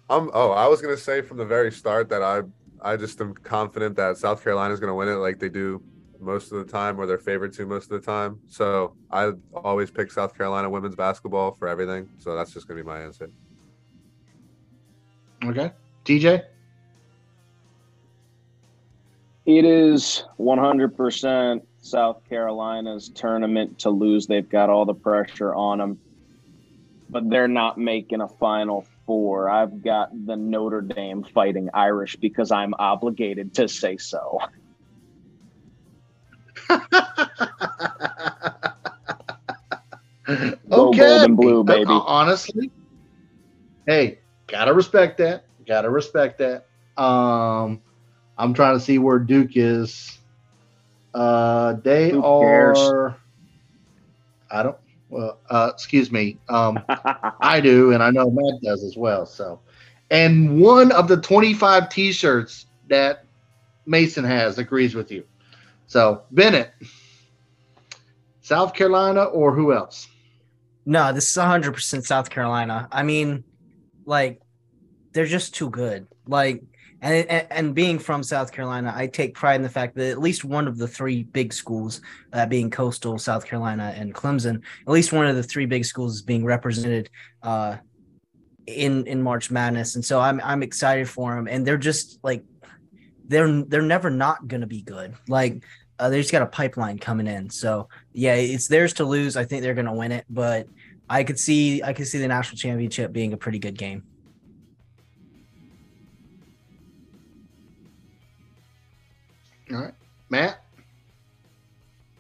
[0.10, 0.32] Um.
[0.34, 2.42] Oh, I was gonna say from the very start that I
[2.84, 5.82] I just am confident that South Carolina is gonna win it like they do
[6.20, 8.40] most of the time, or they're favored to most of the time.
[8.48, 12.10] So I always pick South Carolina women's basketball for everything.
[12.18, 13.30] So that's just gonna be my answer.
[15.46, 15.72] Okay.
[16.06, 16.44] TJ?
[19.46, 24.26] It is 100% South Carolina's tournament to lose.
[24.26, 26.00] They've got all the pressure on them,
[27.10, 29.50] but they're not making a Final Four.
[29.50, 34.40] I've got the Notre Dame fighting Irish because I'm obligated to say so.
[40.30, 40.58] okay.
[40.70, 41.86] gold and blue, baby.
[41.86, 42.72] Uh, Honestly,
[43.86, 45.46] hey, gotta respect that.
[45.68, 46.68] Gotta respect that.
[47.02, 47.82] Um,
[48.38, 50.18] I'm trying to see where Duke is.
[51.14, 52.80] Uh, they Who cares?
[52.80, 53.18] are.
[54.50, 54.78] I don't.
[55.14, 56.40] Well, uh, excuse me.
[56.50, 56.80] Um,
[57.40, 59.28] I do, and I know Matt does as well.
[59.28, 59.60] So,
[60.10, 63.26] and one of the 25 T-shirts that
[63.86, 65.24] Mason has agrees with you.
[65.86, 66.74] So, Bennett,
[68.42, 70.08] South Carolina, or who else?
[70.88, 72.88] No, this is 100% South Carolina.
[72.92, 73.44] I mean,
[74.06, 74.42] like,
[75.12, 76.08] they're just too good.
[76.26, 76.64] Like,
[77.04, 80.46] and, and being from South Carolina, I take pride in the fact that at least
[80.46, 82.02] one of the three big schools,
[82.32, 86.16] uh, being Coastal, South Carolina, and Clemson, at least one of the three big schools
[86.16, 87.10] is being represented
[87.42, 87.76] uh,
[88.68, 91.48] in in March Madness, and so I'm I'm excited for them.
[91.48, 92.44] And they're just like,
[93.26, 95.14] they're they're never not gonna be good.
[95.28, 95.62] Like,
[96.00, 97.50] uh, they just got a pipeline coming in.
[97.50, 99.36] So yeah, it's theirs to lose.
[99.36, 100.68] I think they're gonna win it, but
[101.10, 104.04] I could see I could see the national championship being a pretty good game.
[109.74, 109.94] All right,
[110.30, 110.64] Matt.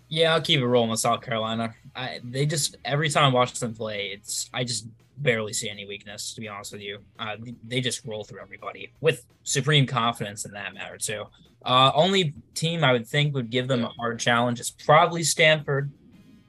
[0.09, 1.75] Yeah, I'll keep it rolling with South Carolina.
[1.95, 5.85] I, they just every time I watch them play, it's I just barely see any
[5.85, 6.33] weakness.
[6.33, 7.35] To be honest with you, uh,
[7.67, 11.25] they just roll through everybody with supreme confidence in that matter too.
[11.63, 15.91] Uh, only team I would think would give them a hard challenge is probably Stanford,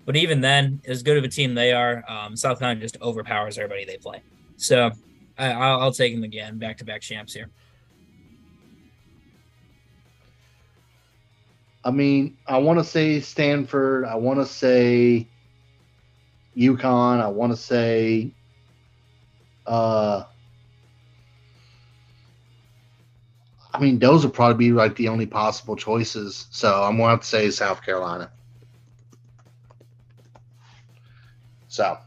[0.06, 3.56] but even then, as good of a team they are, um, South Carolina just overpowers
[3.58, 4.22] everybody they play.
[4.56, 4.90] So
[5.38, 7.48] I, I'll, I'll take them again, back to back champs here.
[11.84, 14.06] I mean, I want to say Stanford.
[14.06, 15.28] I want to say
[16.56, 17.20] UConn.
[17.20, 18.32] I want to say
[19.66, 20.24] uh
[23.72, 26.46] I mean, those would probably be like the only possible choices.
[26.50, 28.30] So I'm going to say South Carolina.
[31.66, 31.98] So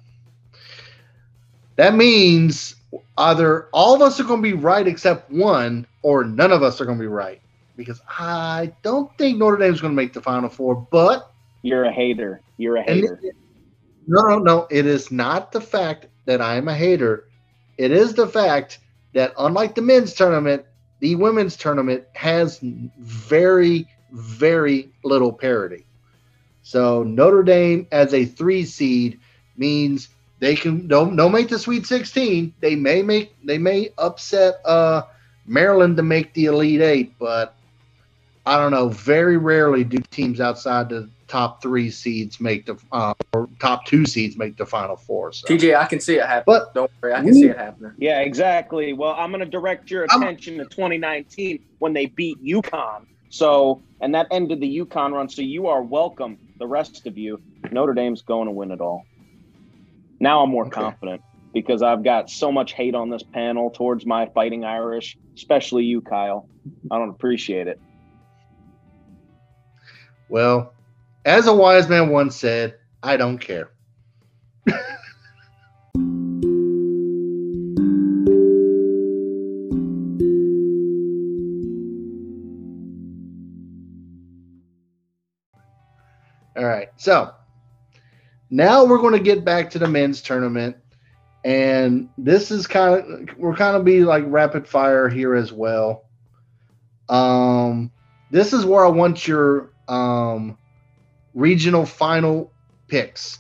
[1.75, 2.75] that means
[3.17, 6.79] either all of us are going to be right except one, or none of us
[6.79, 7.41] are going to be right
[7.77, 10.75] because I don't think Notre Dame's going to make the Final Four.
[10.75, 11.31] But
[11.61, 12.41] You're a hater.
[12.57, 13.21] You're a hater.
[14.07, 14.67] no, no, no.
[14.69, 17.29] It is not the fact that I am a hater.
[17.77, 18.79] It is the fact
[19.13, 20.65] that unlike the men's tournament,
[20.99, 22.59] the women's tournament has
[22.97, 25.85] very, very little parity.
[26.63, 29.19] So Notre Dame as a three seed
[29.55, 30.09] means
[30.39, 32.53] they can don't don't make the Sweet 16.
[32.59, 35.03] They may make they may upset uh
[35.45, 37.56] Maryland to make the Elite Eight, but
[38.47, 38.87] I don't know.
[38.87, 44.05] Very rarely do teams outside the top three seeds make the uh, or top two
[44.05, 45.33] seeds make the final four.
[45.33, 45.47] So.
[45.47, 46.43] TJ, I can see it happen.
[46.47, 47.91] But Don't worry, I can see it happening.
[47.97, 48.93] Yeah, exactly.
[48.93, 53.05] Well, I'm going to direct your I'm- attention to 2019 when they beat UConn.
[53.27, 55.27] So, and that ended the UConn run.
[55.27, 57.41] So you are welcome, the rest of you.
[57.73, 59.03] Notre Dame's going to win it all.
[60.21, 60.79] Now I'm more Okay.
[60.79, 61.21] confident
[61.53, 65.99] because I've got so much hate on this panel towards my fighting Irish, especially you,
[65.99, 66.47] Kyle.
[66.89, 67.81] I don't appreciate it.
[70.29, 70.73] Well,
[71.25, 73.69] as a wise man once said, I don't care.
[86.57, 86.89] All right.
[86.97, 87.31] So
[88.49, 90.75] now we're going to get back to the men's tournament.
[91.45, 96.05] And this is kind of, we're kind of be like rapid fire here as well.
[97.09, 97.91] Um,
[98.31, 100.57] this is where I want your um,
[101.33, 102.51] regional final
[102.87, 103.39] picks.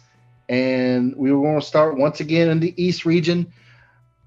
[0.49, 3.51] And we were going to start once again in the East region.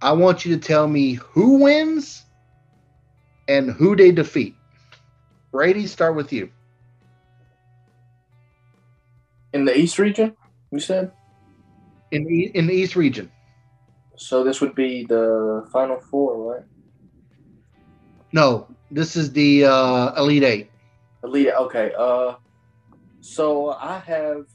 [0.02, 2.24] I want you to tell me who wins
[3.48, 4.54] and who they defeat.
[5.52, 6.50] Brady, start with you.
[9.52, 10.36] In the East region,
[10.70, 11.10] you said?
[12.12, 13.30] In the, in the East region.
[14.16, 16.64] So this would be the final four, right?
[18.32, 20.69] No, this is the uh, Elite Eight.
[21.22, 21.52] Elite.
[21.58, 21.92] Okay.
[21.96, 22.34] Uh,
[23.20, 24.46] so I have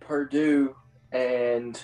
[0.00, 0.74] Purdue
[1.12, 1.80] and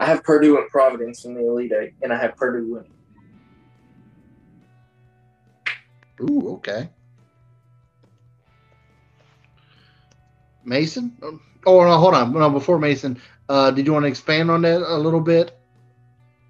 [0.00, 2.92] I have Purdue and Providence in the Elite Eight, and I have Purdue winning.
[6.20, 6.90] Ooh, okay.
[10.68, 11.16] Mason?
[11.66, 12.32] Oh, no, hold on.
[12.32, 15.58] No, before Mason, uh, did you want to expand on that a little bit,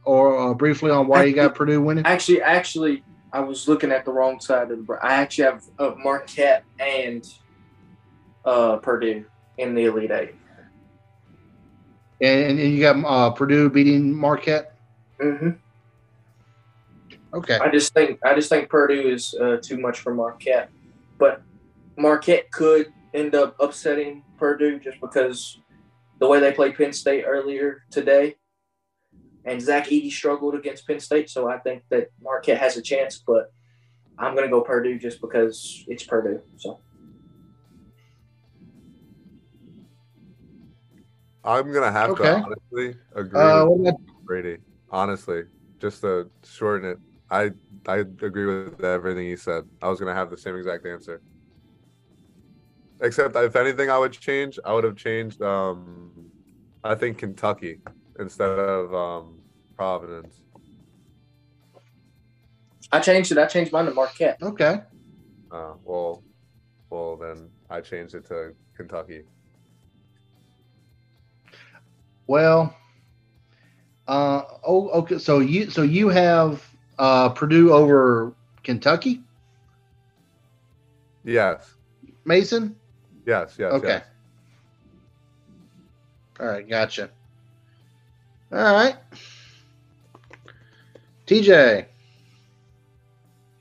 [0.05, 2.05] or uh, briefly on why you got Purdue winning?
[2.05, 4.99] Actually, actually, I was looking at the wrong side of the.
[5.03, 7.27] I actually have uh, Marquette and
[8.45, 9.25] uh, Purdue
[9.59, 10.35] in the Elite Eight.
[12.21, 14.75] And, and you got uh, Purdue beating Marquette.
[15.21, 15.51] Mm-hmm.
[17.35, 17.59] Okay.
[17.59, 20.71] I just think I just think Purdue is uh, too much for Marquette,
[21.19, 21.43] but
[21.97, 25.61] Marquette could end up upsetting Purdue just because
[26.21, 28.37] the way they played Penn State earlier today,
[29.45, 33.23] and Zach Edey struggled against Penn State, so I think that Marquette has a chance.
[33.25, 33.53] But
[34.19, 36.43] I'm gonna go Purdue just because it's Purdue.
[36.57, 36.81] So
[41.45, 42.25] I'm gonna have Okay.
[42.25, 43.95] to honestly agree Uh, with what
[44.27, 44.59] Brady.
[44.91, 45.45] Honestly,
[45.81, 46.99] just to shorten it,
[47.31, 47.53] I
[47.87, 49.65] I agree with everything he said.
[49.81, 51.23] I was gonna have the same exact answer.
[53.01, 54.59] Except if anything, I would change.
[54.65, 55.41] I would have changed.
[55.41, 56.31] Um,
[56.83, 57.81] I think Kentucky
[58.19, 59.39] instead of um,
[59.77, 60.41] Providence.
[62.91, 63.39] I changed it.
[63.39, 64.39] I changed mine to Marquette.
[64.43, 64.81] okay.
[65.51, 66.23] Uh, well,
[66.91, 69.23] well then I changed it to Kentucky.
[72.27, 72.75] Well,
[74.07, 75.19] uh, oh, okay.
[75.19, 76.69] So you, so you have
[76.99, 79.23] uh, Purdue over Kentucky,
[81.25, 81.75] Yes,
[82.25, 82.78] Mason.
[83.29, 83.73] Yes, yes.
[83.75, 83.89] Okay.
[83.89, 84.05] yes.
[86.41, 87.11] All right, gotcha.
[88.53, 88.97] All right.
[91.27, 91.87] TJ.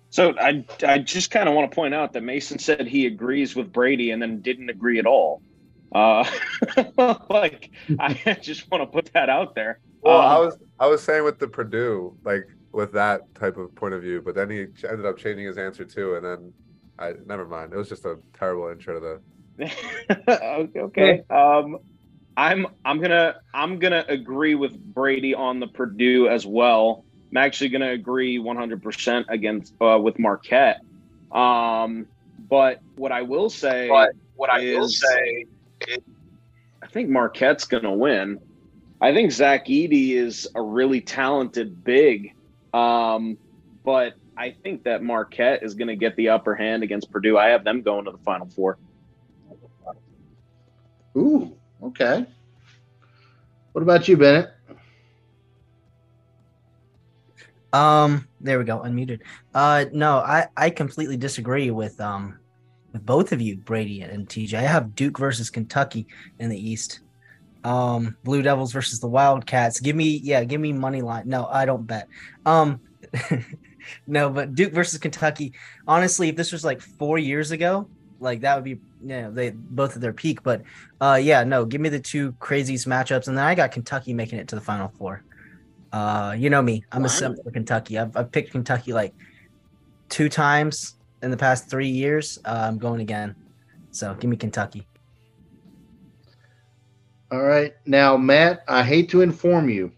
[0.09, 3.55] So I, I just kind of want to point out that Mason said he agrees
[3.55, 5.43] with Brady and then didn't agree at all.
[5.93, 6.29] Uh,
[7.29, 9.79] like I just want to put that out there.
[10.01, 13.73] Well, I Um, was I was saying with the Purdue, like with that type of
[13.75, 16.53] point of view, but then he ended up changing his answer too, and then
[16.99, 17.73] I never mind.
[17.73, 19.21] It was just a terrible intro to the.
[20.29, 21.23] okay.
[21.29, 21.79] Um,
[22.35, 27.03] I'm I'm gonna I'm gonna agree with Brady on the Purdue as well.
[27.31, 30.81] I'm actually gonna agree 100% against uh, with Marquette.
[31.31, 32.07] Um,
[32.47, 35.45] but what I will say, But what I will say,
[35.81, 38.39] I think Marquette's gonna win.
[39.01, 42.33] I think Zach Edey is a really talented big,
[42.73, 43.37] um,
[43.83, 47.37] but I think that Marquette is going to get the upper hand against Purdue.
[47.37, 48.77] I have them going to the Final Four.
[51.17, 52.25] Ooh, okay.
[53.71, 54.51] What about you, Bennett?
[57.73, 59.21] Um, there we go, unmuted.
[59.53, 62.39] Uh, no, I I completely disagree with um
[62.93, 64.53] with both of you, Brady and TJ.
[64.53, 66.07] I have Duke versus Kentucky
[66.39, 67.01] in the East.
[67.63, 69.79] Um, Blue Devils versus the Wildcats.
[69.79, 71.23] Give me, yeah, give me money line.
[71.27, 72.07] No, I don't bet.
[72.45, 72.79] Um,
[74.07, 75.53] no, but Duke versus Kentucky.
[75.87, 77.89] Honestly, if this was like four years ago,
[78.19, 80.43] like that would be, you know, they both at their peak.
[80.43, 80.63] But
[81.01, 84.39] uh, yeah, no, give me the two craziest matchups, and then I got Kentucky making
[84.39, 85.23] it to the Final Four.
[85.91, 87.97] Uh, you know me, I'm a simp for Kentucky.
[87.97, 89.13] I've, I've picked Kentucky like
[90.09, 92.39] two times in the past three years.
[92.45, 93.35] Uh, I'm going again.
[93.91, 94.87] So give me Kentucky.
[97.31, 97.73] All right.
[97.85, 99.91] Now, Matt, I hate to inform you,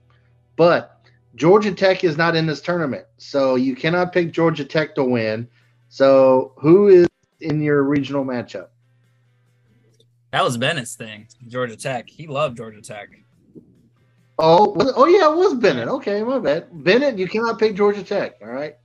[0.55, 1.01] but
[1.35, 3.05] Georgia Tech is not in this tournament.
[3.17, 5.47] So you cannot pick Georgia Tech to win.
[5.89, 7.07] So who is
[7.41, 8.67] in your regional matchup?
[10.31, 11.27] That was Bennett's thing.
[11.47, 12.07] Georgia Tech.
[12.09, 13.09] He loved Georgia Tech.
[14.37, 15.87] Oh, was oh yeah, it was Bennett.
[15.89, 16.67] Okay, my bad.
[16.71, 18.35] Bennett, you cannot pick Georgia Tech.
[18.41, 18.75] All right.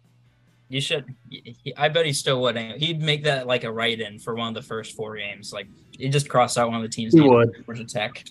[0.69, 1.05] You should.
[1.29, 2.57] he- he- I bet he still would.
[2.57, 5.53] He'd make that like a write-in for one of the first four games.
[5.53, 5.67] Like
[5.97, 7.13] he just crossed out one of the teams.
[7.15, 7.65] He needed would.
[7.67, 8.25] Georgia Tech.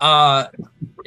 [0.00, 0.46] Uh,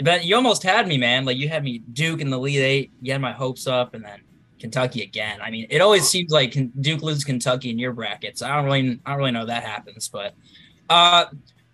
[0.03, 1.23] but you almost had me, man.
[1.23, 2.91] Like you had me Duke in the lead eight.
[3.01, 4.19] You had my hopes up, and then
[4.63, 5.41] Kentucky again.
[5.41, 8.41] I mean, it always seems like Duke loses Kentucky in your brackets.
[8.41, 10.35] I don't really, I don't really know that happens, but
[10.89, 11.25] uh,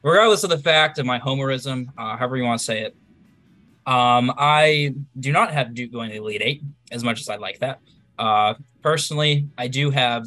[0.01, 2.95] regardless of the fact of my homerism, uh, however you want to say it,
[3.85, 7.35] um, I do not have Duke going to the Elite Eight as much as I
[7.35, 7.79] like that.
[8.17, 10.25] Uh, personally, I do have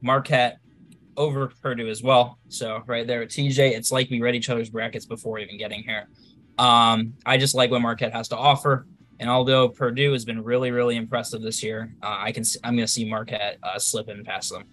[0.00, 0.58] Marquette
[1.16, 2.38] over Purdue as well.
[2.48, 5.82] So right there at TJ, it's like we read each other's brackets before even getting
[5.82, 6.06] here.
[6.58, 8.86] Um, I just like what Marquette has to offer.
[9.20, 12.86] And although Purdue has been really, really impressive this year, uh, I can I'm going
[12.86, 14.64] to see Marquette uh, slipping past them.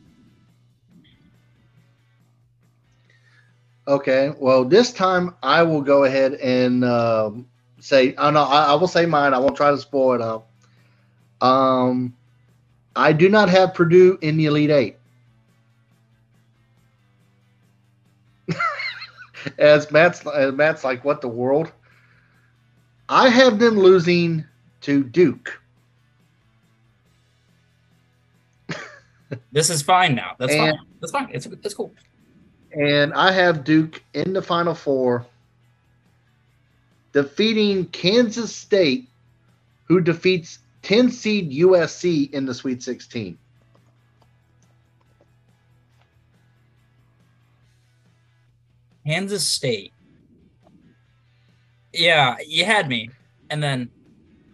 [3.87, 7.47] Okay, well, this time I will go ahead and um,
[7.79, 9.33] say, oh no, I, I, will say mine.
[9.33, 10.49] I won't try to spoil it up.
[11.41, 12.15] Um,
[12.95, 14.97] I do not have Purdue in the Elite Eight.
[19.57, 21.71] as Matt's as Matt's like, what the world?
[23.11, 24.45] I have them losing
[24.81, 25.61] to Duke.
[29.51, 30.35] this is fine now.
[30.39, 30.87] That's and, fine.
[31.01, 31.29] That's fine.
[31.33, 31.93] It's it's cool.
[32.71, 35.25] And I have Duke in the Final Four,
[37.11, 39.09] defeating Kansas State,
[39.83, 43.37] who defeats 10 seed USC in the Sweet 16.
[49.05, 49.91] Kansas State.
[51.93, 53.09] Yeah, you had me.
[53.49, 53.89] And then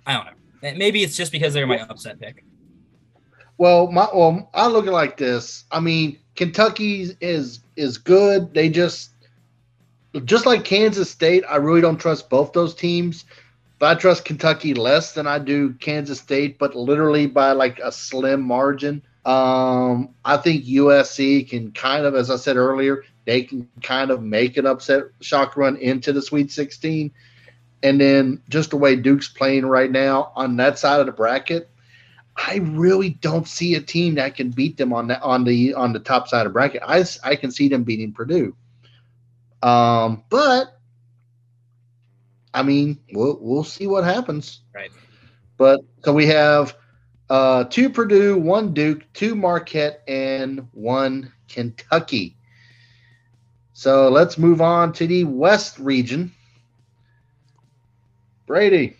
[0.05, 0.77] I don't know.
[0.77, 2.43] Maybe it's just because they're my upset pick.
[3.57, 5.65] Well, my well, I look at like this.
[5.72, 8.53] I mean, Kentucky is is good.
[8.53, 9.11] They just
[10.26, 13.26] just like Kansas State, I really don't trust both those teams.
[13.80, 17.91] But I trust Kentucky less than I do Kansas State, but literally by like a
[17.91, 19.03] slim margin.
[19.23, 24.23] Um, I think USC can kind of, as I said earlier, they can kind of
[24.23, 27.11] make an upset shock run into the Sweet 16.
[27.84, 31.70] And then just the way Duke's playing right now on that side of the bracket,
[32.36, 35.94] I really don't see a team that can beat them on the on the on
[35.94, 36.82] the top side of bracket.
[36.86, 38.56] I I can see them beating Purdue.
[39.64, 40.80] Um, but
[42.54, 44.62] I mean, we'll we'll see what happens.
[44.74, 44.91] Right.
[45.58, 46.76] But so we have
[47.30, 52.38] uh, two Purdue, one Duke, two Marquette, and one Kentucky.
[53.74, 56.32] So let's move on to the West region.
[58.48, 58.95] Brady,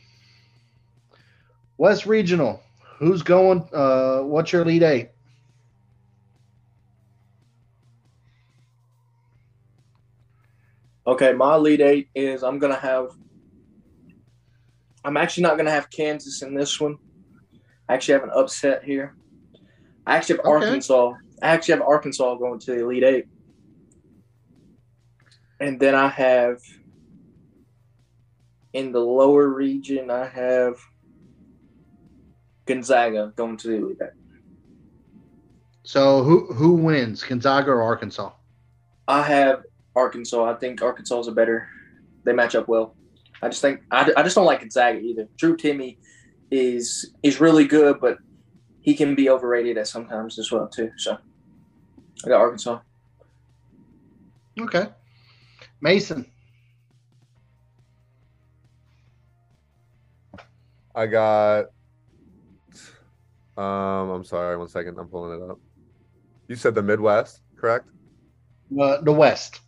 [1.78, 2.62] West Regional.
[3.00, 3.68] Who's going?
[3.74, 5.10] Uh, what's your lead eight?
[11.08, 13.12] Okay, my lead eight is I'm gonna have.
[15.06, 16.98] I'm actually not gonna have Kansas in this one.
[17.88, 19.16] I actually have an upset here.
[20.06, 20.66] I actually have okay.
[20.66, 21.14] Arkansas.
[21.42, 23.26] I actually have Arkansas going to the Elite Eight.
[25.62, 26.60] And then I have
[28.74, 30.76] in the lower region, I have
[32.66, 34.10] Gonzaga going to the Elite Eight.
[35.84, 38.32] So who who wins, Gonzaga or Arkansas?
[39.08, 39.64] I have
[39.96, 40.44] Arkansas.
[40.44, 41.70] I think Arkansas is a better.
[42.26, 42.96] They match up well.
[43.42, 45.28] I just think I, I just don't like Gonzaga either.
[45.38, 45.98] Drew Timme
[46.52, 48.18] is is really good, but
[48.82, 50.92] he can be overrated at sometimes as well too.
[50.98, 51.18] So
[52.26, 52.80] I got Arkansas.
[54.60, 54.88] Okay,
[55.82, 56.26] Mason.
[60.98, 61.66] I got.
[63.56, 64.58] Um, I'm sorry.
[64.58, 64.98] One second.
[64.98, 65.60] I'm pulling it up.
[66.48, 67.88] You said the Midwest, correct?
[68.80, 69.60] Uh, the West.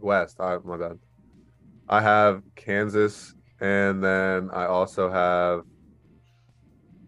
[0.00, 0.40] West.
[0.40, 0.98] All right, my bad.
[1.86, 5.60] I have Kansas, and then I also have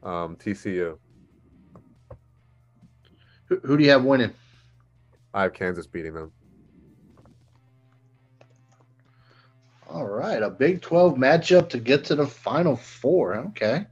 [0.02, 0.98] um, TCU.
[3.46, 4.34] Who, who do you have winning?
[5.32, 6.30] I have Kansas beating them.
[9.92, 13.36] All right, a Big 12 matchup to get to the Final Four.
[13.36, 13.84] Okay,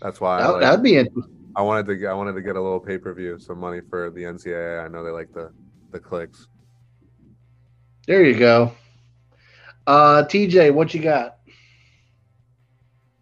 [0.00, 1.52] that's why that, would like, be interesting.
[1.56, 3.80] I wanted to get, I wanted to get a little pay per view, some money
[3.90, 4.84] for the NCAA.
[4.84, 5.52] I know they like the
[5.90, 6.46] the clicks.
[8.06, 8.72] There you go.
[9.88, 11.38] Uh, TJ, what you got?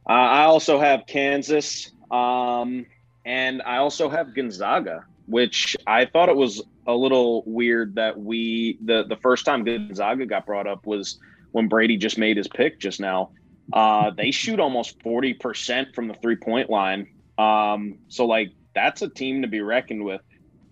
[0.07, 1.93] Uh, I also have Kansas.
[2.11, 2.85] Um,
[3.25, 8.79] and I also have Gonzaga, which I thought it was a little weird that we
[8.85, 11.19] the the first time Gonzaga got brought up was
[11.53, 13.31] when Brady just made his pick just now.
[13.73, 17.09] Uh, they shoot almost forty percent from the three point line.
[17.37, 20.21] Um, so like that's a team to be reckoned with.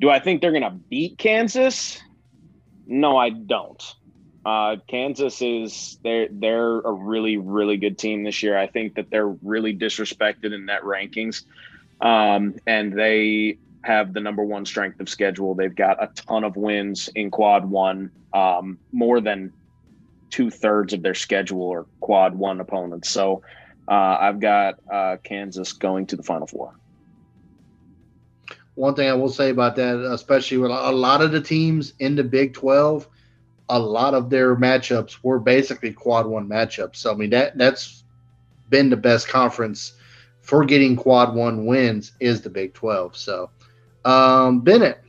[0.00, 2.00] Do I think they're gonna beat Kansas?
[2.86, 3.82] No, I don't.
[4.44, 8.56] Uh, Kansas is they're they're a really really good team this year.
[8.56, 11.44] I think that they're really disrespected in net rankings,
[12.00, 15.54] um, and they have the number one strength of schedule.
[15.54, 19.52] They've got a ton of wins in quad one, um, more than
[20.30, 23.08] two thirds of their schedule are quad one opponents.
[23.10, 23.42] So
[23.88, 26.78] uh, I've got uh, Kansas going to the Final Four.
[28.74, 32.14] One thing I will say about that, especially with a lot of the teams in
[32.14, 33.08] the Big 12,
[33.68, 36.96] a lot of their matchups were basically quad one matchups.
[36.96, 38.04] So I mean that that's
[38.68, 39.92] been the best conference
[40.42, 43.16] for getting quad one wins is the Big 12.
[43.16, 43.50] So
[44.04, 45.00] um, Bennett.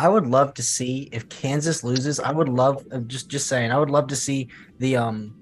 [0.00, 2.20] I would love to see if Kansas loses.
[2.20, 3.70] I would love just just saying.
[3.70, 4.48] I would love to see
[4.78, 5.36] the um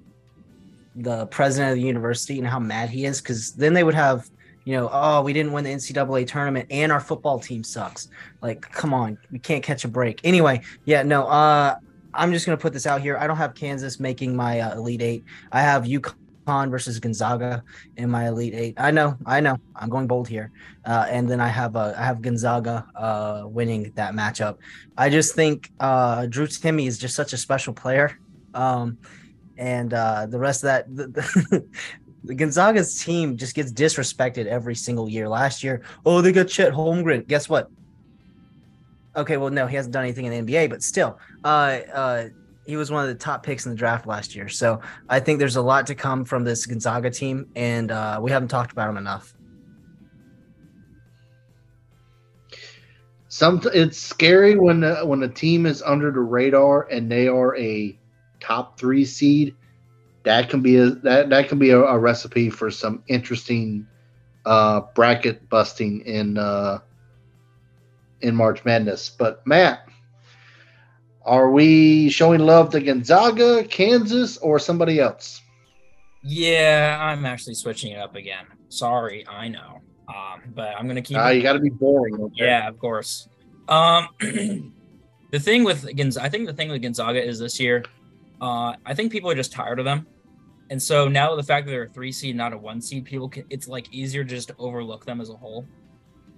[0.97, 4.29] the president of the university and how mad he is because then they would have
[4.65, 8.09] you know, oh, we didn't win the NCAA tournament and our football team sucks.
[8.43, 10.21] Like, come on, we can't catch a break.
[10.25, 11.77] Anyway, yeah, no, uh,
[12.13, 13.17] I'm just gonna put this out here.
[13.17, 15.25] I don't have Kansas making my uh, Elite Eight.
[15.53, 16.17] I have UConn
[16.71, 17.63] versus Gonzaga
[17.97, 18.75] in my Elite Eight.
[18.79, 20.51] I know, I know, I'm going bold here.
[20.85, 24.57] Uh, and then I have uh, I have Gonzaga uh, winning that matchup.
[24.97, 28.19] I just think uh, Drew Timme is just such a special player.
[28.55, 28.99] Um,
[29.59, 31.65] and uh, the rest of that, the
[32.25, 35.29] the Gonzaga's team just gets disrespected every single year.
[35.29, 37.27] Last year, oh, they got Chet Holmgren.
[37.27, 37.71] Guess what?
[39.17, 42.29] Okay, well, no, he hasn't done anything in the NBA, but still, uh, uh,
[42.69, 44.47] he was one of the top picks in the draft last year.
[44.47, 48.31] So I think there's a lot to come from this Gonzaga team, and uh, we
[48.31, 49.35] haven't talked about him enough.
[53.29, 57.57] Some it's scary when uh, when a team is under the radar and they are
[57.57, 57.99] a
[58.39, 59.55] top three seed
[60.25, 63.87] that can be a that, that can be a, a recipe for some interesting
[64.45, 66.81] uh, bracket busting in uh,
[68.21, 69.09] in March Madness.
[69.09, 69.88] But Matt,
[71.29, 75.41] are we showing love to Gonzaga, Kansas, or somebody else?
[76.23, 78.47] Yeah, I'm actually switching it up again.
[78.69, 81.17] Sorry, I know, um, but I'm gonna keep.
[81.17, 82.15] Uh, you got to be boring.
[82.15, 82.47] Okay?
[82.47, 83.29] Yeah, of course.
[83.69, 87.85] Um, the thing with Gonzaga, I think the thing with Gonzaga is this year.
[88.41, 90.07] Uh, I think people are just tired of them.
[90.71, 93.29] And so now the fact that they're a three seed, not a one seed, people
[93.29, 95.67] can, it's like easier to just overlook them as a whole.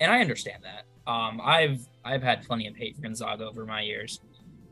[0.01, 1.11] And I understand that.
[1.11, 4.21] Um, I've I've had plenty of hate for Gonzaga over my years,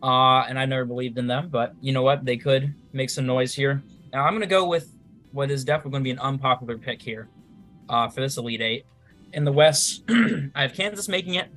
[0.03, 1.49] uh, and I never believed in them.
[1.49, 2.25] But you know what?
[2.25, 3.83] They could make some noise here.
[4.12, 4.93] Now I'm going to go with
[5.33, 7.29] what is definitely going to be an unpopular pick here
[7.89, 8.87] uh, for this Elite Eight.
[9.35, 11.49] In the West, I have Kansas making it,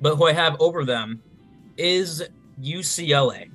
[0.00, 1.22] but who I have over them
[1.76, 2.22] is
[2.60, 3.50] UCLA.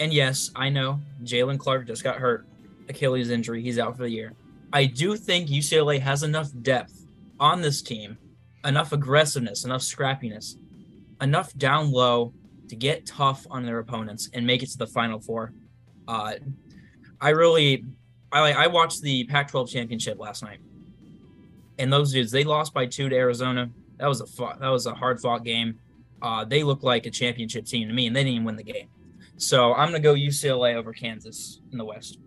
[0.00, 2.46] And yes, I know Jaylen Clark just got hurt,
[2.88, 3.62] Achilles injury.
[3.62, 4.32] He's out for the year.
[4.72, 7.06] I do think UCLA has enough depth
[7.40, 8.16] on this team,
[8.64, 10.56] enough aggressiveness, enough scrappiness,
[11.20, 12.32] enough down low
[12.68, 15.52] to get tough on their opponents and make it to the Final Four.
[16.06, 16.34] Uh,
[17.20, 17.84] I really,
[18.32, 20.58] I I watched the Pac-12 championship last night,
[21.78, 23.70] and those dudes they lost by two to Arizona.
[23.98, 25.78] That was a fought, that was a hard fought game.
[26.20, 28.62] Uh, they look like a championship team to me, and they didn't even win the
[28.62, 28.88] game.
[29.36, 32.18] So I'm gonna go UCLA over Kansas in the West.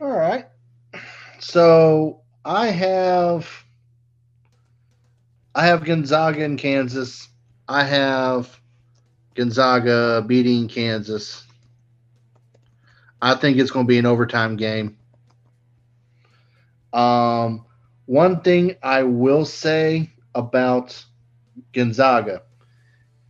[0.00, 0.46] All right.
[1.38, 3.63] So I have
[5.54, 7.28] I have Gonzaga in Kansas.
[7.68, 8.60] I have
[9.34, 11.44] Gonzaga beating Kansas.
[13.22, 14.96] I think it's going to be an overtime game.
[16.92, 17.64] Um,
[18.06, 21.04] one thing I will say about
[21.72, 22.42] Gonzaga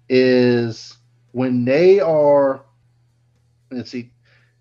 [0.09, 0.97] is
[1.33, 2.65] when they are,
[3.71, 4.11] let's see,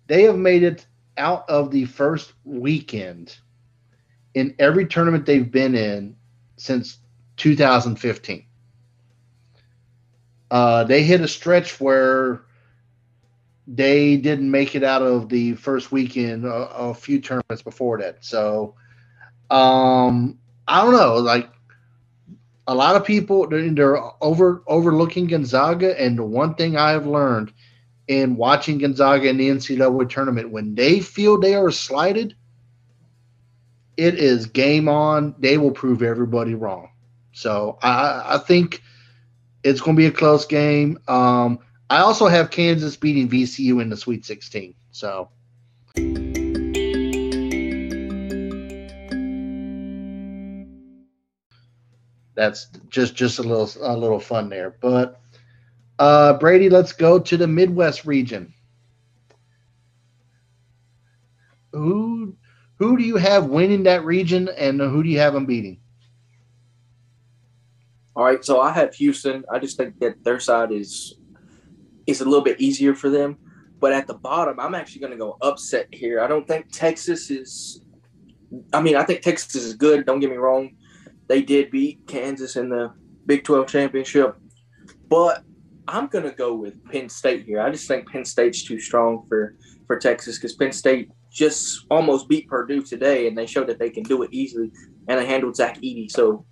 [0.06, 0.86] they have made it
[1.16, 3.36] out of the first weekend
[4.34, 6.16] in every tournament they've been in
[6.56, 6.98] since
[7.36, 8.46] 2015.
[10.50, 12.42] Uh, they hit a stretch where
[13.66, 18.24] they didn't make it out of the first weekend a, a few tournaments before that.
[18.24, 18.74] So
[19.50, 20.38] um,
[20.68, 21.16] I don't know.
[21.16, 21.50] Like
[22.66, 27.52] a lot of people, they're over overlooking Gonzaga, and the one thing I have learned
[28.08, 32.34] in watching Gonzaga in the NCAA tournament, when they feel they are slighted,
[33.96, 35.34] it is game on.
[35.38, 36.90] They will prove everybody wrong.
[37.34, 38.82] So I, I think
[39.64, 40.98] it's going to be a close game.
[41.08, 41.58] Um,
[41.90, 44.74] I also have Kansas beating VCU in the Sweet 16.
[44.92, 45.28] So.
[52.36, 55.20] That's just just a little a little fun there, but
[56.00, 58.52] uh, Brady, let's go to the Midwest region.
[61.70, 62.36] Who
[62.76, 65.78] who do you have winning that region, and who do you have them beating?
[68.16, 69.44] All right, so I have Houston.
[69.52, 71.18] I just think that their side is
[72.06, 73.38] is a little bit easier for them.
[73.80, 76.20] But at the bottom, I'm actually going to go upset here.
[76.20, 77.82] I don't think Texas is.
[78.72, 80.06] I mean, I think Texas is good.
[80.06, 80.76] Don't get me wrong.
[81.26, 82.92] They did beat Kansas in the
[83.26, 84.36] Big 12 championship,
[85.08, 85.42] but
[85.88, 87.60] I'm gonna go with Penn State here.
[87.60, 92.28] I just think Penn State's too strong for for Texas because Penn State just almost
[92.28, 94.70] beat Purdue today, and they showed that they can do it easily,
[95.08, 96.10] and they handled Zach Edey.
[96.10, 96.46] So,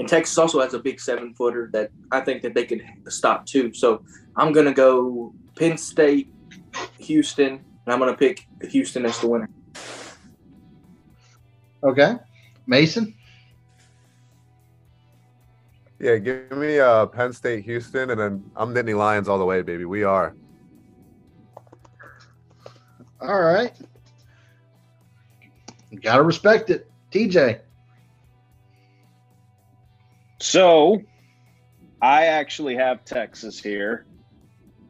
[0.00, 3.46] and Texas also has a big seven footer that I think that they could stop
[3.46, 3.72] too.
[3.74, 4.02] So,
[4.36, 6.28] I'm gonna go Penn State,
[6.98, 9.48] Houston, and I'm gonna pick Houston as the winner.
[11.84, 12.14] Okay,
[12.66, 13.14] Mason.
[15.98, 19.60] Yeah, give me uh, Penn State, Houston, and then I'm Nittany Lions all the way,
[19.60, 19.84] baby.
[19.84, 20.34] We are.
[23.20, 23.72] All right.
[26.02, 26.90] Gotta respect it.
[27.10, 27.60] TJ.
[30.40, 31.02] So,
[32.00, 34.06] I actually have Texas here.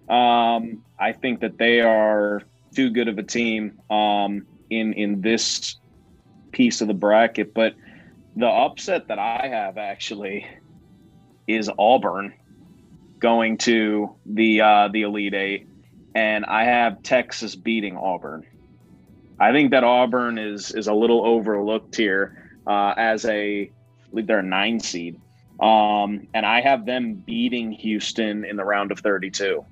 [0.09, 2.43] Um, I think that they are
[2.75, 5.77] too good of a team um, in in this
[6.53, 7.53] piece of the bracket.
[7.53, 7.75] But
[8.37, 10.47] the upset that I have actually
[11.49, 12.33] is Auburn
[13.19, 15.69] going to the uh, the Elite Eight,
[16.15, 18.47] and I have Texas beating Auburn.
[19.41, 23.71] I think that Auburn is is a little overlooked here uh, as a
[24.13, 25.21] they're a nine seed,
[25.61, 29.65] um, and I have them beating Houston in the round of thirty two.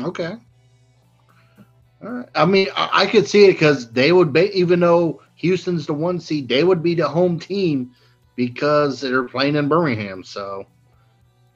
[0.00, 0.36] Okay.
[2.02, 2.28] All right.
[2.34, 5.94] I mean, I, I could see it because they would be, even though Houston's the
[5.94, 7.92] one seed, they would be the home team
[8.36, 10.22] because they're playing in Birmingham.
[10.22, 10.66] So,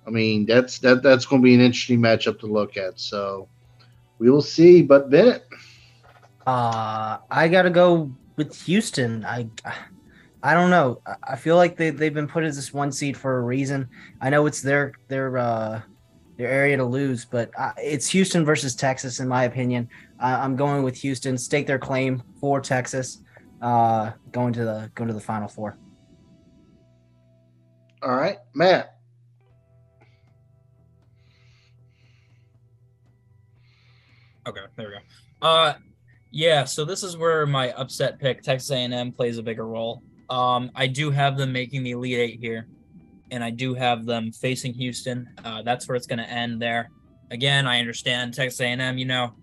[0.06, 2.98] I mean, that's that that's going to be an interesting matchup to look at.
[2.98, 3.48] So,
[4.18, 4.82] we will see.
[4.82, 5.44] But Bennett,
[6.46, 9.24] Uh, I gotta go with Houston.
[9.24, 9.48] I,
[10.42, 11.00] I don't know.
[11.06, 13.88] I- I feel like they they've been put as this one seed for a reason.
[14.20, 15.80] I know it's their their uh
[16.36, 19.88] their area to lose, but uh, it's Houston versus Texas in my opinion.
[20.18, 21.36] I, I'm going with Houston.
[21.38, 23.22] Stake their claim for Texas.
[23.60, 25.76] Uh, going to the going to the Final Four.
[28.02, 28.96] all right, Matt.
[34.46, 35.46] Okay, there we go.
[35.46, 35.74] Uh,
[36.30, 36.64] yeah.
[36.64, 40.02] So this is where my upset pick, Texas A&M, plays a bigger role.
[40.32, 42.66] Um, I do have them making the Elite Eight here,
[43.30, 45.28] and I do have them facing Houston.
[45.44, 46.90] Uh, that's where it's going to end there.
[47.30, 48.96] Again, I understand Texas A&M.
[48.96, 49.34] You know,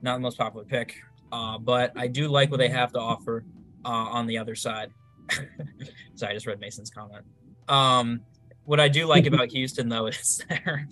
[0.00, 0.94] not the most popular pick,
[1.32, 3.44] uh, but I do like what they have to offer
[3.84, 4.90] uh, on the other side.
[6.14, 7.26] Sorry, I just read Mason's comment.
[7.68, 8.22] Um,
[8.64, 10.88] what I do like about Houston though is they're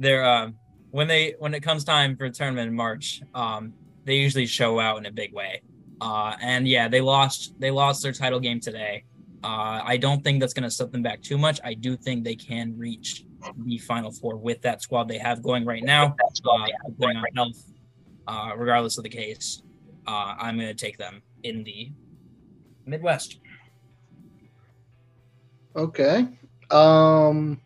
[0.00, 0.56] they're um,
[0.90, 3.72] when they when it comes time for a tournament in March, um,
[4.04, 5.62] they usually show out in a big way.
[6.00, 9.04] Uh, and yeah, they lost they lost their title game today.
[9.44, 11.60] Uh, I don't think that's going to set them back too much.
[11.64, 13.24] I do think they can reach
[13.64, 16.16] the final four with that squad they have going right now.
[16.20, 17.72] Uh, depending on health,
[18.26, 19.62] uh, regardless of the case,
[20.06, 21.90] uh, I'm going to take them in the
[22.86, 23.38] Midwest.
[25.76, 26.26] Okay.
[26.70, 27.60] Um,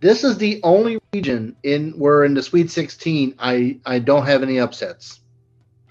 [0.00, 4.42] this is the only region in where in the Sweet 16 I I don't have
[4.42, 5.20] any upsets.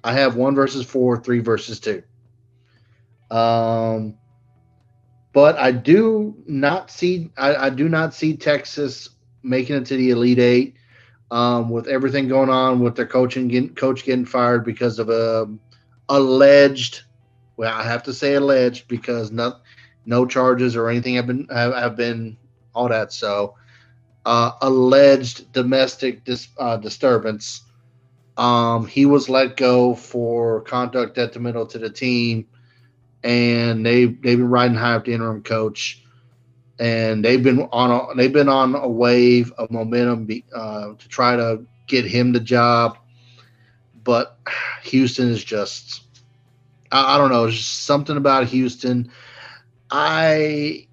[0.03, 2.03] I have one versus four, three versus two.
[3.31, 4.15] Um,
[5.33, 9.09] but I do not see I, I do not see Texas
[9.41, 10.75] making it to the Elite Eight.
[11.31, 15.51] Um, with everything going on with their coaching getting, coach getting fired because of a
[16.09, 17.01] alleged
[17.57, 19.61] well I have to say alleged because not
[20.05, 22.37] no charges or anything have been have, have been
[22.75, 23.55] all that so
[24.25, 27.61] uh, alleged domestic dis, uh, disturbance
[28.37, 32.47] um, he was let go for conduct detrimental to the team.
[33.23, 36.03] And they they've been riding high with the interim coach.
[36.79, 41.07] And they've been on a, they've been on a wave of momentum be, uh, to
[41.07, 42.97] try to get him the job.
[44.03, 44.37] But
[44.83, 46.03] Houston is just
[46.91, 49.11] I, I don't know, just something about Houston.
[49.89, 50.87] I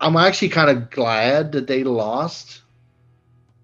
[0.00, 2.62] I'm actually kind of glad that they lost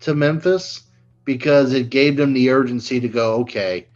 [0.01, 0.84] to Memphis
[1.25, 3.87] because it gave them the urgency to go, okay,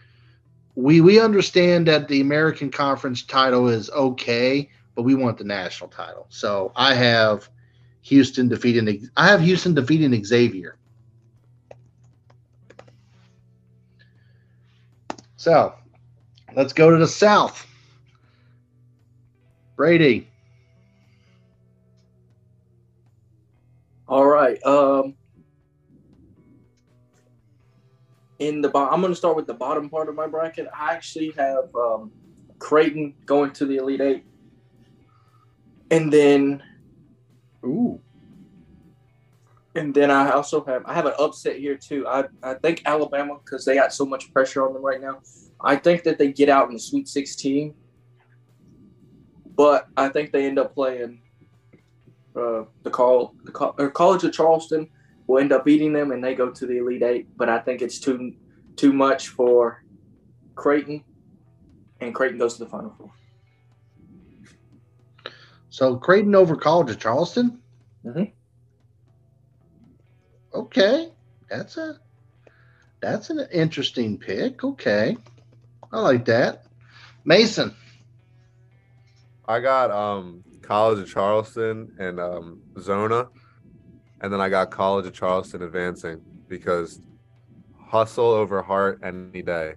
[0.74, 5.90] we we understand that the American Conference title is okay, but we want the national
[5.90, 6.26] title.
[6.28, 7.48] So I have
[8.02, 10.76] Houston defeating I have Houston defeating Xavier.
[15.36, 15.74] So
[16.54, 17.66] let's go to the South.
[19.76, 20.28] Brady.
[24.08, 24.60] All right.
[24.64, 25.14] Um,
[28.38, 30.68] in the bottom, I'm going to start with the bottom part of my bracket.
[30.74, 32.12] I actually have um,
[32.58, 34.24] Creighton going to the Elite Eight,
[35.90, 36.62] and then
[37.64, 38.00] Ooh.
[39.74, 42.06] and then I also have I have an upset here too.
[42.06, 45.20] I I think Alabama because they got so much pressure on them right now.
[45.60, 47.74] I think that they get out in the Sweet 16,
[49.56, 51.20] but I think they end up playing
[52.36, 54.88] uh, the call the College of Charleston
[55.28, 57.36] will end up beating them, and they go to the Elite Eight.
[57.36, 58.34] But I think it's too
[58.74, 59.84] too much for
[60.56, 61.04] Creighton,
[62.00, 63.12] and Creighton goes to the Final Four.
[65.70, 67.60] So Creighton over College of Charleston.
[68.04, 68.32] Mhm.
[70.54, 71.12] Okay,
[71.48, 72.00] that's a
[73.00, 74.64] that's an interesting pick.
[74.64, 75.16] Okay,
[75.92, 76.64] I like that.
[77.24, 77.74] Mason.
[79.46, 83.28] I got um College of Charleston and um Zona,
[84.20, 87.00] and then I got College of Charleston advancing because
[87.88, 89.74] hustle over heart any day.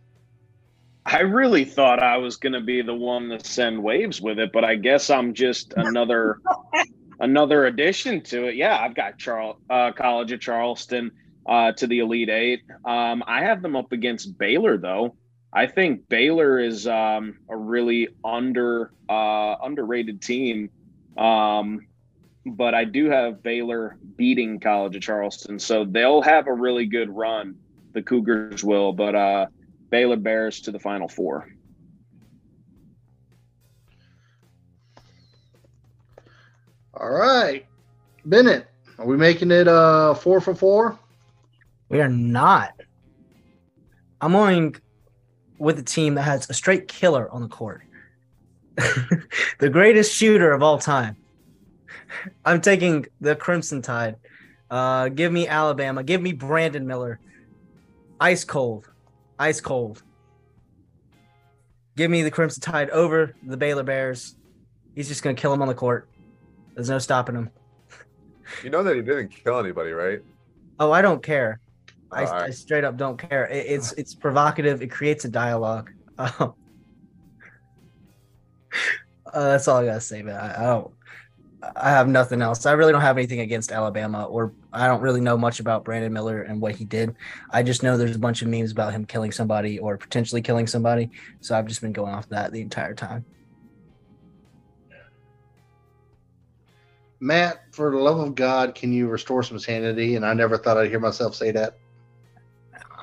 [1.05, 4.51] I really thought I was going to be the one to send waves with it,
[4.51, 6.41] but I guess I'm just another
[7.19, 8.55] another addition to it.
[8.55, 11.11] Yeah, I've got Charles uh, College of Charleston
[11.45, 12.63] uh, to the Elite Eight.
[12.83, 15.15] Um, I have them up against Baylor though.
[15.53, 20.69] I think Baylor is um, a really under uh, underrated team,
[21.17, 21.87] um,
[22.45, 27.09] but I do have Baylor beating College of Charleston, so they'll have a really good
[27.09, 27.55] run.
[27.93, 29.47] The Cougars will, but uh,
[29.89, 31.49] Baylor Bears to the Final Four.
[36.93, 37.65] All right,
[38.25, 38.67] Bennett,
[38.97, 40.97] are we making it uh four for four?
[41.89, 42.73] We are not.
[44.21, 44.75] I'm going
[45.57, 47.81] with a team that has a straight killer on the court.
[49.59, 51.17] the greatest shooter of all time.
[52.43, 54.15] I'm taking the Crimson Tide.
[54.69, 56.03] Uh, give me Alabama.
[56.03, 57.19] Give me Brandon Miller.
[58.19, 58.89] Ice cold.
[59.39, 60.01] Ice cold.
[61.95, 64.35] Give me the Crimson Tide over the Baylor Bears.
[64.95, 66.09] He's just going to kill him on the court.
[66.73, 67.49] There's no stopping him.
[68.63, 70.21] You know that he didn't kill anybody, right?
[70.79, 71.59] Oh, I don't care.
[72.11, 72.43] I, right.
[72.43, 73.45] I straight up don't care.
[73.47, 74.81] It, it's it's provocative.
[74.81, 75.91] It creates a dialogue.
[76.17, 76.31] Um,
[79.33, 80.35] uh, that's all I gotta say, man.
[80.35, 80.91] I, I don't.
[81.75, 82.65] I have nothing else.
[82.65, 86.11] I really don't have anything against Alabama, or I don't really know much about Brandon
[86.11, 87.15] Miller and what he did.
[87.51, 90.67] I just know there's a bunch of memes about him killing somebody or potentially killing
[90.67, 91.09] somebody.
[91.41, 93.25] So I've just been going off that the entire time.
[97.19, 100.15] Matt, for the love of God, can you restore some sanity?
[100.15, 101.77] And I never thought I'd hear myself say that.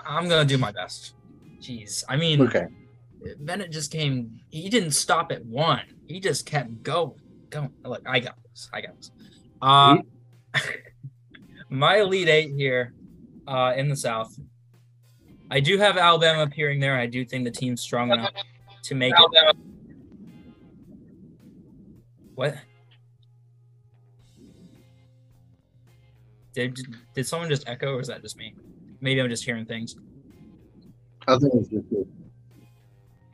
[0.06, 1.14] I'm gonna do my best.
[1.60, 2.66] Jeez, I mean, Okay.
[3.38, 4.40] Bennett just came.
[4.50, 5.82] He didn't stop at one.
[6.06, 7.12] He just kept going,
[7.50, 7.72] going.
[7.84, 8.70] Look, I got this.
[8.72, 8.92] I guess.
[8.98, 9.10] this.
[9.60, 9.96] Uh,
[11.68, 12.92] my elite eight here,
[13.46, 14.38] uh, in the South.
[15.50, 16.96] I do have Alabama appearing there.
[16.96, 18.32] I do think the team's strong enough
[18.84, 19.56] to make it.
[22.34, 22.56] What?
[26.54, 26.78] Did
[27.14, 28.54] did someone just echo, or is that just me?
[29.00, 29.96] Maybe I'm just hearing things.
[31.26, 32.08] I think it's just good.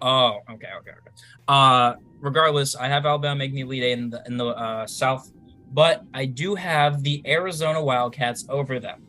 [0.00, 1.10] Oh, okay, okay, okay.
[1.48, 5.30] Uh, regardless, I have Alabama making the Elite Eight in the in the uh, South,
[5.72, 9.02] but I do have the Arizona Wildcats over them.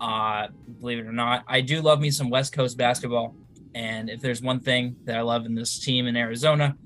[0.00, 0.48] Uh,
[0.80, 3.34] believe it or not, I do love me some West Coast basketball,
[3.74, 6.76] and if there's one thing that I love in this team in Arizona,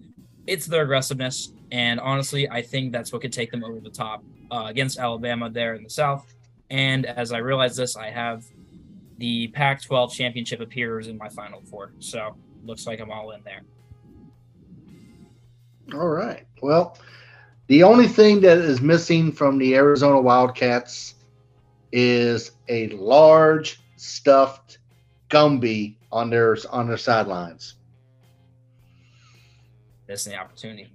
[0.47, 1.52] it's their aggressiveness.
[1.72, 5.51] And honestly, I think that's what could take them over the top uh, against Alabama
[5.51, 6.32] there in the South.
[6.70, 8.44] And as I realize this, I have
[9.18, 11.93] the Pac-12 championship appears in my Final Four.
[11.98, 13.62] So looks like I'm all in there.
[15.94, 16.46] All right.
[16.60, 16.98] Well,
[17.68, 21.14] the only thing that is missing from the Arizona Wildcats
[21.92, 24.78] is a large stuffed
[25.28, 27.74] Gumby on their on their sidelines.
[30.08, 30.88] Missing the opportunity.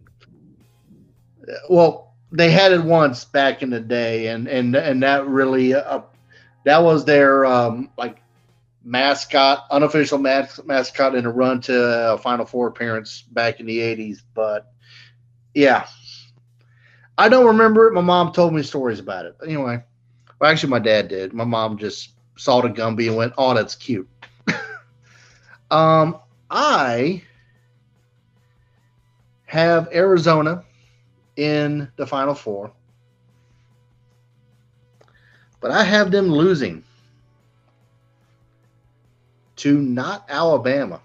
[1.70, 6.02] Well, they had it once back in the day, and and and that really uh,
[6.66, 8.18] that was their um, like
[8.84, 13.80] mascot, unofficial mas- mascot in a run to a Final Four appearance back in the
[13.80, 14.22] '80s.
[14.34, 14.71] But
[15.54, 15.88] yeah,
[17.18, 17.94] I don't remember it.
[17.94, 19.36] My mom told me stories about it.
[19.44, 19.84] Anyway,
[20.40, 21.34] well, actually, my dad did.
[21.34, 24.10] My mom just saw the Gumby and went, "Oh, that's cute."
[25.72, 26.18] um,
[26.50, 27.24] I
[29.46, 30.64] have Arizona
[31.36, 32.72] in the Final Four,
[35.60, 36.84] but I have them losing
[39.58, 41.02] to not Alabama.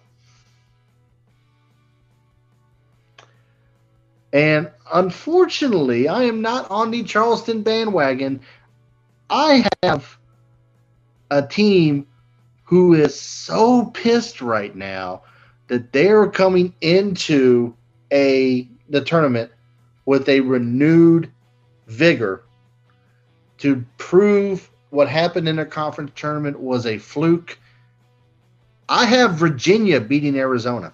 [4.36, 8.42] And unfortunately, I am not on the Charleston bandwagon.
[9.30, 10.18] I have
[11.30, 12.06] a team
[12.64, 15.22] who is so pissed right now
[15.68, 17.74] that they're coming into
[18.12, 19.52] a the tournament
[20.04, 21.32] with a renewed
[21.86, 22.42] vigor
[23.56, 27.58] to prove what happened in their conference tournament was a fluke.
[28.86, 30.92] I have Virginia beating Arizona.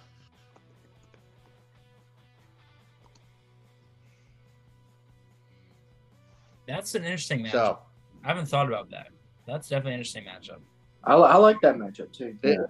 [6.66, 7.50] That's an interesting matchup.
[7.52, 7.78] So
[8.24, 9.08] I haven't thought about that.
[9.46, 10.60] That's definitely an interesting matchup.
[11.04, 12.36] I, I like that matchup too.
[12.42, 12.60] It-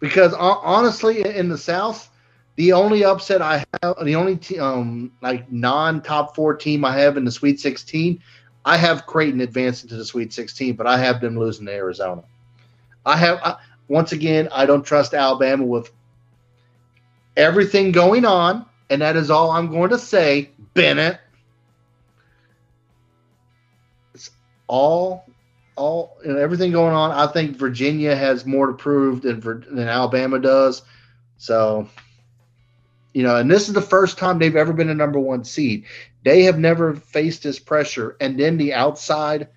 [0.00, 2.10] because honestly, in the South,
[2.56, 7.16] the only upset I have, the only te- um like non-top four team I have
[7.16, 8.20] in the Sweet 16,
[8.66, 12.22] I have Creighton advancing to the Sweet 16, but I have them losing to Arizona.
[13.06, 13.56] I have I,
[13.88, 15.90] once again, I don't trust Alabama with
[17.36, 20.50] everything going on, and that is all I'm going to say.
[20.72, 21.18] Bennett,
[24.14, 24.30] it's
[24.68, 25.26] all
[25.74, 27.10] all you know, everything going on.
[27.10, 30.82] I think Virginia has more to prove than than Alabama does.
[31.38, 31.88] So,
[33.12, 35.86] you know, and this is the first time they've ever been a number one seed.
[36.24, 39.48] They have never faced this pressure, and then the outside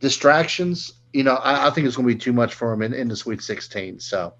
[0.00, 0.92] distractions.
[1.12, 3.06] You know, I, I think it's going to be too much for them in, in
[3.06, 4.00] the Sweet 16.
[4.00, 4.34] So.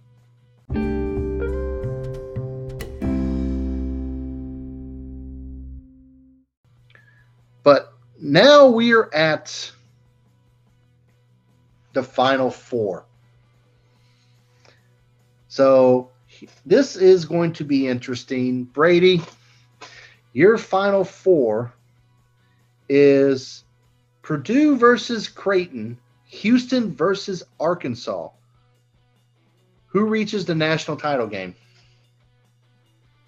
[8.32, 9.70] Now we are at
[11.92, 13.04] the final four.
[15.48, 16.08] So
[16.64, 18.64] this is going to be interesting.
[18.64, 19.20] Brady,
[20.32, 21.74] your final four
[22.88, 23.64] is
[24.22, 28.30] Purdue versus Creighton, Houston versus Arkansas.
[29.88, 31.54] Who reaches the national title game?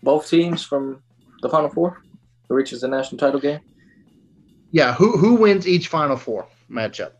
[0.03, 1.03] Both teams from
[1.43, 2.03] the Final Four
[2.49, 3.61] who reaches the national title game.
[4.75, 7.13] Yeah, who who wins each final four matchup?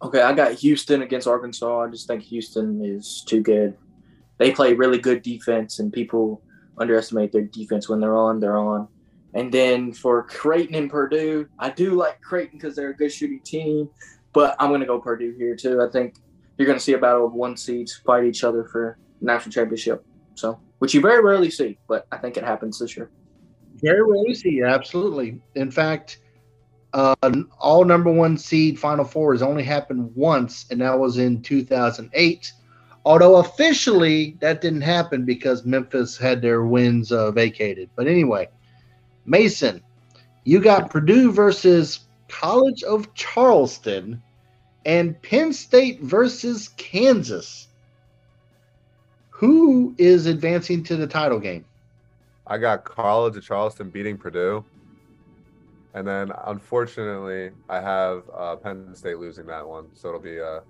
[0.00, 1.82] Okay, I got Houston against Arkansas.
[1.82, 3.76] I just think Houston is too good.
[4.38, 6.40] They play really good defense, and people
[6.78, 8.40] underestimate their defense when they're on.
[8.40, 8.88] They're on.
[9.34, 13.40] And then for Creighton and Purdue, I do like Creighton because they're a good shooting
[13.40, 13.90] team,
[14.32, 15.82] but I'm going to go Purdue here too.
[15.82, 16.14] I think
[16.56, 20.02] you're going to see a battle of one seeds fight each other for national championship.
[20.34, 23.10] So, which you very rarely see, but I think it happens this year.
[23.82, 25.42] Very rarely see, absolutely.
[25.56, 26.20] In fact,
[26.94, 27.14] uh,
[27.58, 32.52] all number one seed Final Four has only happened once, and that was in 2008.
[33.04, 37.90] Although officially that didn't happen because Memphis had their wins uh, vacated.
[37.96, 38.48] But anyway,
[39.24, 39.82] Mason,
[40.44, 44.22] you got Purdue versus College of Charleston
[44.84, 47.68] and Penn State versus Kansas.
[49.30, 51.64] Who is advancing to the title game?
[52.46, 54.64] I got College of Charleston beating Purdue.
[55.94, 59.86] And then unfortunately, I have uh, Penn State losing that one.
[59.94, 60.60] So it'll be uh,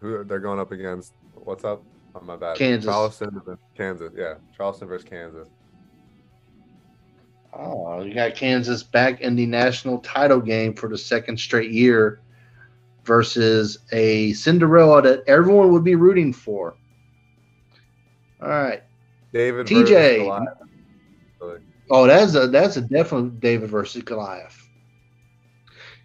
[0.00, 1.12] who they're going up against.
[1.34, 1.82] What's up?
[2.14, 2.56] Oh, my bad.
[2.56, 2.90] Kansas.
[2.90, 4.12] Charleston, versus Kansas.
[4.16, 5.48] Yeah, Charleston versus Kansas.
[7.52, 12.20] Oh, you got Kansas back in the national title game for the second straight year
[13.04, 16.76] versus a Cinderella that everyone would be rooting for.
[18.42, 18.82] All right.
[19.32, 20.65] David TJ.
[21.90, 24.66] Oh, that's a that's a definite David versus Goliath.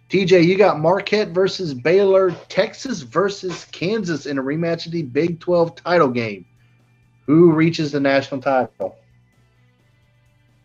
[0.08, 5.40] TJ, you got Marquette versus Baylor, Texas versus Kansas in a rematch of the Big
[5.40, 6.44] 12 title game.
[7.26, 8.96] Who reaches the national title?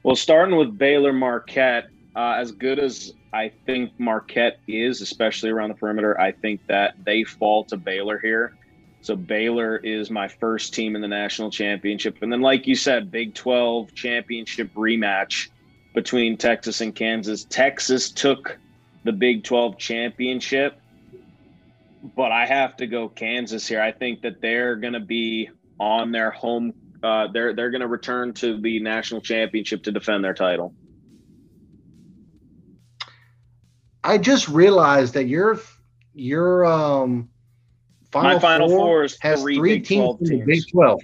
[0.04, 5.70] Well, starting with Baylor Marquette, uh, as good as I think Marquette is, especially around
[5.70, 8.58] the perimeter, I think that they fall to Baylor here.
[9.08, 12.18] So Baylor is my first team in the national championship.
[12.22, 15.48] And then, like you said, Big 12 championship rematch
[15.96, 17.46] between Texas and Kansas.
[17.46, 18.60] Texas took
[19.06, 20.82] the Big 12 championship,
[22.18, 23.80] but I have to go Kansas here.
[23.80, 26.74] I think that they're going to be on their home.
[27.02, 30.76] Uh, they're they're going to return to the national championship to defend their title.
[34.04, 35.62] I just realized that your
[36.14, 37.30] your um
[38.12, 40.46] final, My Final four, Four is has three three Big teams 12 in teams.
[40.46, 41.02] Big 12.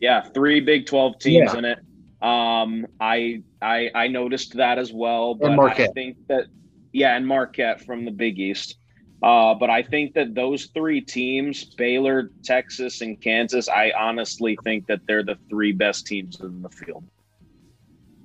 [0.00, 1.58] Yeah, three Big Twelve teams Yeah.
[1.58, 1.78] in it.
[2.22, 5.94] Um, I I I noticed that as well, but I Marquette.
[5.94, 6.46] think that
[6.92, 8.76] yeah, and Marquette from the Big East.
[9.22, 14.86] Uh, but I think that those three teams, Baylor, Texas, and Kansas, I honestly think
[14.86, 17.04] that they're the three best teams in the field.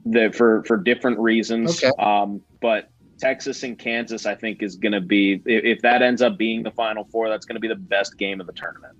[0.06, 1.84] That for for different reasons.
[1.84, 1.91] Okay.
[1.99, 6.21] Um, but Texas and Kansas, I think, is going to be if, if that ends
[6.21, 8.95] up being the Final Four, that's going to be the best game of the tournament.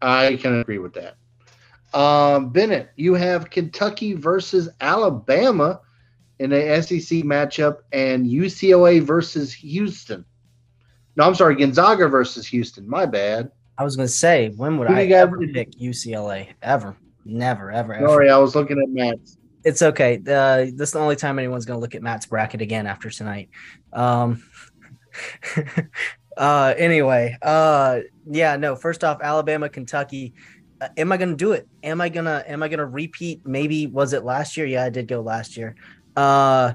[0.00, 1.16] I can agree with that.
[1.94, 5.80] Um, Bennett, you have Kentucky versus Alabama
[6.42, 10.24] in a SEC matchup, and UCLA versus Houston.
[11.14, 12.88] No, I'm sorry, Gonzaga versus Houston.
[12.88, 13.52] My bad.
[13.78, 16.48] I was going to say, when would Who I ever pick UCLA?
[16.62, 16.96] Ever.
[17.24, 18.08] Never, ever, ever.
[18.08, 19.38] Sorry, I was looking at Matt's.
[19.64, 20.16] It's okay.
[20.16, 23.10] Uh, this is the only time anyone's going to look at Matt's bracket again after
[23.10, 23.50] tonight.
[23.92, 24.42] Um,
[26.36, 28.74] uh, anyway, uh, yeah, no.
[28.76, 30.34] First off, Alabama, Kentucky.
[30.80, 31.68] Uh, am I going to do it?
[31.82, 32.44] Am I gonna?
[32.46, 33.46] Am I gonna repeat?
[33.46, 34.66] Maybe was it last year?
[34.66, 35.76] Yeah, I did go last year.
[36.16, 36.72] Uh,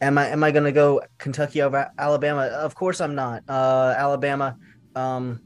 [0.00, 0.28] am I?
[0.28, 2.42] Am I going to go Kentucky over Alabama?
[2.42, 3.44] Of course, I'm not.
[3.48, 4.56] Uh, Alabama.
[4.96, 5.40] Um,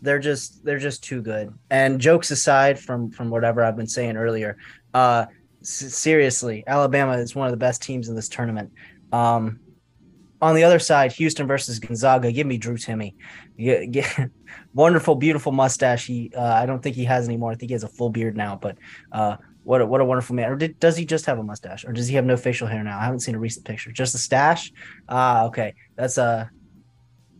[0.00, 1.52] they're just they're just too good.
[1.70, 4.56] And jokes aside from from whatever I've been saying earlier,
[4.94, 5.26] uh,
[5.62, 8.72] seriously, Alabama is one of the best teams in this tournament.
[9.12, 9.60] Um,
[10.40, 12.32] on the other side, Houston versus Gonzaga.
[12.32, 13.14] Give me Drew Timme.
[13.56, 14.26] Yeah, yeah.
[14.74, 16.06] wonderful, beautiful mustache.
[16.06, 17.52] He, uh, I don't think he has anymore.
[17.52, 18.58] I think he has a full beard now.
[18.60, 18.76] But
[19.12, 20.50] uh, what a, what a wonderful man.
[20.50, 22.82] Or did, does he just have a mustache, or does he have no facial hair
[22.82, 22.98] now?
[22.98, 23.92] I haven't seen a recent picture.
[23.92, 24.72] Just a stash.
[25.08, 25.74] Ah, okay.
[25.96, 26.46] That's uh,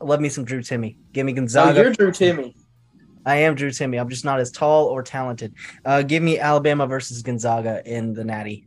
[0.01, 0.97] love me some Drew Timme.
[1.13, 1.81] Give me So Gonzaga.
[1.81, 2.55] you're Drew Timme.
[3.25, 4.01] I am Drew Timme.
[4.01, 5.55] I'm just not as tall or talented.
[5.85, 8.67] Uh, give me Alabama versus Gonzaga in the Natty.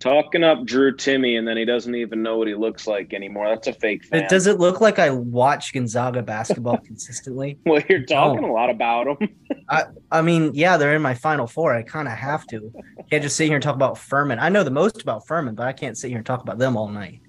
[0.00, 3.48] Talking up Drew Timme, and then he doesn't even know what he looks like anymore.
[3.48, 4.24] That's a fake fan.
[4.24, 7.58] It- Does it look like I watch Gonzaga basketball consistently?
[7.64, 9.28] well, you're talking a lot about him.
[10.10, 11.74] I mean, yeah, they're in my final four.
[11.74, 12.70] I kind of have to.
[13.10, 14.38] Can't just sit here and talk about Furman.
[14.38, 16.76] I know the most about Furman, but I can't sit here and talk about them
[16.76, 17.20] all night.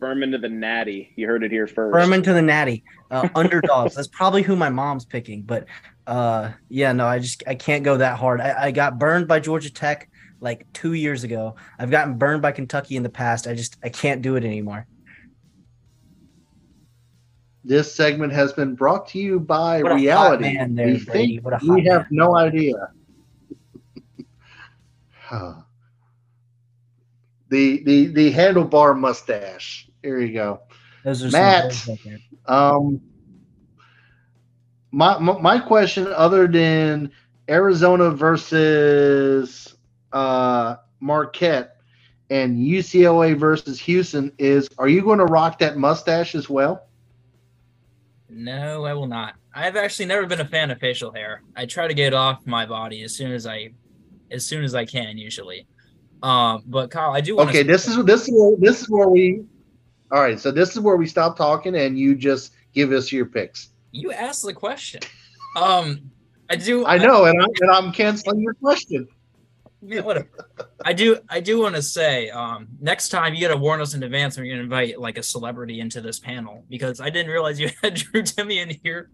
[0.00, 1.12] Furman to the Natty.
[1.16, 1.92] You heard it here first.
[1.94, 3.94] Furman to the Natty, uh, underdogs.
[3.96, 5.42] That's probably who my mom's picking.
[5.42, 5.66] But
[6.06, 8.40] uh, yeah, no, I just I can't go that hard.
[8.40, 10.08] I, I got burned by Georgia Tech
[10.40, 11.54] like two years ago.
[11.78, 13.46] I've gotten burned by Kentucky in the past.
[13.46, 14.86] I just I can't do it anymore.
[17.64, 20.56] This segment has been brought to you by What reality.
[20.56, 21.38] there, we Brady.
[21.38, 22.06] think we have man.
[22.10, 22.74] no idea.
[27.48, 29.88] the the the handlebar mustache.
[30.02, 30.60] Here you go.
[31.04, 31.72] Those are Matt.
[31.72, 32.18] some right there.
[32.46, 33.00] Um,
[34.92, 37.10] my, my my question, other than
[37.48, 39.74] Arizona versus
[40.12, 41.76] uh, Marquette
[42.30, 46.86] and UCLA versus Houston, is are you going to rock that mustache as well?
[48.28, 49.34] No, I will not.
[49.54, 51.42] I've actually never been a fan of facial hair.
[51.56, 53.72] I try to get it off my body as soon as I,
[54.30, 55.66] as soon as I can, usually.
[56.22, 59.08] Um, but Kyle, I do want Okay, this is this is where, this is where
[59.08, 59.44] we.
[60.10, 63.24] All right, so this is where we stop talking and you just give us your
[63.26, 63.71] picks.
[63.92, 65.00] You asked the question.
[65.56, 66.10] Um,
[66.50, 66.84] I do.
[66.86, 69.06] I know, and I'm, and I'm canceling your question.
[69.82, 70.28] Yeah, whatever.
[70.84, 71.18] I do.
[71.28, 74.36] I do want to say, um, next time you got to warn us in advance
[74.36, 77.60] when you're going to invite like a celebrity into this panel because I didn't realize
[77.60, 79.10] you had Drew Timme in here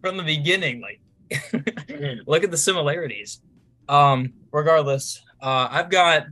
[0.00, 0.80] from the beginning.
[0.80, 1.00] Like,
[2.26, 3.40] look at the similarities.
[3.88, 6.26] Um, regardless, uh, I've got.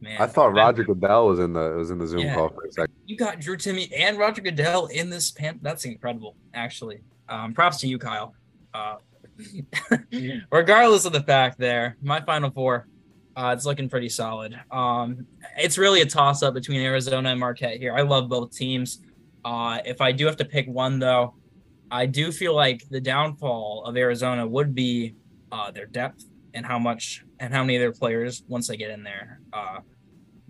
[0.00, 2.34] Man, I thought Roger Goodell was in the was in the Zoom Yeah.
[2.34, 2.94] call for a second.
[3.06, 5.58] you got Drew Timme and Roger Goodell in this pan.
[5.62, 7.00] That's incredible, actually.
[7.28, 8.34] Um, props to you, Kyle.
[8.72, 8.96] Uh,
[10.52, 12.86] regardless of the fact, there, my final four,
[13.36, 14.58] uh, it's looking pretty solid.
[14.70, 15.26] Um,
[15.56, 17.94] it's really a toss up between Arizona and Marquette here.
[17.96, 19.00] I love both teams.
[19.44, 21.34] Uh, if I do have to pick one, though,
[21.90, 25.14] I do feel like the downfall of Arizona would be
[25.52, 28.90] uh, their depth and how much and how many of their players, once they get
[28.90, 29.78] in there, uh,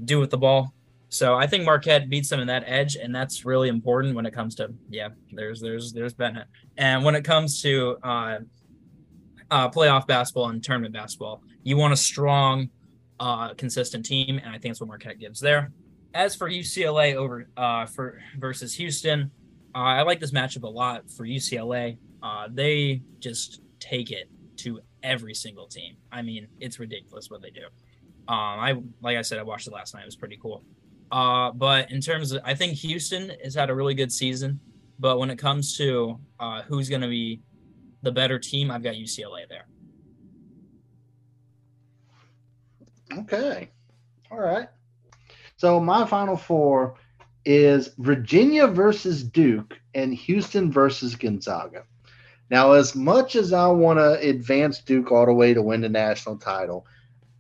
[0.04, 0.72] do with the ball.
[1.10, 4.34] So I think Marquette beats them in that edge, and that's really important when it
[4.34, 5.08] comes to yeah.
[5.32, 8.38] There's there's there's Bennett, and when it comes to uh,
[9.50, 12.68] uh, playoff basketball and tournament basketball, you want a strong,
[13.20, 15.72] uh, consistent team, and I think that's what Marquette gives there.
[16.12, 19.30] As for UCLA over uh, for versus Houston,
[19.74, 21.96] uh, I like this matchup a lot for UCLA.
[22.22, 24.28] Uh, they just take it
[24.58, 25.96] to every single team.
[26.10, 27.66] I mean, it's ridiculous what they do.
[28.28, 30.02] Um, I like I said, I watched it last night.
[30.02, 30.62] It was pretty cool.
[31.10, 34.60] Uh, but in terms of, I think Houston has had a really good season.
[34.98, 37.40] But when it comes to uh, who's going to be
[38.02, 39.66] the better team, I've got UCLA there.
[43.16, 43.70] Okay.
[44.30, 44.68] All right.
[45.56, 46.96] So my final four
[47.44, 51.84] is Virginia versus Duke and Houston versus Gonzaga.
[52.50, 55.88] Now, as much as I want to advance Duke all the way to win the
[55.88, 56.86] national title,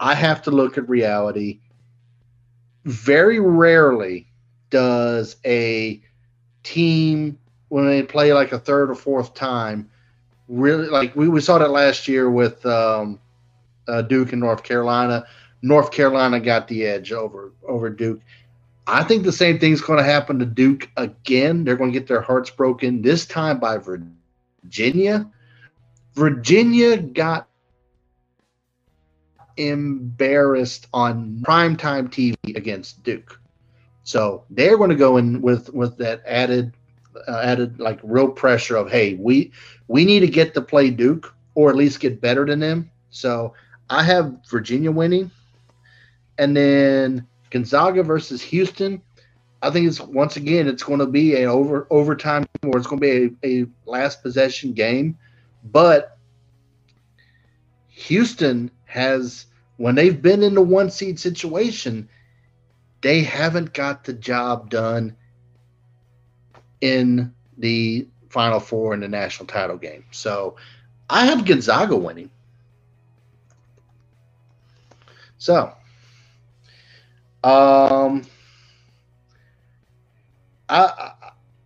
[0.00, 1.60] I have to look at reality.
[2.84, 4.28] Very rarely
[4.70, 6.02] does a
[6.62, 9.90] team, when they play like a third or fourth time,
[10.48, 13.18] really like we, we saw that last year with um,
[13.86, 15.26] uh, Duke and North Carolina.
[15.60, 18.20] North Carolina got the edge over over Duke.
[18.86, 21.64] I think the same thing's going to happen to Duke again.
[21.64, 24.14] They're going to get their hearts broken this time by Virginia.
[24.62, 25.30] Virginia
[26.14, 27.48] Virginia got
[29.56, 33.40] embarrassed on primetime TV against Duke.
[34.02, 36.72] So they're going to go in with with that added
[37.28, 39.52] uh, added like real pressure of hey, we
[39.86, 42.90] we need to get to play Duke or at least get better than them.
[43.10, 43.54] So
[43.90, 45.30] I have Virginia winning.
[46.38, 49.02] And then Gonzaga versus Houston.
[49.62, 53.00] I think it's once again it's going to be an over overtime or it's going
[53.00, 55.18] to be a, a last possession game.
[55.64, 56.16] But
[57.88, 62.08] Houston has when they've been in the one seed situation,
[63.00, 65.16] they haven't got the job done
[66.80, 70.04] in the final four in the national title game.
[70.12, 70.56] So
[71.10, 72.30] I have Gonzaga winning.
[75.38, 75.72] So
[77.42, 78.24] um
[80.68, 81.12] I, I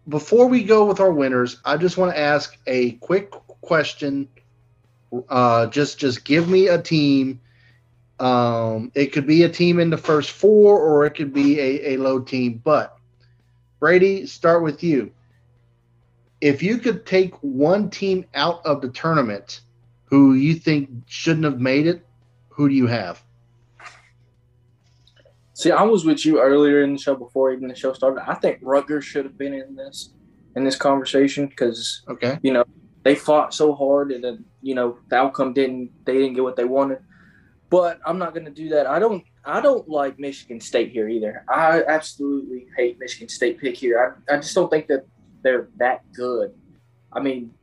[0.09, 3.31] before we go with our winners, I just want to ask a quick
[3.61, 4.29] question.
[5.29, 7.41] Uh, just just give me a team.
[8.19, 11.93] Um, it could be a team in the first four, or it could be a,
[11.93, 12.61] a low team.
[12.62, 12.97] But
[13.81, 15.12] Brady, start with you.
[16.41, 19.61] If you could take one team out of the tournament
[20.05, 22.05] who you think shouldn't have made it,
[22.49, 23.23] who do you have?
[25.62, 28.28] See, I was with you earlier in the show before even the show started.
[28.28, 30.12] I think Rutgers should have been in this
[30.56, 32.36] in this conversation because Okay.
[32.43, 32.64] you know
[33.05, 36.56] they fought so hard and then you know the outcome didn't they didn't get what
[36.56, 36.98] they wanted.
[37.70, 38.89] But I'm not going to do that.
[38.89, 41.44] I don't I don't like Michigan State here either.
[41.48, 44.16] I absolutely hate Michigan State pick here.
[44.28, 45.06] I, I just don't think that
[45.44, 46.52] they're that good.
[47.12, 47.55] I mean,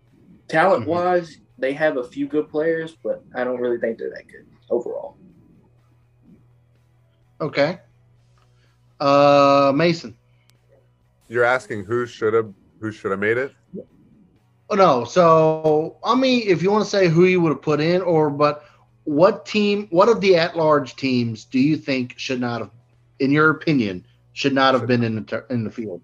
[0.47, 0.91] talent mm-hmm.
[0.91, 4.47] wise, they have a few good players, but I don't really think they're that good
[4.69, 5.17] overall.
[7.41, 7.80] Okay.
[8.99, 10.15] Uh, Mason.
[11.27, 13.53] You're asking who should have who should have made it?
[14.69, 15.03] Oh no.
[15.05, 18.30] So I mean, if you want to say who you would have put in, or
[18.30, 18.65] but
[19.03, 22.71] what team, what of the at-large teams do you think should not have,
[23.19, 26.01] in your opinion, should not have been in the tur- in the field?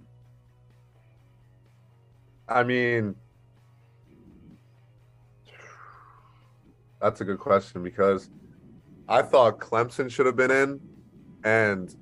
[2.48, 3.16] I mean,
[7.02, 8.30] that's a good question because
[9.08, 10.80] I thought Clemson should have been in,
[11.44, 11.96] and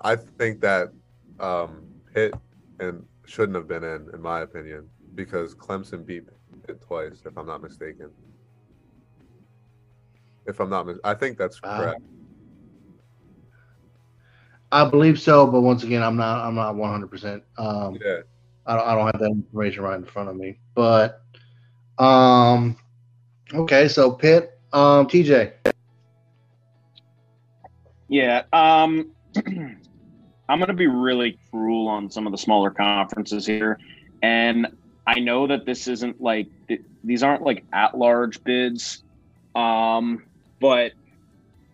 [0.00, 0.92] I think that
[1.38, 1.82] um,
[2.12, 2.34] Pitt
[2.78, 6.24] and shouldn't have been in, in my opinion, because Clemson beat
[6.66, 8.10] Pitt twice, if I'm not mistaken.
[10.46, 11.76] If I'm not, mis- I think that's Wow.
[11.76, 12.00] correct.
[14.72, 16.44] I believe so, but once again, I'm not.
[16.46, 17.08] I'm not 100.
[17.10, 18.20] percent Um, Yeah,
[18.66, 20.58] I don't, I don't have that information right in front of me.
[20.74, 21.22] But
[21.98, 22.76] um
[23.52, 25.52] okay, so Pitt, um TJ.
[28.08, 28.42] Yeah.
[28.52, 29.12] Um,
[30.50, 33.78] I'm going to be really cruel on some of the smaller conferences here.
[34.20, 34.66] And
[35.06, 39.04] I know that this isn't like, th- these aren't like at large bids.
[39.54, 40.24] Um,
[40.60, 40.92] but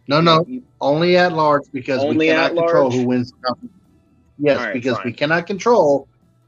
[0.08, 2.94] No, no, you- only at large because we cannot control large?
[2.94, 3.72] who wins the conference.
[4.38, 6.06] Yes, right, because we cannot control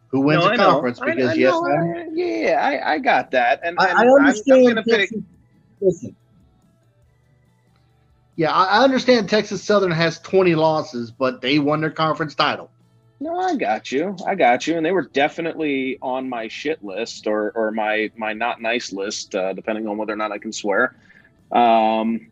[0.08, 3.30] who wins No, the conference because I yes, know, I'm- I- yeah, I, I got
[3.30, 3.60] that.
[3.64, 5.00] And, I, and I I'm- understand I'm, gonna pick.
[5.10, 5.22] Texas,
[5.80, 6.16] listen.
[8.38, 12.70] Yeah, I I understand Texas Southern has 20 losses, but they won their conference title.
[13.18, 14.16] No, I got you.
[14.24, 14.76] I got you.
[14.76, 19.34] And they were definitely on my shit list or or my my not nice list,
[19.34, 20.94] uh, depending on whether or not I can swear.
[21.50, 22.28] Um,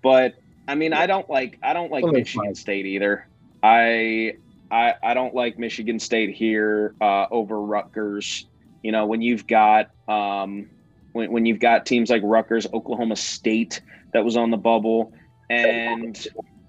[0.00, 0.36] but
[0.68, 2.54] I mean, I don't like I don't like Michigan.
[2.54, 3.26] State either.
[3.60, 4.34] I
[4.70, 8.46] I I don't like Michigan State here uh, over Rutgers.
[8.84, 10.70] You know, when you've got um,
[11.10, 13.80] when when you've got teams like Rutgers, Oklahoma State
[14.12, 15.12] that was on the bubble,
[15.50, 16.26] and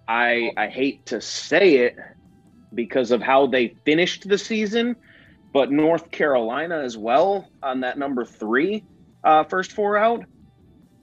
[0.07, 1.95] I I hate to say it
[2.73, 4.95] because of how they finished the season,
[5.53, 8.85] but North Carolina as well on that number three
[9.23, 10.26] uh, first four out.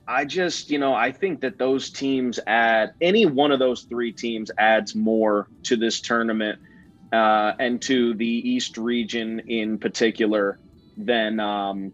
[0.09, 4.13] I just, you know, I think that those teams add any one of those three
[4.13, 6.59] teams adds more to this tournament
[7.13, 10.61] uh, and to the East region in particular
[10.97, 11.93] than um,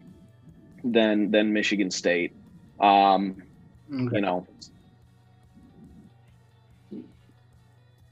[0.83, 2.33] than than Michigan State.
[2.79, 3.37] Um,
[3.91, 4.15] Okay.
[4.15, 4.47] you know,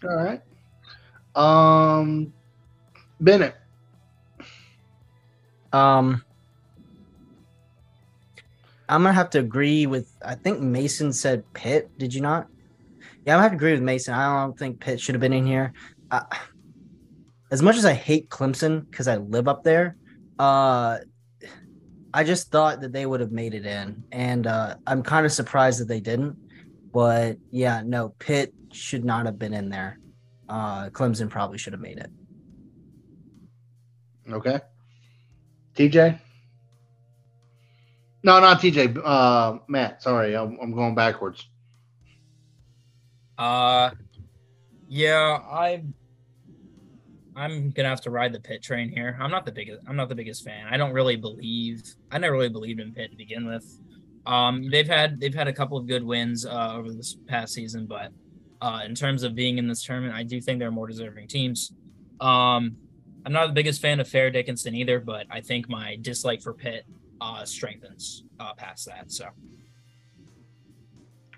[0.03, 0.41] All right.
[1.35, 2.33] Um,
[3.19, 3.55] Bennett.
[5.71, 6.23] Um,
[8.89, 10.11] I'm gonna have to agree with.
[10.25, 11.89] I think Mason said Pitt.
[11.97, 12.47] Did you not?
[13.25, 14.13] Yeah, I'm gonna have to agree with Mason.
[14.13, 15.73] I don't think Pitt should have been in here.
[16.09, 16.23] Uh,
[17.51, 19.95] as much as I hate Clemson because I live up there,
[20.39, 20.97] uh,
[22.13, 25.31] I just thought that they would have made it in, and uh, I'm kind of
[25.31, 26.35] surprised that they didn't.
[26.91, 29.99] But yeah, no, Pitt should not have been in there.
[30.49, 32.11] Uh, Clemson probably should have made it.
[34.29, 34.59] Okay.
[35.75, 36.19] TJ.
[38.23, 39.01] No, not TJ.
[39.03, 40.03] Uh, Matt.
[40.03, 41.47] Sorry, I'm, I'm going backwards.
[43.37, 43.91] Uh,
[44.87, 45.83] yeah, I,
[47.35, 49.17] I'm gonna have to ride the Pitt train here.
[49.19, 49.81] I'm not the biggest.
[49.87, 50.67] I'm not the biggest fan.
[50.69, 51.81] I don't really believe.
[52.11, 53.65] I never really believed in Pitt to begin with.
[54.25, 57.85] Um, they've had they've had a couple of good wins uh, over this past season,
[57.85, 58.11] but
[58.61, 61.73] uh, in terms of being in this tournament, I do think they're more deserving teams.
[62.19, 62.77] Um,
[63.25, 66.53] I'm not the biggest fan of Fairleigh Dickinson either, but I think my dislike for
[66.53, 66.85] Pitt
[67.19, 69.11] uh, strengthens uh, past that.
[69.11, 69.27] So,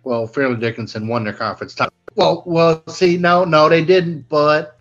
[0.03, 1.93] well, Fairleigh Dickinson won their conference title.
[2.15, 4.77] Well, well, see, no, no, they didn't, but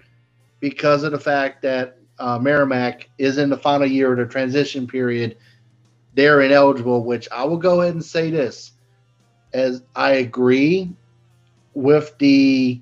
[0.60, 4.86] because of the fact that uh, Merrimack is in the final year of the transition
[4.86, 5.36] period,
[6.14, 7.04] they're ineligible.
[7.04, 8.72] Which I will go ahead and say this,
[9.52, 10.90] as I agree
[11.74, 12.80] with the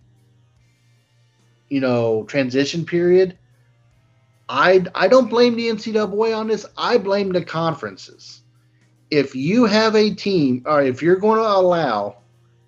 [1.68, 3.36] you know transition period.
[4.48, 6.66] I I don't blame the NCAA on this.
[6.76, 8.42] I blame the conferences.
[9.10, 12.16] If you have a team, or if you're going to allow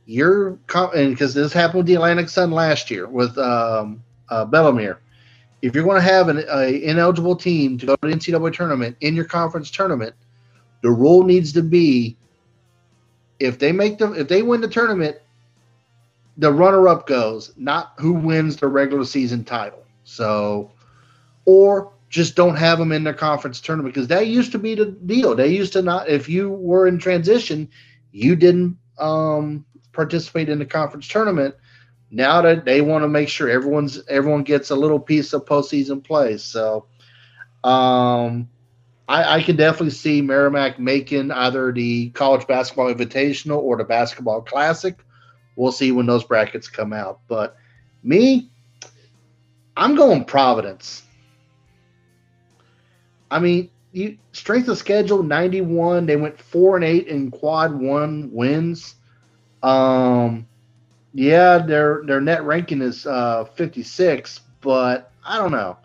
[0.06, 0.58] your
[0.94, 4.96] and because this happened with the Atlantic Sun last year with um, uh, Bellarmine,
[5.60, 9.14] if you're going to have an ineligible team to go to the NCAA tournament in
[9.14, 10.14] your conference tournament,
[10.82, 12.16] the rule needs to be
[13.38, 15.16] if they make the if they win the tournament,
[16.36, 19.84] the runner up goes, not who wins the regular season title.
[20.04, 20.70] So
[21.44, 24.86] or just don't have them in their conference tournament because that used to be the
[24.86, 25.34] deal.
[25.34, 27.68] They used to not if you were in transition,
[28.12, 31.54] you didn't um, participate in the conference tournament.
[32.10, 36.04] Now that they want to make sure everyone's everyone gets a little piece of postseason
[36.04, 36.86] play, so
[37.64, 38.48] um,
[39.12, 44.40] I, I can definitely see Merrimack making either the college basketball invitational or the basketball
[44.40, 45.04] classic.
[45.54, 47.20] We'll see when those brackets come out.
[47.28, 47.54] But
[48.02, 48.50] me,
[49.76, 51.02] I'm going Providence.
[53.30, 56.06] I mean, you strength of schedule 91.
[56.06, 58.94] They went four and eight in quad one wins.
[59.62, 60.48] Um,
[61.12, 65.76] yeah, their their net ranking is uh 56, but I don't know.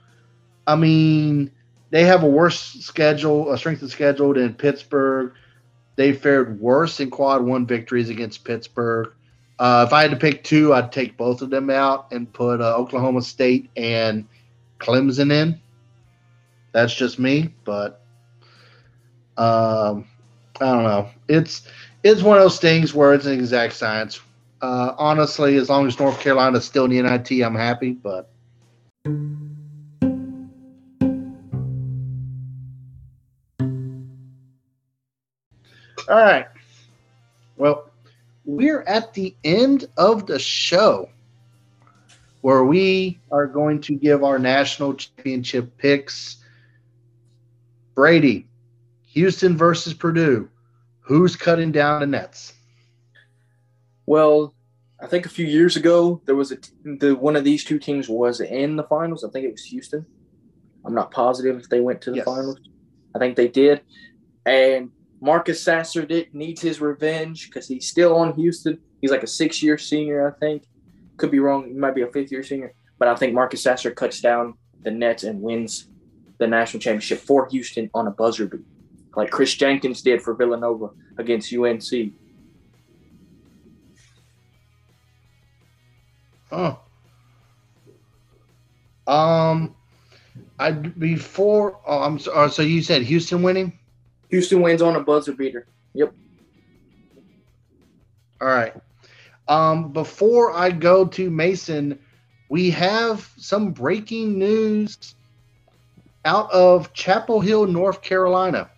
[0.65, 1.51] I mean,
[1.89, 5.33] they have a worse schedule, a strength of schedule than Pittsburgh.
[5.95, 9.11] They fared worse in quad one victories against Pittsburgh.
[9.59, 12.61] Uh, if I had to pick two, I'd take both of them out and put
[12.61, 14.27] uh, Oklahoma State and
[14.79, 15.59] Clemson in.
[16.73, 18.01] That's just me, but
[19.37, 20.05] um,
[20.61, 21.09] I don't know.
[21.27, 21.67] It's
[22.03, 24.19] it's one of those things where it's an exact science.
[24.61, 27.93] Uh, honestly, as long as North Carolina is still in the NIT, I'm happy.
[27.93, 28.29] But
[36.07, 36.47] all right.
[37.57, 37.89] Well,
[38.45, 41.09] we're at the end of the show
[42.41, 46.37] where we are going to give our national championship picks
[47.95, 48.47] Brady,
[49.07, 50.47] Houston versus Purdue.
[50.99, 52.53] Who's cutting down the nets?
[54.05, 54.53] Well,
[55.01, 58.07] I think a few years ago there was a the one of these two teams
[58.07, 59.23] was in the finals.
[59.23, 60.05] I think it was Houston.
[60.85, 62.25] I'm not positive if they went to the yes.
[62.25, 62.59] finals.
[63.15, 63.81] I think they did.
[64.45, 68.79] And Marcus Sasser did needs his revenge because he's still on Houston.
[69.01, 70.63] He's like a six year senior, I think.
[71.17, 71.67] Could be wrong.
[71.67, 72.73] He might be a fifth year senior.
[72.99, 75.87] But I think Marcus Sasser cuts down the Nets and wins
[76.37, 78.61] the national championship for Houston on a buzzer beat,
[79.15, 82.13] like Kris Jenkins did for Villanova against UNC.
[86.51, 86.79] Oh.
[89.07, 89.75] Um,
[90.59, 91.79] I before.
[91.85, 92.45] Oh, I'm sorry.
[92.45, 93.77] Uh, so you said Houston winning?
[94.29, 95.67] Houston wins on a buzzer beater.
[95.93, 96.13] Yep.
[98.41, 98.73] All right.
[99.47, 101.99] Um, before I go to Mason,
[102.49, 105.15] we have some breaking news
[106.25, 108.69] out of Chapel Hill, North Carolina.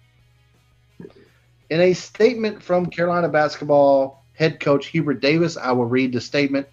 [1.70, 6.68] In a statement from Carolina basketball head coach Hubert Davis, I will read the statement.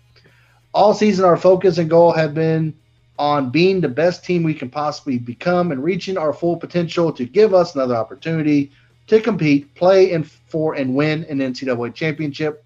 [0.72, 2.74] All season, our focus and goal have been
[3.18, 7.24] on being the best team we can possibly become and reaching our full potential to
[7.24, 8.70] give us another opportunity
[9.06, 12.64] to compete, play, and for and win an NCAA championship.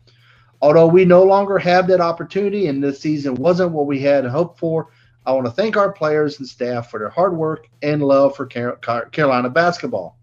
[0.63, 4.59] Although we no longer have that opportunity and this season wasn't what we had hoped
[4.59, 4.89] for,
[5.27, 8.47] I want to thank our players and staff for their hard work and love for
[8.47, 10.17] Carolina basketball.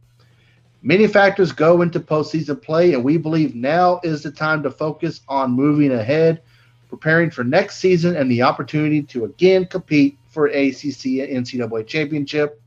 [0.81, 5.21] Many factors go into postseason play, and we believe now is the time to focus
[5.27, 6.41] on moving ahead,
[6.89, 12.61] preparing for next season and the opportunity to again compete for ACC and NCAA championship.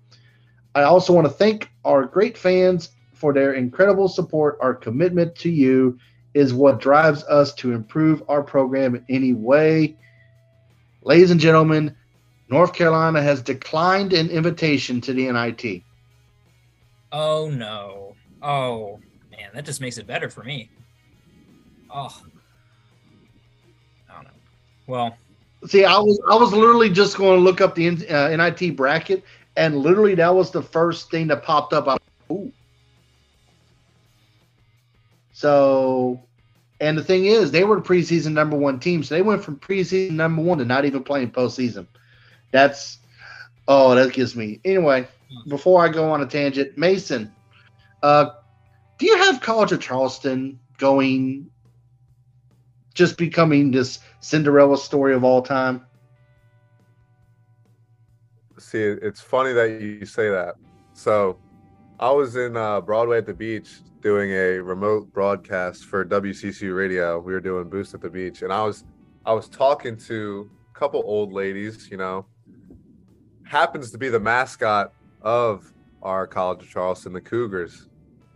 [0.75, 4.59] I also want to thank our great fans for their incredible support.
[4.61, 5.99] Our commitment to you
[6.35, 9.97] is what drives us to improve our program in any way.
[11.03, 11.97] Ladies and gentlemen,
[12.49, 15.83] North Carolina has declined an invitation to the NIT.
[17.13, 18.15] Oh no.
[18.43, 19.51] Oh man.
[19.55, 20.71] that just makes it better for me.
[21.93, 22.23] Oh.
[24.91, 25.17] Well,
[25.67, 29.23] See, I was I was literally just going to look up the uh, NIT bracket,
[29.57, 32.03] and literally that was the first thing that popped up.
[32.33, 32.51] Ooh.
[35.33, 36.21] So,
[36.81, 39.57] and the thing is, they were the preseason number one team, so they went from
[39.57, 41.87] preseason number one to not even playing postseason.
[42.51, 42.99] That's
[43.69, 45.07] oh, that gives me anyway.
[45.47, 47.33] Before I go on a tangent, Mason,
[48.03, 48.31] uh,
[48.99, 51.51] do you have College of Charleston going?
[52.93, 55.85] Just becoming this Cinderella story of all time.
[58.59, 60.55] See, it's funny that you say that.
[60.93, 61.39] So,
[61.99, 67.19] I was in uh, Broadway at the beach doing a remote broadcast for WCCU Radio.
[67.19, 68.85] We were doing Boost at the Beach, and I was
[69.27, 71.91] I was talking to a couple old ladies.
[71.91, 72.27] You know,
[73.45, 74.93] happens to be the mascot
[75.23, 75.73] of
[76.03, 77.89] our College of Charleston, the Cougars,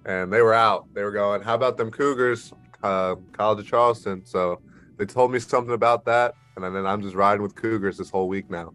[0.04, 0.86] and they were out.
[0.92, 2.52] They were going, "How about them Cougars,
[2.82, 4.60] uh, College of Charleston?" So
[4.96, 8.28] they told me something about that, and then I'm just riding with Cougars this whole
[8.28, 8.72] week now.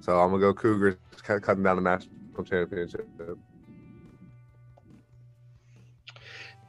[0.00, 3.08] So I'm gonna go Cougars, cutting down the national championship.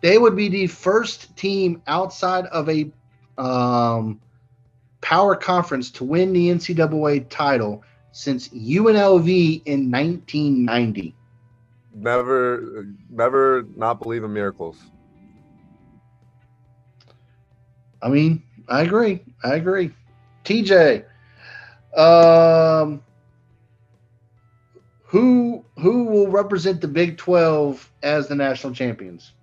[0.02, 2.92] They would be the first team outside of a
[3.38, 4.20] um,
[5.02, 11.16] power conference to win the NCAA title since UNLV in 1990.
[11.94, 14.78] Never, never not believe in miracles.
[18.02, 19.22] I mean, I agree.
[19.44, 19.92] I agree.
[20.46, 21.04] TJ,
[21.96, 23.02] um,
[25.04, 29.34] who who will represent the Big 12 as the national champions?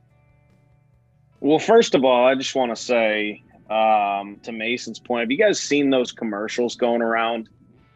[1.40, 5.38] Well, first of all, I just want to say um, to Mason's point, have you
[5.38, 7.48] guys seen those commercials going around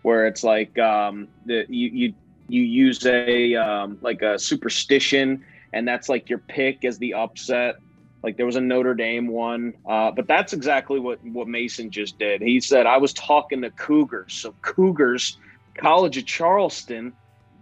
[0.02, 2.14] where it's like um, the, you you
[2.48, 7.76] you use a um, like a superstition and that's like your pick as the upset
[8.23, 12.19] like there was a Notre Dame one, uh, but that's exactly what what Mason just
[12.19, 12.43] did.
[12.43, 15.39] He said, "I was talking to Cougars, so Cougars,
[15.77, 17.12] College of Charleston."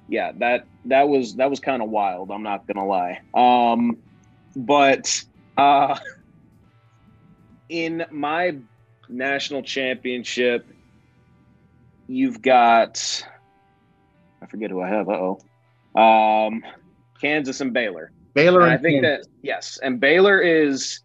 [0.09, 2.31] Yeah, that that was that was kind of wild.
[2.31, 3.21] I'm not gonna lie.
[3.35, 3.99] Um,
[4.55, 5.23] but
[5.57, 5.99] uh,
[7.69, 8.57] in my
[9.09, 10.67] national championship,
[12.09, 13.27] you've got
[14.41, 15.09] I forget who I have.
[15.09, 15.37] Uh
[15.95, 16.63] oh, um,
[17.21, 18.11] Kansas and Baylor.
[18.37, 18.63] Baylor.
[18.63, 19.27] And I think Kansas.
[19.27, 21.01] that yes, and Baylor is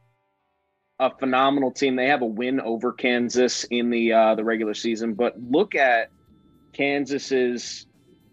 [0.99, 1.95] a phenomenal team.
[1.95, 6.11] They have a win over Kansas in the uh, the regular season, but look at
[6.73, 7.87] Kansas's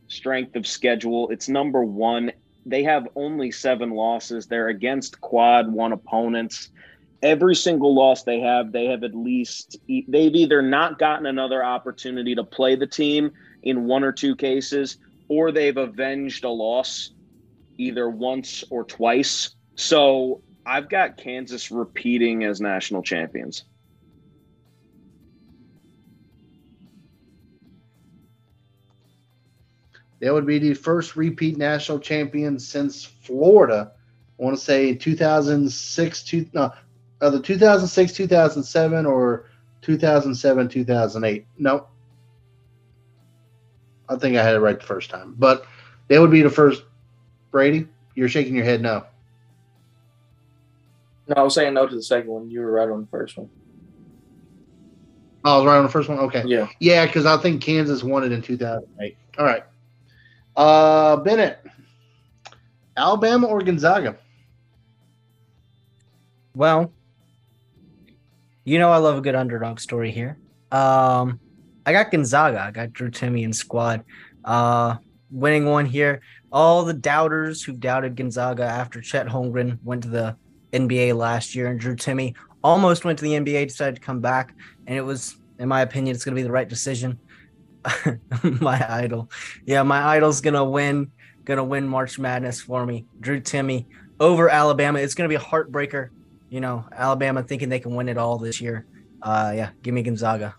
[0.09, 1.29] strength of schedule.
[1.31, 2.33] It's number one.
[2.67, 4.47] They have only seven losses.
[4.47, 6.71] They're against quad one opponents.
[7.23, 12.35] Every single loss they have, they have at least they've either not gotten another opportunity
[12.35, 13.31] to play the team
[13.63, 14.99] in one or two cases,
[15.29, 17.13] or they've avenged a loss
[17.79, 19.51] either once or twice.
[19.77, 23.65] So I've got Kansas repeating as national champions.
[30.21, 33.93] That would be the first repeat national champion since Florida.
[34.39, 36.73] I want to say 2006, two, no,
[37.21, 39.47] either 2006, 2007, or
[39.83, 41.47] 2007, 2008.
[41.59, 41.87] No,
[44.09, 45.35] I think I had it right the first time.
[45.39, 45.65] But
[46.09, 46.83] they would be the first
[47.51, 49.05] Brady, you're shaking your head no.
[51.29, 52.51] No, I was saying no to the second one.
[52.51, 53.51] You were right on the first one.
[55.45, 56.19] Oh, I was right on the first one.
[56.19, 56.43] Okay.
[56.47, 56.69] Yeah.
[56.81, 59.17] Yeah, because I think Kansas won it in 2008.
[59.39, 59.63] All right.
[60.57, 61.65] Uh, Bennett,
[62.97, 64.17] Alabama or Gonzaga?
[66.55, 66.93] Well,
[68.65, 70.37] you know I love a good underdog story here.
[70.73, 71.39] Um,
[71.87, 72.61] I got Gonzaga.
[72.61, 74.05] I got Drew Timme and squad.
[74.45, 74.97] Uh,
[75.31, 76.21] winning one here
[76.53, 80.37] all the doubters who doubted Gonzaga after Chet Holmgren went to the
[80.73, 84.55] NBA last year and Drew Timme almost went to the NBA, decided to come back,
[84.87, 87.19] and it was, in my opinion, it's going to be the right decision.
[88.61, 89.31] my idol,
[89.65, 91.11] yeah, my idol's gonna win,
[91.45, 93.07] gonna win March Madness for me.
[93.21, 93.87] Drew Timme
[94.21, 94.99] over Alabama.
[94.99, 96.09] It's gonna be a heartbreaker.
[96.51, 98.85] You know, Alabama thinking they can win it all this year.
[99.23, 100.55] Uh, yeah, give me Gonzaga.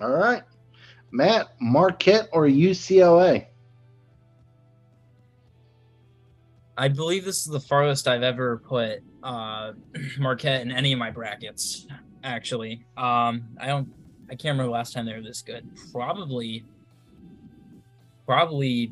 [0.00, 0.42] All right.
[1.12, 3.46] Matt, Marquette or UCLA?
[6.76, 9.72] I believe this is the farthest I've ever put uh,
[10.18, 11.86] Marquette in any of my brackets.
[12.24, 13.92] Actually, um, I don't.
[14.30, 15.68] I can't remember last time they were this good.
[15.92, 16.64] Probably,
[18.26, 18.90] probably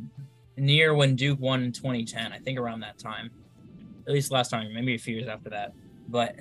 [0.59, 2.33] near when Duke won in 2010.
[2.33, 3.31] I think around that time.
[4.07, 5.73] At least last time, maybe a few years after that.
[6.09, 6.37] But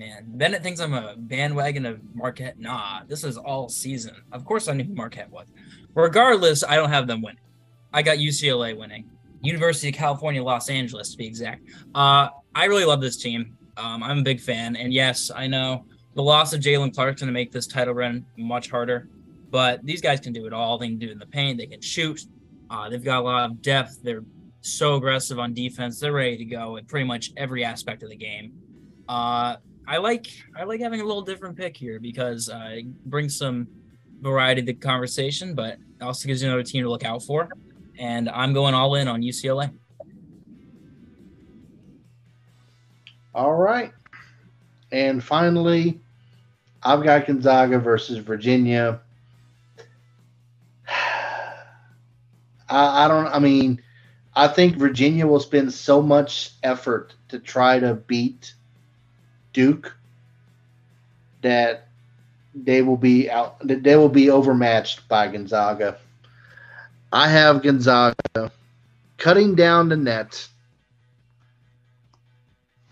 [0.00, 0.24] man.
[0.26, 2.58] Bennett thinks I'm a bandwagon of Marquette.
[2.58, 4.16] Nah, this is all season.
[4.32, 5.46] Of course I knew who Marquette was.
[5.94, 7.42] Regardless, I don't have them winning.
[7.92, 9.10] I got UCLA winning.
[9.42, 11.62] University of California, Los Angeles, to be exact.
[11.94, 13.56] Uh, I really love this team.
[13.76, 17.28] Um, I'm a big fan, and yes, I know the loss of Jaylen Clark's going
[17.28, 19.08] to make this title run much harder.
[19.50, 20.78] But these guys can do it all.
[20.78, 21.58] They can do it in the paint.
[21.58, 22.22] They can shoot.
[22.70, 23.98] Uh, they've got a lot of depth.
[24.02, 24.24] They're
[24.60, 26.00] so aggressive on defense.
[26.00, 28.52] They're ready to go in pretty much every aspect of the game.
[29.08, 29.56] Uh,
[29.86, 33.66] I like I like having a little different pick here because uh, it brings some
[34.20, 37.48] variety to the conversation, but also gives you another team to look out for.
[37.98, 39.72] And I'm going all in on UCLA.
[43.34, 43.92] All right.
[44.92, 46.00] And finally,
[46.82, 49.00] I've got Gonzaga versus Virginia.
[52.68, 53.82] I, I don't, I mean,
[54.34, 58.54] I think Virginia will spend so much effort to try to beat
[59.52, 59.96] Duke
[61.42, 61.88] that
[62.54, 65.98] they will be out, they will be overmatched by Gonzaga.
[67.12, 68.52] I have Gonzaga
[69.16, 70.48] cutting down the net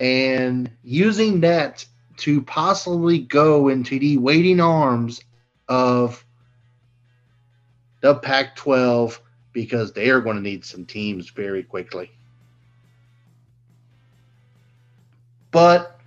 [0.01, 1.85] and using that
[2.18, 5.22] to possibly go into the waiting arms
[5.68, 6.24] of
[8.01, 9.20] the Pac 12
[9.52, 12.11] because they are going to need some teams very quickly.
[15.51, 15.97] But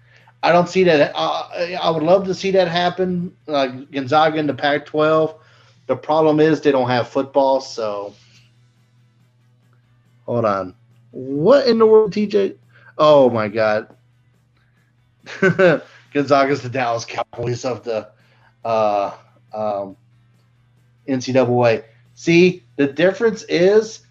[0.44, 1.12] I don't see that.
[1.16, 5.36] Uh, I would love to see that happen, like Gonzaga in the Pac 12.
[5.88, 8.16] The problem is they don't have football, so.
[10.26, 10.76] Hold on.
[11.12, 12.56] What in the world, TJ?
[12.98, 13.96] Oh my God.
[16.14, 18.10] Gonzaga's the Dallas Cowboys of the
[18.66, 19.16] uh,
[19.54, 19.96] um,
[21.08, 21.84] NCAA.
[22.16, 24.02] See, the difference is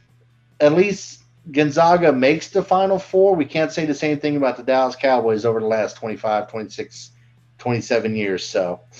[0.61, 1.20] at least
[1.51, 3.35] Gonzaga makes the Final Four.
[3.35, 7.11] We can't say the same thing about the Dallas Cowboys over the last 25, 26,
[7.59, 8.45] 27 years.
[8.45, 8.81] So.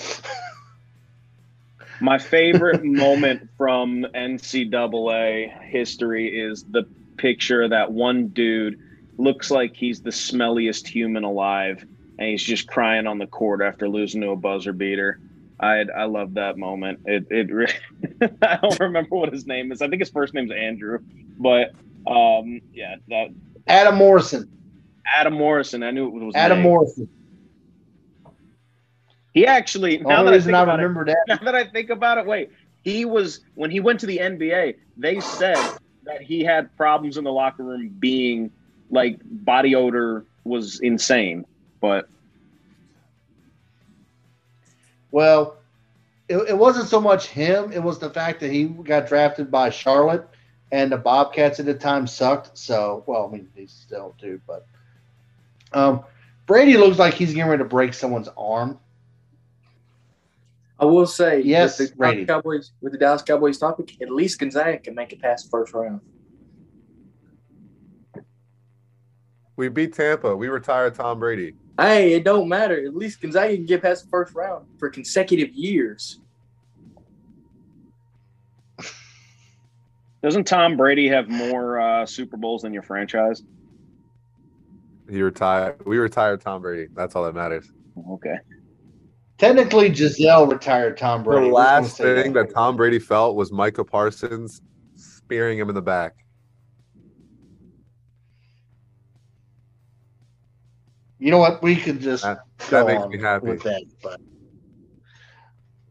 [2.01, 6.87] My favorite moment from NCAA history is the
[7.17, 8.79] picture that one dude
[9.17, 11.85] looks like he's the smelliest human alive
[12.17, 15.19] and he's just crying on the court after losing to a buzzer beater.
[15.59, 17.01] I I love that moment.
[17.05, 17.75] It it
[18.41, 19.83] I don't remember what his name is.
[19.83, 20.99] I think his first name's Andrew,
[21.37, 21.73] but
[22.07, 23.29] um yeah that
[23.67, 24.49] Adam Morrison.
[25.15, 25.83] Adam Morrison.
[25.83, 26.67] I knew it was Adam name.
[26.67, 27.09] Morrison.
[29.33, 31.17] He actually The now that I reason think I about it, remember that.
[31.27, 32.49] now that I think about it, wait,
[32.83, 34.75] he was when he went to the NBA.
[34.97, 35.73] They said
[36.03, 38.51] that he had problems in the locker room, being
[38.89, 41.45] like body odor was insane.
[41.79, 42.09] But
[45.11, 45.57] Well,
[46.27, 49.69] it, it wasn't so much him; it was the fact that he got drafted by
[49.69, 50.27] Charlotte,
[50.71, 52.57] and the Bobcats at the time sucked.
[52.57, 54.65] So, well, I mean, they still do, but
[55.73, 56.03] um,
[56.47, 58.79] Brady looks like he's getting ready to break someone's arm.
[60.79, 62.25] I will say, Yes, with the Brady.
[62.25, 65.51] Dallas Cowboys, with the Dallas Cowboys topic, at least Gonzaga can make it past the
[65.51, 66.01] first round.
[69.57, 70.35] We beat Tampa.
[70.35, 71.53] We retired Tom Brady.
[71.79, 72.83] Hey, it don't matter.
[72.83, 76.19] At least Gonzaga can get past the first round for consecutive years.
[80.23, 83.41] Doesn't Tom Brady have more uh, Super Bowls than your franchise?
[85.09, 85.83] He retired.
[85.85, 86.87] We retired Tom Brady.
[86.93, 87.71] That's all that matters.
[88.11, 88.35] Okay.
[89.37, 91.47] Technically, Gisele retired Tom Brady.
[91.47, 94.61] The last thing that Tom Brady felt was Micah Parsons
[94.95, 96.13] spearing him in the back.
[101.17, 101.61] You know what?
[101.61, 103.47] We could just That- go that makes on me happy.
[103.47, 104.19] with that, but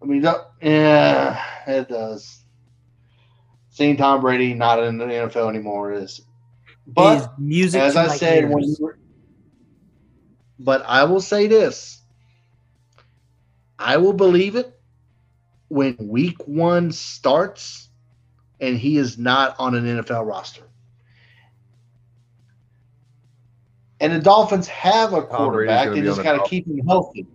[0.03, 2.45] I mean, that- yeah, it does.
[3.81, 6.21] Seeing Tom Brady not in the NFL anymore is,
[6.87, 8.99] but Is music as I my said when you were,
[10.59, 12.03] but I will say this:
[13.79, 14.79] I will believe it
[15.69, 17.89] when Week One starts
[18.61, 20.65] and he is not on an NFL roster.
[23.99, 27.27] And the Dolphins have a quarterback; they just on the got to keep him healthy.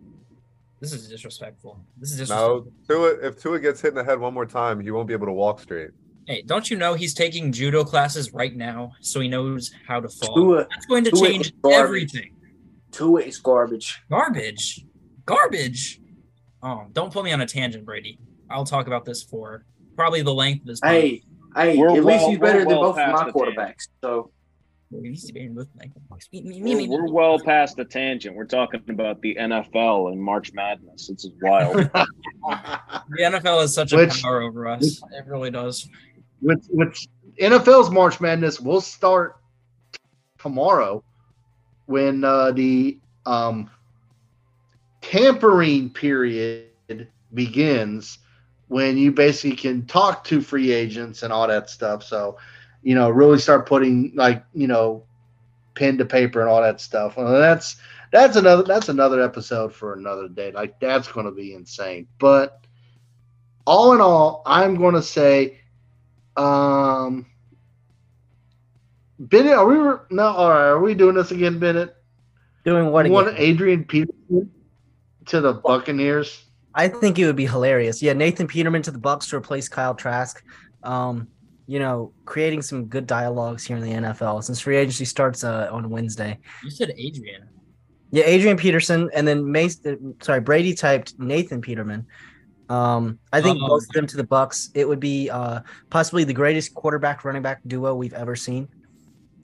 [0.80, 1.80] This is disrespectful.
[1.98, 2.68] This is No.
[2.88, 3.16] Tua.
[3.20, 5.34] If Tua gets hit in the head one more time, he won't be able to
[5.34, 5.90] walk straight.
[6.28, 10.10] Hey, don't you know he's taking judo classes right now, so he knows how to
[10.10, 10.36] fall.
[10.36, 12.32] Tua, That's going to Tua change everything.
[12.92, 14.02] Tua is garbage.
[14.10, 14.86] Garbage,
[15.26, 16.02] garbage.
[16.64, 18.18] Oh, don't put me on a tangent, Brady.
[18.50, 20.80] I'll talk about this for probably the length of this.
[20.84, 21.22] Hey,
[21.56, 23.88] hey, We're at least he's better we're than both of my the quarterbacks.
[24.02, 24.32] So
[24.90, 25.02] We're,
[26.32, 28.36] me, well past the tangent.
[28.36, 31.08] We're talking about the NFL and March Madness.
[31.08, 31.90] This is wild.
[32.48, 35.02] The NFL has such a power over us.
[35.12, 35.90] It really does.
[36.42, 37.08] Which which
[37.40, 39.38] NFL's March Madness will start
[40.40, 41.04] tomorrow
[41.86, 43.70] when uh, the um,
[45.02, 48.20] tampering period begins
[48.68, 52.04] when you basically can talk to free agents and all that stuff.
[52.04, 52.38] So
[52.82, 55.04] you know, really start putting like you know,
[55.74, 57.18] pen to paper and all that stuff.
[57.18, 57.78] Well, that's
[58.12, 60.52] that's another that's another episode for another day.
[60.52, 62.08] Like that's going to be insane.
[62.20, 62.66] But
[63.66, 65.60] all in all, I'm going to say,
[66.38, 67.26] um,
[69.20, 69.76] Bennett, are we
[70.12, 70.24] no?
[70.24, 71.96] All right, are we doing this again, Bennett?
[72.66, 73.34] Doing what You want?
[73.38, 74.52] Adrian Peterson
[75.28, 76.44] to the Buccaneers?
[76.74, 78.02] I think it would be hilarious.
[78.02, 80.44] Yeah, Nathan Peterman to the Bucks to replace Kyle Trask.
[80.84, 81.28] Um,
[81.68, 85.70] you know, creating some good dialogues here in the NFL since free agency starts uh,
[85.72, 86.38] on Wednesday.
[86.64, 87.48] You said Adrian.
[88.12, 89.80] Yeah, Adrian Peterson and then Mace.
[89.86, 92.06] uh, Sorry, Brady typed Nathan Peterman.
[92.70, 93.68] Um, I think Oh.
[93.68, 94.72] both of them to the Bucks.
[94.74, 98.68] It would be uh, possibly the greatest quarterback running back duo we've ever seen.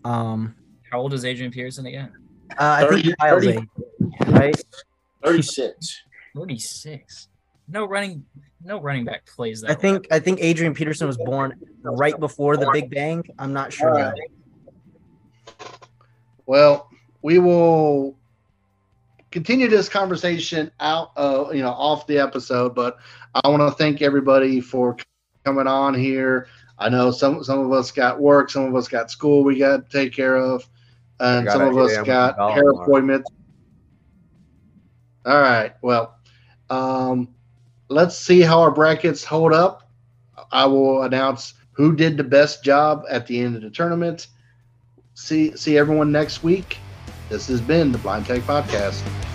[0.04, 0.56] Um,
[0.92, 2.12] How old is Adrian Peterson again?
[2.60, 3.58] uh, I think Kyle's 30.
[3.58, 3.68] age,
[4.28, 4.64] right?
[5.24, 6.02] 36.
[6.36, 7.28] 36.
[7.68, 8.26] No running
[8.64, 9.68] no running back plays that.
[9.70, 9.80] I well.
[9.80, 13.24] think I think Adrian Peterson was born right before the Big Bang.
[13.40, 13.90] I'm not sure.
[13.90, 14.14] All right.
[16.46, 16.90] Well,
[17.22, 18.18] we will
[19.32, 22.76] continue this conversation out, uh, you know, off the episode.
[22.76, 22.98] But
[23.34, 24.98] I want to thank everybody for
[25.46, 26.48] coming on here.
[26.78, 29.90] I know some some of us got work, some of us got school we got
[29.90, 30.68] to take care of,
[31.20, 33.30] and some of us got hair appointments.
[35.26, 35.74] All right.
[35.82, 36.16] Well,
[36.70, 37.36] um,
[37.90, 39.92] let's see how our brackets hold up.
[40.52, 44.28] I will announce who did the best job at the end of the tournament.
[45.14, 46.80] See see everyone next week.
[47.32, 49.31] This has been the Blind Tech Podcast.